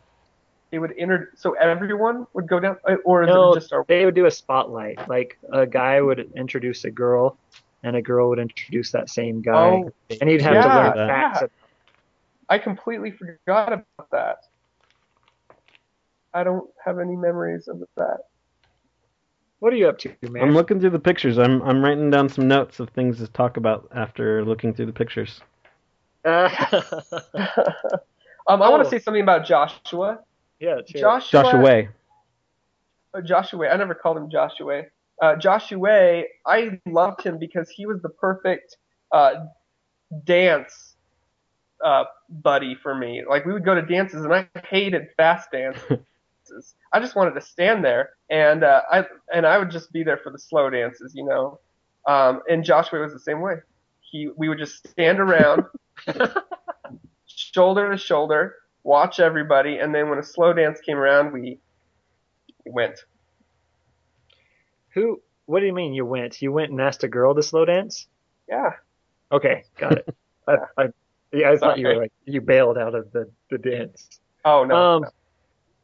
They 0.72 0.80
would 0.80 0.92
inter 0.92 1.30
so 1.36 1.54
everyone 1.54 2.28
would 2.34 2.48
go 2.48 2.60
down, 2.60 2.78
uh, 2.88 2.96
or 3.06 3.26
No, 3.26 3.56
just 3.56 3.72
our? 3.72 3.86
they 3.88 4.04
would 4.04 4.16
do 4.16 4.26
a 4.26 4.32
spotlight. 4.32 5.08
Like 5.08 5.38
a 5.54 5.66
guy 5.66 6.02
would 6.02 6.32
introduce 6.36 6.84
a 6.84 6.92
girl, 6.92 7.38
and 7.84 7.96
a 7.96 8.02
girl 8.02 8.30
would 8.30 8.40
introduce 8.40 8.92
that 8.92 9.10
same 9.10 9.42
guy, 9.42 9.84
Oh, 9.84 9.92
and 10.20 10.30
he'd 10.30 10.42
have 10.42 10.54
to 10.64 10.68
yeah, 10.68 10.94
learn 10.94 11.08
facts. 11.08 11.42
yeah. 11.42 11.48
I 12.50 12.58
completely 12.60 13.12
forgot 13.12 13.74
about 13.74 14.12
that. 14.12 14.38
I 16.34 16.44
don't 16.44 16.70
have 16.84 17.00
any 17.00 17.16
memories 17.16 17.68
of 17.68 17.82
that. 17.96 18.18
What 19.60 19.74
are 19.74 19.78
you 19.78 19.88
up 19.88 19.98
to, 20.00 20.14
man? 20.24 20.44
I'm 20.44 20.54
looking 20.54 20.80
through 20.80 20.92
the 20.92 21.00
pictures. 21.00 21.38
I'm 21.38 21.62
I'm 21.62 21.84
writing 21.84 22.10
down 22.10 22.30
some 22.30 22.48
notes 22.48 22.80
of 22.80 22.90
things 22.90 23.18
to 23.20 23.28
talk 23.28 23.58
about 23.58 23.90
after 23.96 24.44
looking 24.46 24.74
through 24.74 24.86
the 24.88 24.94
pictures. 24.94 25.42
um, 26.26 26.52
I 28.48 28.70
want 28.70 28.82
Oh. 28.82 28.84
to 28.84 28.90
say 28.90 29.00
something 29.00 29.24
about 29.24 29.46
Joshua. 29.46 30.20
Yeah, 30.60 30.78
sure. 30.88 31.02
Joshua. 31.02 31.43
Joshua. 31.43 31.88
uh, 33.13 33.22
Joshua. 33.22 33.70
I 33.70 33.78
never 33.78 33.96
called 33.96 34.17
him 34.17 34.30
Joshua. 34.30 34.84
Uh, 35.22 35.36
Joshua. 35.36 36.24
I 36.46 36.80
loved 36.86 37.24
him 37.24 37.38
because 37.38 37.70
he 37.70 37.86
was 37.86 38.02
the 38.02 38.10
perfect 38.10 38.78
uh, 39.12 39.46
dance 40.24 40.96
uh, 41.84 42.06
buddy 42.30 42.76
for 42.76 42.96
me. 42.96 43.24
Like 43.28 43.46
we 43.46 43.54
would 43.54 43.65
go 43.65 43.76
to 43.76 43.82
dances, 43.82 44.24
and 44.24 44.34
I 44.34 44.48
hated 44.65 45.08
fast 45.17 45.52
dances. 45.52 46.00
I 46.93 47.00
just 47.00 47.15
wanted 47.15 47.34
to 47.34 47.41
stand 47.41 47.84
there, 47.84 48.12
and 48.30 48.63
uh, 48.63 48.82
I 48.92 49.06
and 49.34 49.46
I 49.46 49.58
would 49.58 49.69
just 49.69 49.92
be 49.92 50.04
there 50.04 50.17
for 50.17 50.32
the 50.32 50.40
slow 50.40 50.69
dances, 50.69 51.13
you 51.15 51.25
know. 51.25 51.60
Um, 52.08 52.42
and 52.50 52.63
Joshua 52.63 53.02
was 53.02 53.12
the 53.13 53.19
same 53.19 53.42
way. 53.42 53.56
He 54.00 54.29
we 54.38 54.48
would 54.48 54.58
just 54.58 54.88
stand 54.88 55.19
around, 55.19 55.65
shoulder 57.25 57.92
to 57.92 57.98
shoulder, 57.98 58.56
watch 58.88 59.19
everybody, 59.19 59.77
and 59.77 59.94
then 59.94 60.10
when 60.10 60.17
a 60.17 60.23
slow 60.23 60.54
dance 60.54 60.79
came 60.79 60.98
around, 60.98 61.33
we 61.33 61.60
went. 62.65 63.00
Who? 64.94 65.21
What 65.46 65.60
do 65.60 65.65
you 65.65 65.73
mean 65.73 65.94
you 65.94 66.06
went? 66.06 66.42
You 66.42 66.52
went 66.52 66.71
and 66.71 66.81
asked 66.81 67.04
a 67.04 67.08
girl 67.08 67.35
to 67.35 67.44
slow 67.44 67.65
dance? 67.65 68.08
Yeah. 68.50 68.71
Okay, 69.31 69.65
got 69.77 69.98
it. 69.98 70.15
I, 70.48 70.56
I, 70.77 70.88
yeah, 71.33 71.52
I 71.52 71.58
thought 71.58 71.77
you 71.77 71.88
were 71.88 71.98
like 71.98 72.13
you 72.25 72.40
bailed 72.42 72.77
out 72.77 72.96
of 72.96 73.12
the 73.12 73.29
the 73.52 73.58
dance. 73.58 74.19
Oh 74.46 74.63
no. 74.63 74.75
um, 74.75 75.06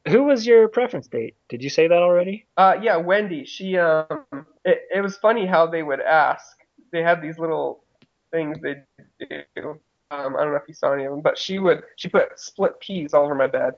who 0.08 0.24
was 0.24 0.46
your 0.46 0.70
preference 0.70 1.08
date? 1.08 1.36
Did 1.50 1.62
you 1.62 1.70
say 1.70 1.88
that 1.88 2.02
already? 2.02 2.46
Uh, 2.56 2.76
yeah, 2.82 2.96
Wendy. 2.96 3.44
She 3.44 3.78
um, 3.78 4.26
it, 4.64 4.84
it 4.96 5.02
was 5.02 5.18
funny 5.18 5.46
how 5.46 5.68
they 5.68 5.84
would 5.84 6.00
ask. 6.00 6.46
They 6.94 7.04
had 7.04 7.22
these 7.22 7.38
little 7.38 7.84
things 8.32 8.58
they 8.62 8.76
do. 9.56 9.80
Um, 10.14 10.36
I 10.36 10.44
don't 10.44 10.52
know 10.52 10.58
if 10.58 10.68
you 10.68 10.74
saw 10.74 10.94
any 10.94 11.06
of 11.06 11.12
them, 11.12 11.22
but 11.22 11.38
she 11.38 11.60
would 11.60 11.84
she 11.96 12.08
put 12.10 12.40
split 12.40 12.80
peas 12.80 13.14
all 13.14 13.24
over 13.26 13.36
my 13.36 13.48
bed, 13.48 13.74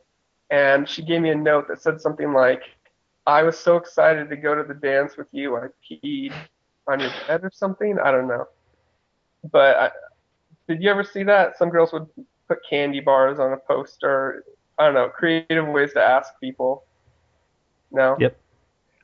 and 0.49 0.87
she 0.87 1.01
gave 1.01 1.21
me 1.21 1.29
a 1.29 1.35
note 1.35 1.67
that 1.69 1.81
said 1.81 2.01
something 2.01 2.33
like, 2.33 2.61
"I 3.25 3.43
was 3.43 3.57
so 3.57 3.77
excited 3.77 4.29
to 4.29 4.35
go 4.35 4.53
to 4.55 4.63
the 4.63 4.73
dance 4.73 5.15
with 5.17 5.27
you, 5.31 5.55
I 5.55 5.67
peed 5.89 6.33
on 6.87 6.99
your 6.99 7.11
bed 7.27 7.43
or 7.43 7.51
something. 7.53 7.97
I 8.03 8.11
don't 8.11 8.27
know." 8.27 8.45
But 9.51 9.77
I, 9.77 9.91
did 10.67 10.81
you 10.83 10.89
ever 10.89 11.03
see 11.03 11.23
that? 11.23 11.57
Some 11.57 11.69
girls 11.69 11.93
would 11.93 12.07
put 12.47 12.59
candy 12.69 12.99
bars 12.99 13.39
on 13.39 13.53
a 13.53 13.57
poster. 13.57 14.43
I 14.77 14.85
don't 14.85 14.93
know, 14.93 15.07
creative 15.09 15.67
ways 15.67 15.93
to 15.93 16.01
ask 16.03 16.33
people. 16.41 16.83
No. 17.91 18.17
Yep. 18.19 18.37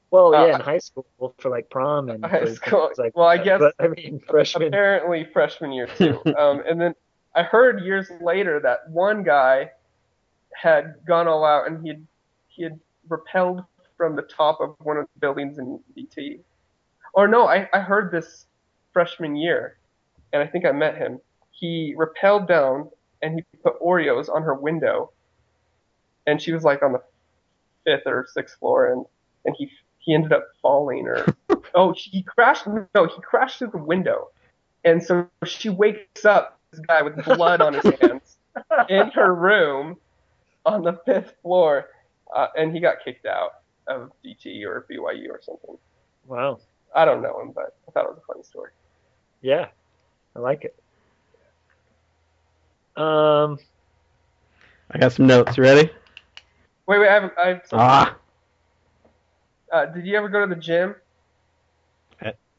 Well, 0.10 0.36
Uh, 0.36 0.48
yeah, 0.48 0.56
in 0.56 0.62
high 0.62 0.80
school 0.80 1.06
for 1.38 1.50
like 1.50 1.70
prom 1.70 2.10
and 2.10 2.26
High 2.26 2.42
for 2.42 2.56
school. 2.56 2.88
things 2.88 2.98
like 2.98 3.16
Well, 3.16 3.28
I 3.28 3.38
guess- 3.38 3.62
But 3.62 3.76
I 3.80 3.88
mean, 3.88 4.20
freshman. 4.28 4.68
apparently 4.68 5.24
freshman 5.32 5.72
year 5.72 5.88
too. 5.88 6.20
um, 6.38 6.62
and 6.68 6.82
then 6.82 6.94
I 7.36 7.44
heard 7.44 7.84
years 7.84 8.10
later 8.22 8.60
that 8.62 8.90
one 8.90 9.24
guy 9.24 9.72
had 10.54 10.96
gone 11.08 11.28
all 11.28 11.46
out 11.46 11.68
and 11.68 11.82
he 11.82 11.90
had 11.90 12.08
he 12.48 12.64
had 12.64 12.80
repelled 13.08 13.64
from 13.98 14.16
the 14.16 14.24
top 14.24 14.60
of 14.60 14.76
one 14.80 14.98
of 14.98 15.06
the 15.14 15.20
buildings 15.20 15.58
in 15.58 15.80
DT. 15.98 16.40
Or 17.14 17.28
no, 17.28 17.48
I, 17.48 17.70
I 17.74 17.80
heard 17.80 18.12
this 18.12 18.46
freshman 18.94 19.36
year, 19.36 19.78
and 20.34 20.42
I 20.42 20.48
think 20.48 20.66
I 20.66 20.72
met 20.72 20.98
him. 20.98 21.20
He 21.52 21.96
rappelled 21.98 22.48
down 22.48 22.90
and 23.22 23.36
he 23.36 23.58
put 23.64 23.80
Oreos 23.82 24.28
on 24.28 24.42
her 24.44 24.56
window, 24.56 25.12
and 26.26 26.42
she 26.42 26.52
was 26.52 26.64
like 26.64 26.82
on 26.82 26.94
the 26.94 27.02
fifth 27.86 28.08
or 28.08 28.28
sixth 28.34 28.58
floor, 28.60 28.92
and 28.92 29.06
and 29.46 29.56
he 29.58 29.70
he 30.00 30.14
ended 30.14 30.34
up 30.34 30.48
falling 30.62 31.08
or 31.08 31.26
oh 31.76 31.94
he 31.96 32.24
crashed 32.24 32.68
no 32.68 33.06
he 33.06 33.22
crashed 33.22 33.60
through 33.60 33.72
the 33.72 33.78
window, 33.78 34.30
and 34.84 35.02
so 35.02 35.28
she 35.46 35.70
wakes 35.70 36.26
up 36.26 36.60
this 36.72 36.80
guy 36.88 37.02
with 37.02 37.24
blood 37.24 37.62
on 37.62 37.74
his 37.74 37.86
hands 37.86 38.38
in 38.90 39.10
her 39.12 39.34
room 39.36 39.98
on 40.66 40.84
the 40.84 41.00
fifth 41.06 41.34
floor, 41.42 41.88
uh, 42.36 42.48
and 42.58 42.74
he 42.74 42.80
got 42.80 42.98
kicked 43.04 43.26
out 43.26 43.52
of 43.88 44.12
DT 44.26 44.64
or 44.66 44.86
BYU 44.90 45.30
or 45.30 45.40
something. 45.42 45.78
Wow. 46.26 46.60
I 46.96 47.06
don't 47.06 47.22
know 47.22 47.40
him, 47.42 47.52
but 47.54 47.76
I 47.88 47.92
thought 47.92 48.06
it 48.06 48.10
was 48.10 48.20
a 48.22 48.32
funny 48.32 48.44
story. 48.44 48.72
Yeah, 49.42 49.68
I 50.36 50.40
like 50.40 50.66
it. 50.66 50.76
Um, 53.02 53.58
I 54.92 55.00
got 55.00 55.14
some 55.14 55.26
notes. 55.28 55.58
You 55.58 55.64
ready? 55.64 55.90
Wait, 56.88 57.00
wait, 57.00 57.10
I 57.10 57.14
have, 57.14 57.32
I 57.42 57.48
have 57.48 57.62
something. 57.66 57.80
Ah, 57.80 58.18
Uh, 59.72 59.86
did 59.86 60.06
you 60.06 60.18
ever 60.18 60.28
go 60.30 60.46
to 60.46 60.54
the 60.54 60.60
gym? 60.62 60.96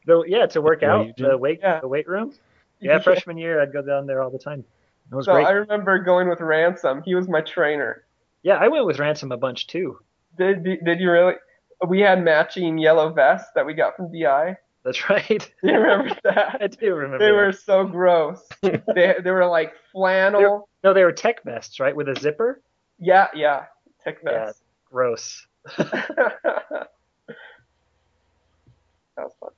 the, 0.05 0.23
yeah, 0.27 0.45
to 0.47 0.61
work 0.61 0.83
out 0.83 1.05
you 1.05 1.13
the 1.17 1.37
weight 1.37 1.59
Yeah. 1.61 1.79
the 1.79 1.87
weight 1.87 2.07
room. 2.09 2.33
Yeah, 2.89 2.99
freshman 3.03 3.37
year 3.37 3.61
I'd 3.61 3.73
go 3.73 3.81
down 3.81 4.05
there 4.07 4.21
all 4.21 4.29
the 4.29 4.39
time. 4.39 4.63
It 5.11 5.15
was 5.15 5.25
So 5.25 5.33
great. 5.33 5.45
I 5.45 5.51
remember 5.51 5.99
going 5.99 6.29
with 6.29 6.41
Ransom. 6.41 7.01
He 7.03 7.15
was 7.15 7.27
my 7.27 7.41
trainer. 7.41 8.03
Yeah, 8.41 8.55
I 8.55 8.67
went 8.67 8.85
with 8.85 8.99
Ransom 8.99 9.31
a 9.31 9.37
bunch 9.37 9.67
too. 9.67 9.99
Did 10.37 10.63
did 10.63 10.99
you 10.99 11.11
really? 11.11 11.35
We 11.87 11.99
had 12.01 12.23
matching 12.23 12.77
yellow 12.77 13.11
vests 13.11 13.49
that 13.55 13.65
we 13.65 13.73
got 13.73 13.95
from 13.95 14.11
DI. 14.11 14.57
That's 14.83 15.09
right. 15.09 15.51
You 15.63 15.73
remember 15.73 16.15
that? 16.23 16.57
I 16.61 16.67
do 16.67 16.93
remember. 16.93 17.19
They 17.19 17.31
that. 17.31 17.33
were 17.33 17.51
so 17.51 17.85
gross. 17.85 18.41
they 18.61 19.15
they 19.23 19.31
were 19.31 19.45
like 19.45 19.73
flannel. 19.91 20.67
no, 20.83 20.93
they 20.93 21.03
were 21.03 21.11
tech 21.13 21.43
vests, 21.43 21.79
right, 21.79 21.95
with 21.95 22.09
a 22.09 22.15
zipper. 22.19 22.61
Yeah, 22.99 23.27
yeah. 23.33 23.65
Tech 24.03 24.21
vests. 24.23 24.33
Yeah. 24.33 24.45
vests. 24.45 24.61
Gross. 24.91 25.47
that 25.77 26.87
was 29.17 29.33
fun. 29.39 29.51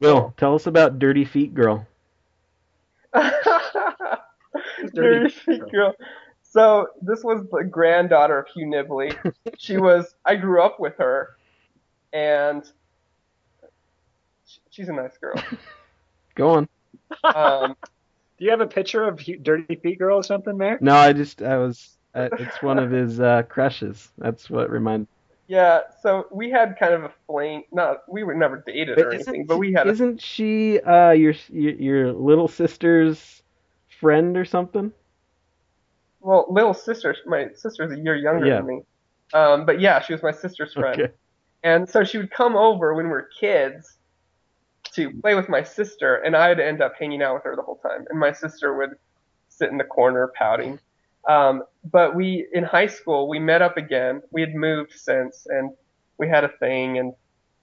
Will, 0.00 0.32
tell 0.36 0.54
us 0.54 0.66
about 0.66 0.98
Dirty 0.98 1.24
Feet 1.24 1.54
Girl. 1.54 1.86
Dirty 3.14 3.30
Dirty 4.94 5.28
Feet 5.30 5.42
Feet 5.44 5.68
girl. 5.70 5.94
So 6.42 6.88
this 7.02 7.22
was 7.22 7.44
the 7.50 7.64
granddaughter 7.64 8.38
of 8.38 8.46
Hugh 8.48 8.66
Nibley. 8.66 9.16
she 9.58 9.76
was. 9.76 10.14
I 10.24 10.36
grew 10.36 10.62
up 10.62 10.78
with 10.80 10.96
her, 10.98 11.36
and 12.12 12.64
sh- 14.46 14.58
she's 14.70 14.88
a 14.88 14.92
nice 14.92 15.16
girl. 15.18 15.34
Go 16.34 16.50
on. 16.50 16.68
Um, 17.24 17.76
Do 18.38 18.44
you 18.44 18.50
have 18.50 18.60
a 18.60 18.66
picture 18.66 19.04
of 19.04 19.20
Hu- 19.20 19.36
Dirty 19.38 19.74
Feet 19.76 19.98
Girl 19.98 20.18
or 20.18 20.22
something, 20.22 20.56
Mayor? 20.56 20.78
No, 20.80 20.94
I 20.94 21.12
just 21.12 21.42
I 21.42 21.58
was. 21.58 21.96
Uh, 22.14 22.28
it's 22.38 22.62
one 22.62 22.78
of 22.78 22.90
his 22.90 23.20
uh, 23.20 23.42
crushes. 23.42 24.10
That's 24.16 24.48
what 24.48 24.70
reminded. 24.70 25.08
Yeah. 25.48 25.80
So 26.02 26.26
we 26.30 26.50
had 26.50 26.78
kind 26.78 26.94
of 26.94 27.04
a 27.04 27.12
flame. 27.26 27.64
Not 27.72 28.08
we 28.08 28.22
were 28.22 28.34
never 28.34 28.62
dated 28.64 28.98
or 28.98 29.12
anything, 29.12 29.46
but 29.46 29.58
we 29.58 29.72
had. 29.72 29.88
Isn't 29.88 30.20
she 30.20 30.78
uh, 30.80 31.10
your, 31.10 31.34
your 31.48 31.74
your 31.74 32.12
little 32.12 32.46
sister's 32.48 33.42
friend 34.00 34.36
or 34.36 34.44
something? 34.44 34.92
well, 36.20 36.46
little 36.50 36.74
sister. 36.74 37.16
My 37.26 37.48
sister's 37.54 37.92
a 37.92 37.98
year 37.98 38.16
younger 38.16 38.46
Yeah. 38.46 38.56
than 38.56 38.66
me. 38.66 38.82
Um, 39.34 39.66
but 39.66 39.80
yeah, 39.80 40.00
she 40.00 40.12
was 40.12 40.22
my 40.22 40.32
sister's 40.32 40.74
friend. 40.74 41.00
Okay. 41.00 41.12
And 41.62 41.88
so 41.88 42.04
she 42.04 42.18
would 42.18 42.30
come 42.30 42.56
over 42.56 42.94
when 42.94 43.06
we 43.06 43.10
were 43.10 43.28
kids 43.38 43.98
to 44.92 45.10
play 45.20 45.34
with 45.34 45.48
my 45.48 45.62
sister, 45.62 46.16
and 46.16 46.36
I'd 46.36 46.60
end 46.60 46.82
up 46.82 46.94
hanging 46.98 47.22
out 47.22 47.34
with 47.34 47.44
her 47.44 47.54
the 47.56 47.62
whole 47.62 47.76
time. 47.76 48.04
And 48.10 48.18
my 48.18 48.32
sister 48.32 48.74
would 48.76 48.96
sit 49.48 49.70
in 49.70 49.78
the 49.78 49.84
corner 49.84 50.30
pouting. 50.34 50.78
Um, 51.28 51.62
but 51.90 52.14
we, 52.14 52.46
in 52.52 52.64
high 52.64 52.86
school, 52.86 53.28
we 53.28 53.38
met 53.38 53.62
up 53.62 53.76
again. 53.76 54.22
We 54.30 54.40
had 54.40 54.54
moved 54.54 54.92
since, 54.92 55.46
and 55.46 55.70
we 56.18 56.28
had 56.28 56.44
a 56.44 56.48
thing. 56.48 56.98
And 56.98 57.12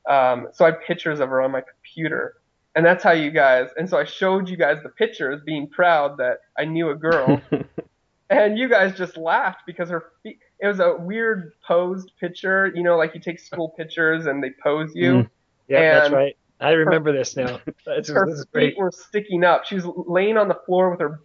um, 0.09 0.47
so 0.53 0.65
I 0.65 0.71
had 0.71 0.81
pictures 0.81 1.19
of 1.19 1.29
her 1.29 1.41
on 1.41 1.51
my 1.51 1.61
computer. 1.61 2.35
And 2.75 2.85
that's 2.85 3.03
how 3.03 3.11
you 3.11 3.31
guys, 3.31 3.69
and 3.77 3.89
so 3.89 3.97
I 3.97 4.03
showed 4.03 4.49
you 4.49 4.57
guys 4.57 4.79
the 4.83 4.89
pictures, 4.89 5.41
being 5.45 5.69
proud 5.69 6.17
that 6.17 6.39
I 6.57 6.65
knew 6.65 6.89
a 6.89 6.95
girl. 6.95 7.41
and 8.29 8.59
you 8.59 8.67
guys 8.67 8.97
just 8.97 9.15
laughed 9.15 9.61
because 9.65 9.89
her 9.89 10.11
feet, 10.21 10.39
it 10.59 10.67
was 10.67 10.81
a 10.81 10.95
weird 10.97 11.53
posed 11.65 12.11
picture, 12.19 12.73
you 12.75 12.83
know, 12.83 12.97
like 12.97 13.13
you 13.13 13.21
take 13.21 13.39
school 13.39 13.69
pictures 13.69 14.25
and 14.25 14.43
they 14.43 14.51
pose 14.61 14.91
you. 14.93 15.13
Mm. 15.13 15.29
Yeah, 15.69 15.99
that's 15.99 16.13
right. 16.13 16.37
I 16.59 16.71
remember 16.71 17.11
this 17.11 17.35
now. 17.35 17.59
That's, 17.85 18.09
Her 18.09 18.25
this 18.25 18.39
is 18.39 18.45
feet 18.45 18.51
great. 18.51 18.77
were 18.77 18.91
sticking 18.91 19.43
up. 19.43 19.65
She 19.65 19.75
was 19.75 19.85
laying 19.85 20.37
on 20.37 20.47
the 20.47 20.57
floor 20.65 20.89
with 20.89 20.99
her 21.01 21.19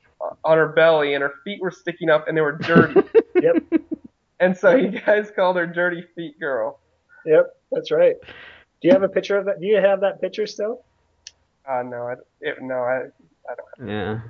on 0.44 0.56
her 0.56 0.68
belly, 0.68 1.14
and 1.14 1.22
her 1.22 1.34
feet 1.44 1.60
were 1.60 1.70
sticking 1.70 2.10
up, 2.10 2.28
and 2.28 2.36
they 2.36 2.40
were 2.40 2.52
dirty. 2.58 3.00
Yep. 3.40 3.72
and 4.38 4.54
so 4.54 4.74
you 4.74 5.00
guys 5.00 5.30
called 5.34 5.56
her 5.56 5.66
Dirty 5.66 6.04
Feet 6.14 6.38
Girl. 6.38 6.78
Yep, 7.24 7.56
that's 7.72 7.90
right. 7.90 8.16
Do 8.82 8.88
you 8.88 8.92
have 8.92 9.02
a 9.02 9.08
picture 9.08 9.38
of 9.38 9.46
that? 9.46 9.60
Do 9.60 9.66
you 9.66 9.76
have 9.76 10.02
that 10.02 10.20
picture 10.20 10.46
still? 10.46 10.82
Uh, 11.66 11.82
no, 11.82 12.02
I, 12.02 12.14
it, 12.42 12.60
no, 12.60 12.74
I, 12.74 13.04
I 13.48 13.54
don't. 13.54 13.88
Yeah. 13.88 14.20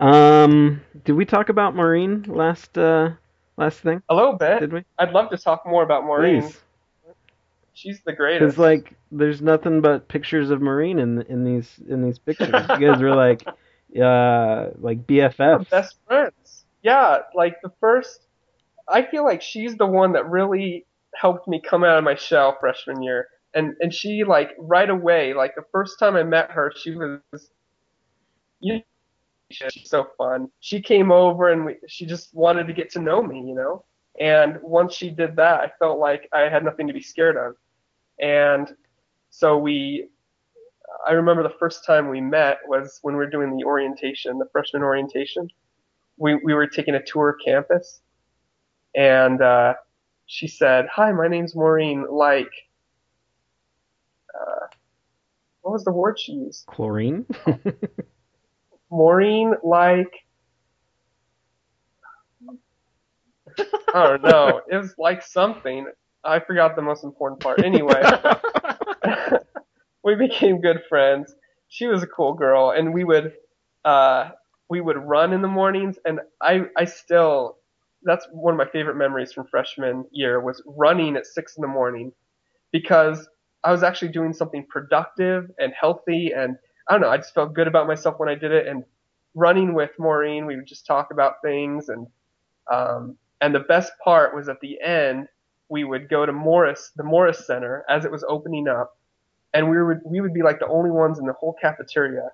Um, 0.00 0.80
did 1.04 1.12
we 1.12 1.24
talk 1.24 1.48
about 1.48 1.76
Maureen 1.76 2.24
last 2.26 2.76
uh 2.78 3.10
last 3.56 3.80
thing? 3.80 4.02
A 4.08 4.14
little 4.14 4.34
bit. 4.34 4.60
Did 4.60 4.72
we? 4.72 4.84
I'd 4.98 5.12
love 5.12 5.30
to 5.30 5.38
talk 5.38 5.66
more 5.66 5.82
about 5.82 6.04
Maureen. 6.04 6.42
Please. 6.42 6.60
She's 7.74 8.00
the 8.04 8.12
greatest. 8.12 8.40
Because 8.40 8.58
like, 8.58 8.94
there's 9.12 9.40
nothing 9.40 9.80
but 9.80 10.08
pictures 10.08 10.50
of 10.50 10.60
Maureen 10.60 10.98
in 10.98 11.22
in 11.22 11.44
these 11.44 11.80
in 11.88 12.02
these 12.02 12.18
pictures. 12.18 12.48
you 12.80 12.90
guys 12.90 13.00
were 13.00 13.14
like, 13.14 13.46
uh, 13.96 14.70
like 14.78 15.06
BFFs. 15.06 15.70
best 15.70 15.96
friends. 16.06 16.64
Yeah, 16.82 17.18
like 17.34 17.56
the 17.62 17.72
first. 17.80 18.26
I 18.88 19.02
feel 19.02 19.24
like 19.24 19.42
she's 19.42 19.76
the 19.76 19.86
one 19.86 20.12
that 20.12 20.28
really 20.28 20.86
helped 21.14 21.48
me 21.48 21.60
come 21.60 21.84
out 21.84 21.98
of 21.98 22.04
my 22.04 22.14
shell 22.14 22.56
freshman 22.60 23.02
year, 23.02 23.28
and 23.54 23.74
and 23.80 23.92
she 23.92 24.24
like 24.24 24.50
right 24.58 24.88
away, 24.88 25.34
like 25.34 25.54
the 25.54 25.64
first 25.72 25.98
time 25.98 26.16
I 26.16 26.22
met 26.22 26.50
her, 26.50 26.72
she 26.74 26.94
was, 26.94 27.50
you 28.60 28.82
she's 29.50 29.88
so 29.88 30.08
fun. 30.16 30.50
She 30.60 30.80
came 30.80 31.10
over 31.10 31.50
and 31.50 31.64
we, 31.64 31.76
she 31.86 32.06
just 32.06 32.34
wanted 32.34 32.66
to 32.66 32.72
get 32.72 32.90
to 32.92 33.00
know 33.00 33.22
me, 33.22 33.38
you 33.38 33.54
know. 33.54 33.84
And 34.20 34.58
once 34.62 34.94
she 34.94 35.10
did 35.10 35.36
that, 35.36 35.60
I 35.60 35.72
felt 35.78 35.98
like 35.98 36.28
I 36.32 36.42
had 36.42 36.64
nothing 36.64 36.86
to 36.88 36.92
be 36.92 37.02
scared 37.02 37.36
of, 37.36 37.54
and 38.20 38.74
so 39.30 39.58
we. 39.58 40.08
I 41.06 41.12
remember 41.12 41.42
the 41.42 41.54
first 41.58 41.84
time 41.86 42.08
we 42.08 42.20
met 42.20 42.58
was 42.66 42.98
when 43.02 43.14
we 43.14 43.18
were 43.18 43.30
doing 43.30 43.56
the 43.56 43.64
orientation, 43.64 44.38
the 44.38 44.48
freshman 44.52 44.82
orientation 44.82 45.48
we, 46.18 46.34
we 46.34 46.52
were 46.52 46.66
taking 46.66 46.94
a 46.94 47.02
tour 47.02 47.30
of 47.30 47.36
campus 47.44 48.00
and 48.94 49.40
uh, 49.40 49.74
she 50.26 50.48
said, 50.48 50.86
Hi, 50.92 51.12
my 51.12 51.28
name's 51.28 51.54
Maureen. 51.54 52.06
Like, 52.10 52.50
uh, 54.34 54.66
what 55.62 55.72
was 55.72 55.84
the 55.84 55.92
word 55.92 56.18
she 56.18 56.32
used? 56.32 56.66
Chlorine. 56.66 57.26
Maureen, 58.90 59.54
like, 59.62 60.12
I 63.94 64.08
don't 64.08 64.22
know. 64.22 64.62
It 64.70 64.76
was 64.76 64.94
like 64.98 65.22
something. 65.22 65.86
I 66.24 66.40
forgot 66.40 66.76
the 66.76 66.82
most 66.82 67.04
important 67.04 67.40
part. 67.40 67.62
Anyway, 67.62 68.02
we 70.08 70.28
became 70.28 70.60
good 70.60 70.82
friends. 70.88 71.34
She 71.68 71.86
was 71.86 72.02
a 72.02 72.06
cool 72.06 72.34
girl, 72.34 72.70
and 72.70 72.94
we 72.94 73.04
would 73.04 73.34
uh, 73.84 74.30
we 74.70 74.80
would 74.80 74.96
run 74.96 75.32
in 75.32 75.42
the 75.42 75.48
mornings. 75.48 75.98
And 76.04 76.20
I 76.42 76.62
I 76.76 76.86
still 76.86 77.58
that's 78.02 78.26
one 78.32 78.54
of 78.54 78.58
my 78.58 78.70
favorite 78.72 78.96
memories 78.96 79.32
from 79.32 79.46
freshman 79.48 80.06
year 80.12 80.40
was 80.40 80.62
running 80.66 81.16
at 81.16 81.26
six 81.26 81.56
in 81.56 81.62
the 81.62 81.68
morning 81.68 82.12
because 82.72 83.28
I 83.64 83.72
was 83.72 83.82
actually 83.82 84.08
doing 84.12 84.32
something 84.32 84.66
productive 84.68 85.50
and 85.58 85.72
healthy, 85.78 86.32
and 86.32 86.56
I 86.88 86.92
don't 86.92 87.02
know. 87.02 87.10
I 87.10 87.18
just 87.18 87.34
felt 87.34 87.54
good 87.54 87.68
about 87.68 87.86
myself 87.86 88.18
when 88.18 88.28
I 88.28 88.34
did 88.34 88.52
it. 88.52 88.66
And 88.66 88.84
running 89.34 89.74
with 89.74 89.90
Maureen, 89.98 90.46
we 90.46 90.56
would 90.56 90.66
just 90.66 90.86
talk 90.86 91.10
about 91.12 91.42
things, 91.42 91.88
and 91.88 92.06
um, 92.72 93.16
and 93.40 93.54
the 93.54 93.60
best 93.60 93.92
part 94.02 94.34
was 94.34 94.48
at 94.48 94.60
the 94.60 94.80
end 94.80 95.28
we 95.70 95.84
would 95.84 96.08
go 96.08 96.24
to 96.26 96.32
Morris, 96.32 96.92
the 96.96 97.04
Morris 97.04 97.46
Center, 97.46 97.84
as 97.90 98.04
it 98.04 98.10
was 98.10 98.24
opening 98.28 98.68
up, 98.68 98.97
and 99.54 99.70
we 99.70 99.82
would 99.82 100.00
we 100.04 100.20
would 100.20 100.34
be 100.34 100.42
like 100.42 100.58
the 100.58 100.68
only 100.68 100.90
ones 100.90 101.18
in 101.18 101.26
the 101.26 101.32
whole 101.32 101.54
cafeteria, 101.60 102.30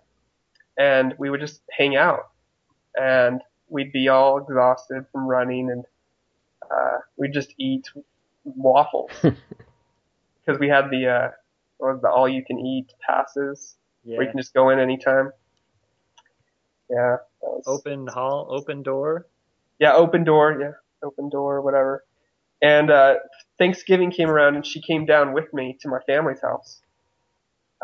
and 0.78 1.14
we 1.18 1.30
would 1.30 1.40
just 1.40 1.62
hang 1.70 1.96
out, 1.96 2.28
and 3.00 3.40
we'd 3.68 3.92
be 3.92 4.08
all 4.08 4.38
exhausted 4.38 5.04
from 5.12 5.26
running, 5.26 5.70
and 5.70 5.84
uh, 6.70 6.98
we'd 7.16 7.32
just 7.32 7.54
eat 7.58 7.88
waffles 8.44 9.10
because 9.22 10.58
we 10.60 10.68
had 10.68 10.90
the 10.90 11.06
uh, 11.08 11.28
what 11.78 11.92
was 11.94 12.02
the 12.02 12.08
all 12.10 12.28
you 12.28 12.44
can 12.44 12.58
eat 12.58 12.92
passes 13.06 13.76
Yeah. 14.04 14.16
where 14.18 14.26
you 14.26 14.30
can 14.32 14.40
just 14.40 14.54
go 14.54 14.70
in 14.70 14.78
anytime. 14.78 15.32
Yeah. 16.90 17.16
was- 17.40 17.64
Open 17.66 18.06
hall, 18.06 18.46
open 18.50 18.82
door. 18.82 19.26
Yeah, 19.78 19.94
open 19.94 20.24
door. 20.24 20.56
Yeah, 20.60 20.72
open 21.02 21.28
door, 21.28 21.60
whatever. 21.60 22.04
And 22.62 22.90
uh, 22.90 23.16
Thanksgiving 23.58 24.10
came 24.10 24.30
around, 24.30 24.54
and 24.54 24.64
she 24.64 24.80
came 24.80 25.04
down 25.04 25.32
with 25.32 25.52
me 25.52 25.76
to 25.80 25.88
my 25.88 25.98
family's 26.06 26.40
house 26.40 26.80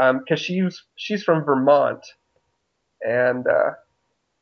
because 0.01 0.41
she's 0.41 0.85
she's 0.97 1.23
from 1.25 1.45
Vermont, 1.45 2.05
and 3.03 3.47
uh, 3.47 3.73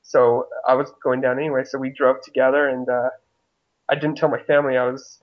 so 0.03 0.47
I 0.69 0.75
was 0.75 0.93
going 1.03 1.21
down 1.21 1.39
anyway. 1.39 1.65
So 1.65 1.79
we 1.79 1.91
drove 1.91 2.23
together, 2.23 2.69
and 2.69 2.89
uh, 2.89 3.11
I 3.91 3.97
didn't 3.97 4.19
tell 4.19 4.31
my 4.31 4.43
family 4.43 4.77
I 4.77 4.87
was 4.87 5.21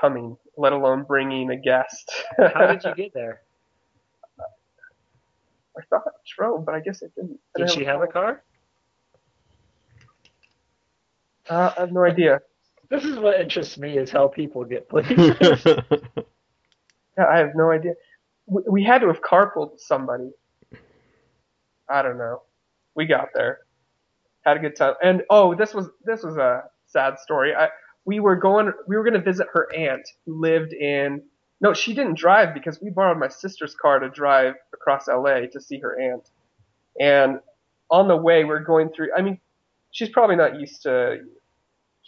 coming, 0.00 0.36
let 0.56 0.72
alone 0.72 1.04
bringing 1.04 1.50
a 1.50 1.56
guest. 1.56 2.12
How 2.54 2.66
did 2.66 2.84
you 2.84 2.94
get 2.96 3.14
there? 3.14 3.42
I 5.78 5.82
thought 5.90 6.04
I 6.06 6.10
drove, 6.36 6.66
but 6.66 6.74
I 6.74 6.80
guess 6.80 7.02
it 7.02 7.14
didn't. 7.14 7.38
I 7.56 7.60
Did 7.60 7.68
didn't 7.68 7.78
she 7.80 7.84
have 7.84 8.02
a 8.02 8.08
car? 8.08 8.42
Uh, 11.50 11.72
I 11.76 11.80
have 11.80 11.92
no 11.92 12.04
idea. 12.04 12.40
This 12.90 13.04
is 13.04 13.18
what 13.18 13.40
interests 13.40 13.78
me 13.78 13.98
is 13.98 14.10
how 14.10 14.28
people 14.28 14.64
get 14.64 14.88
places. 14.90 15.36
Yeah, 17.18 17.26
I 17.32 17.38
have 17.38 17.54
no 17.54 17.70
idea. 17.70 17.94
We, 18.48 18.82
had 18.82 19.00
to 19.02 19.08
have 19.08 19.20
carpooled 19.20 19.78
somebody. 19.78 20.30
I 21.88 22.02
don't 22.02 22.18
know. 22.18 22.42
We 22.94 23.06
got 23.06 23.28
there, 23.34 23.60
had 24.44 24.56
a 24.56 24.60
good 24.60 24.76
time, 24.76 24.94
and 25.02 25.22
oh, 25.30 25.54
this 25.54 25.74
was 25.74 25.88
this 26.04 26.22
was 26.22 26.36
a 26.36 26.64
sad 26.86 27.18
story. 27.18 27.54
I 27.54 27.68
we 28.04 28.20
were 28.20 28.36
going 28.36 28.72
we 28.86 28.96
were 28.96 29.04
going 29.04 29.14
to 29.14 29.20
visit 29.20 29.46
her 29.52 29.68
aunt 29.74 30.08
who 30.26 30.40
lived 30.40 30.72
in 30.72 31.22
no 31.60 31.74
she 31.74 31.94
didn't 31.94 32.18
drive 32.18 32.54
because 32.54 32.80
we 32.80 32.90
borrowed 32.90 33.18
my 33.18 33.28
sister's 33.28 33.74
car 33.74 34.00
to 34.00 34.08
drive 34.08 34.54
across 34.72 35.06
LA 35.06 35.42
to 35.52 35.60
see 35.60 35.78
her 35.78 36.00
aunt, 36.00 36.28
and 36.98 37.38
on 37.90 38.08
the 38.08 38.16
way 38.16 38.44
we're 38.44 38.64
going 38.64 38.90
through. 38.90 39.10
I 39.16 39.22
mean, 39.22 39.38
she's 39.90 40.08
probably 40.08 40.36
not 40.36 40.58
used 40.58 40.82
to 40.82 41.18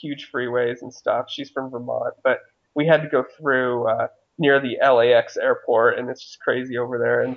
huge 0.01 0.31
freeways 0.33 0.83
and 0.83 0.93
stuff. 0.93 1.27
She's 1.29 1.51
from 1.51 1.71
Vermont, 1.71 2.15
but 2.25 2.41
we 2.75 2.87
had 2.87 3.03
to 3.03 3.09
go 3.09 3.25
through 3.39 3.89
uh, 3.89 4.09
near 4.41 4.59
the 4.59 4.79
LAX 4.83 5.37
airport, 5.37 5.99
and 5.99 6.09
it's 6.09 6.25
just 6.25 6.41
crazy 6.41 6.79
over 6.79 6.99
there. 6.99 7.21
And 7.21 7.37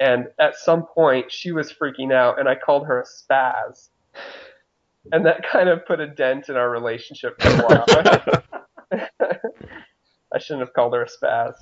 and 0.00 0.28
at 0.40 0.56
some 0.56 0.86
point, 0.86 1.30
she 1.30 1.52
was 1.52 1.72
freaking 1.72 2.12
out, 2.12 2.40
and 2.40 2.48
I 2.48 2.54
called 2.54 2.86
her 2.86 3.00
a 3.00 3.04
spaz, 3.04 3.90
and 5.12 5.26
that 5.26 5.44
kind 5.46 5.68
of 5.68 5.86
put 5.86 6.00
a 6.00 6.06
dent 6.06 6.48
in 6.48 6.56
our 6.56 6.70
relationship 6.70 7.40
for 7.40 7.48
a 7.48 7.62
while. 7.62 9.02
I 10.34 10.38
shouldn't 10.38 10.66
have 10.66 10.72
called 10.72 10.94
her 10.94 11.02
a 11.02 11.08
spaz 11.08 11.54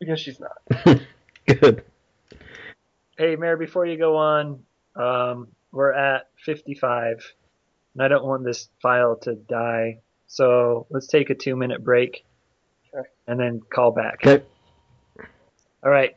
because 0.00 0.18
she's 0.18 0.40
not. 0.40 0.62
Good. 1.46 1.84
hey, 3.18 3.36
Mayor, 3.36 3.58
before 3.58 3.84
you 3.84 3.98
go 3.98 4.16
on, 4.16 4.62
um, 4.96 5.48
we're 5.70 5.92
at 5.92 6.28
55, 6.46 7.22
and 7.94 8.02
I 8.02 8.08
don't 8.08 8.24
want 8.24 8.44
this 8.44 8.70
file 8.80 9.16
to 9.22 9.34
die. 9.34 9.98
So 10.28 10.86
let's 10.88 11.08
take 11.08 11.28
a 11.28 11.34
two 11.34 11.56
minute 11.56 11.84
break 11.84 12.24
Okay. 12.94 13.08
and 13.26 13.38
then 13.38 13.60
call 13.72 13.92
back. 13.92 14.18
Okay. 14.24 14.44
All 15.84 15.90
right. 15.90 16.16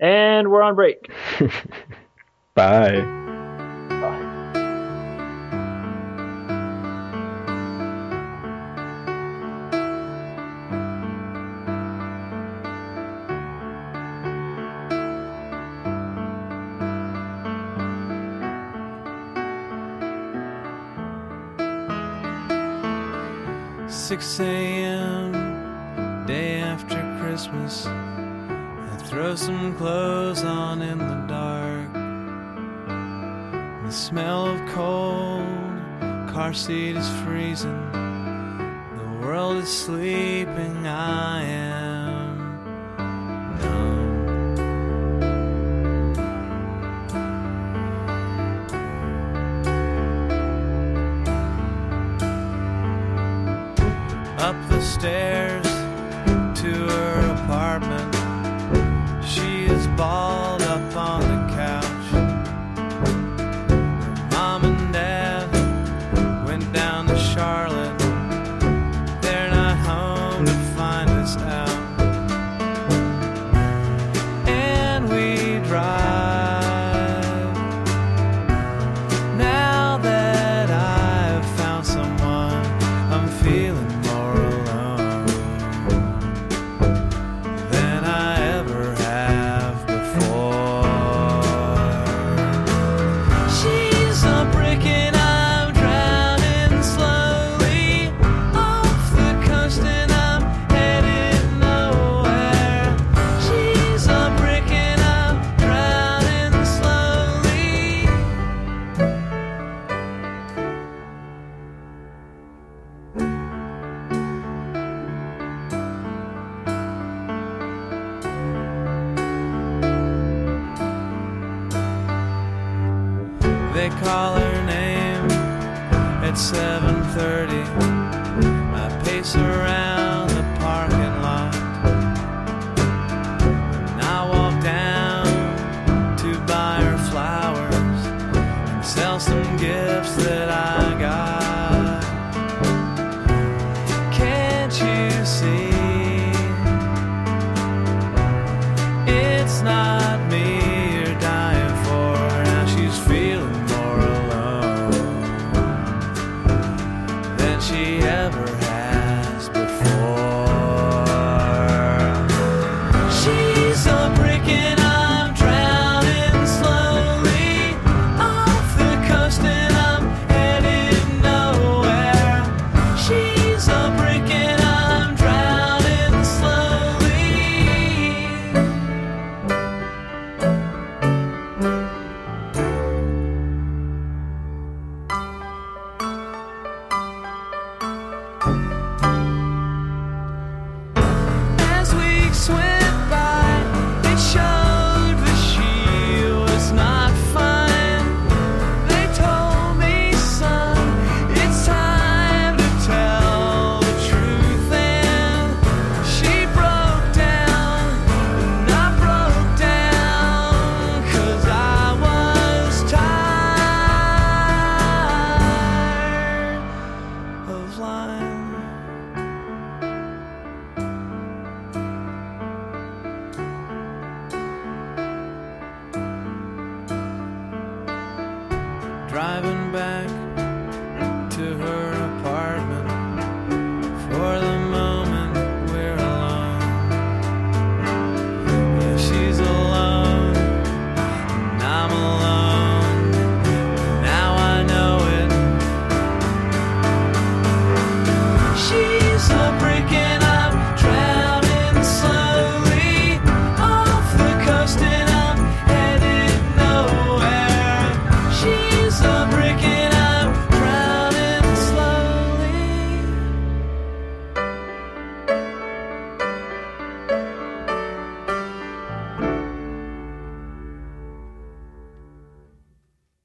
And 0.00 0.50
we're 0.50 0.62
on 0.62 0.74
break. 0.74 1.08
Bye. 2.54 3.22
Six 23.88 24.38
a.m. 24.40 25.23
Christmas. 27.44 27.86
I 27.86 28.96
throw 29.04 29.34
some 29.34 29.76
clothes 29.76 30.42
on 30.44 30.80
in 30.80 30.96
the 30.96 31.26
dark. 31.28 31.92
The 33.84 33.92
smell 33.92 34.46
of 34.46 34.68
cold, 34.70 35.44
car 36.32 36.54
seat 36.54 36.96
is 36.96 37.08
freezing. 37.22 37.92
The 37.92 39.26
world 39.26 39.58
is 39.58 39.68
sleeping. 39.68 40.86
I 40.86 41.42
am 41.42 41.83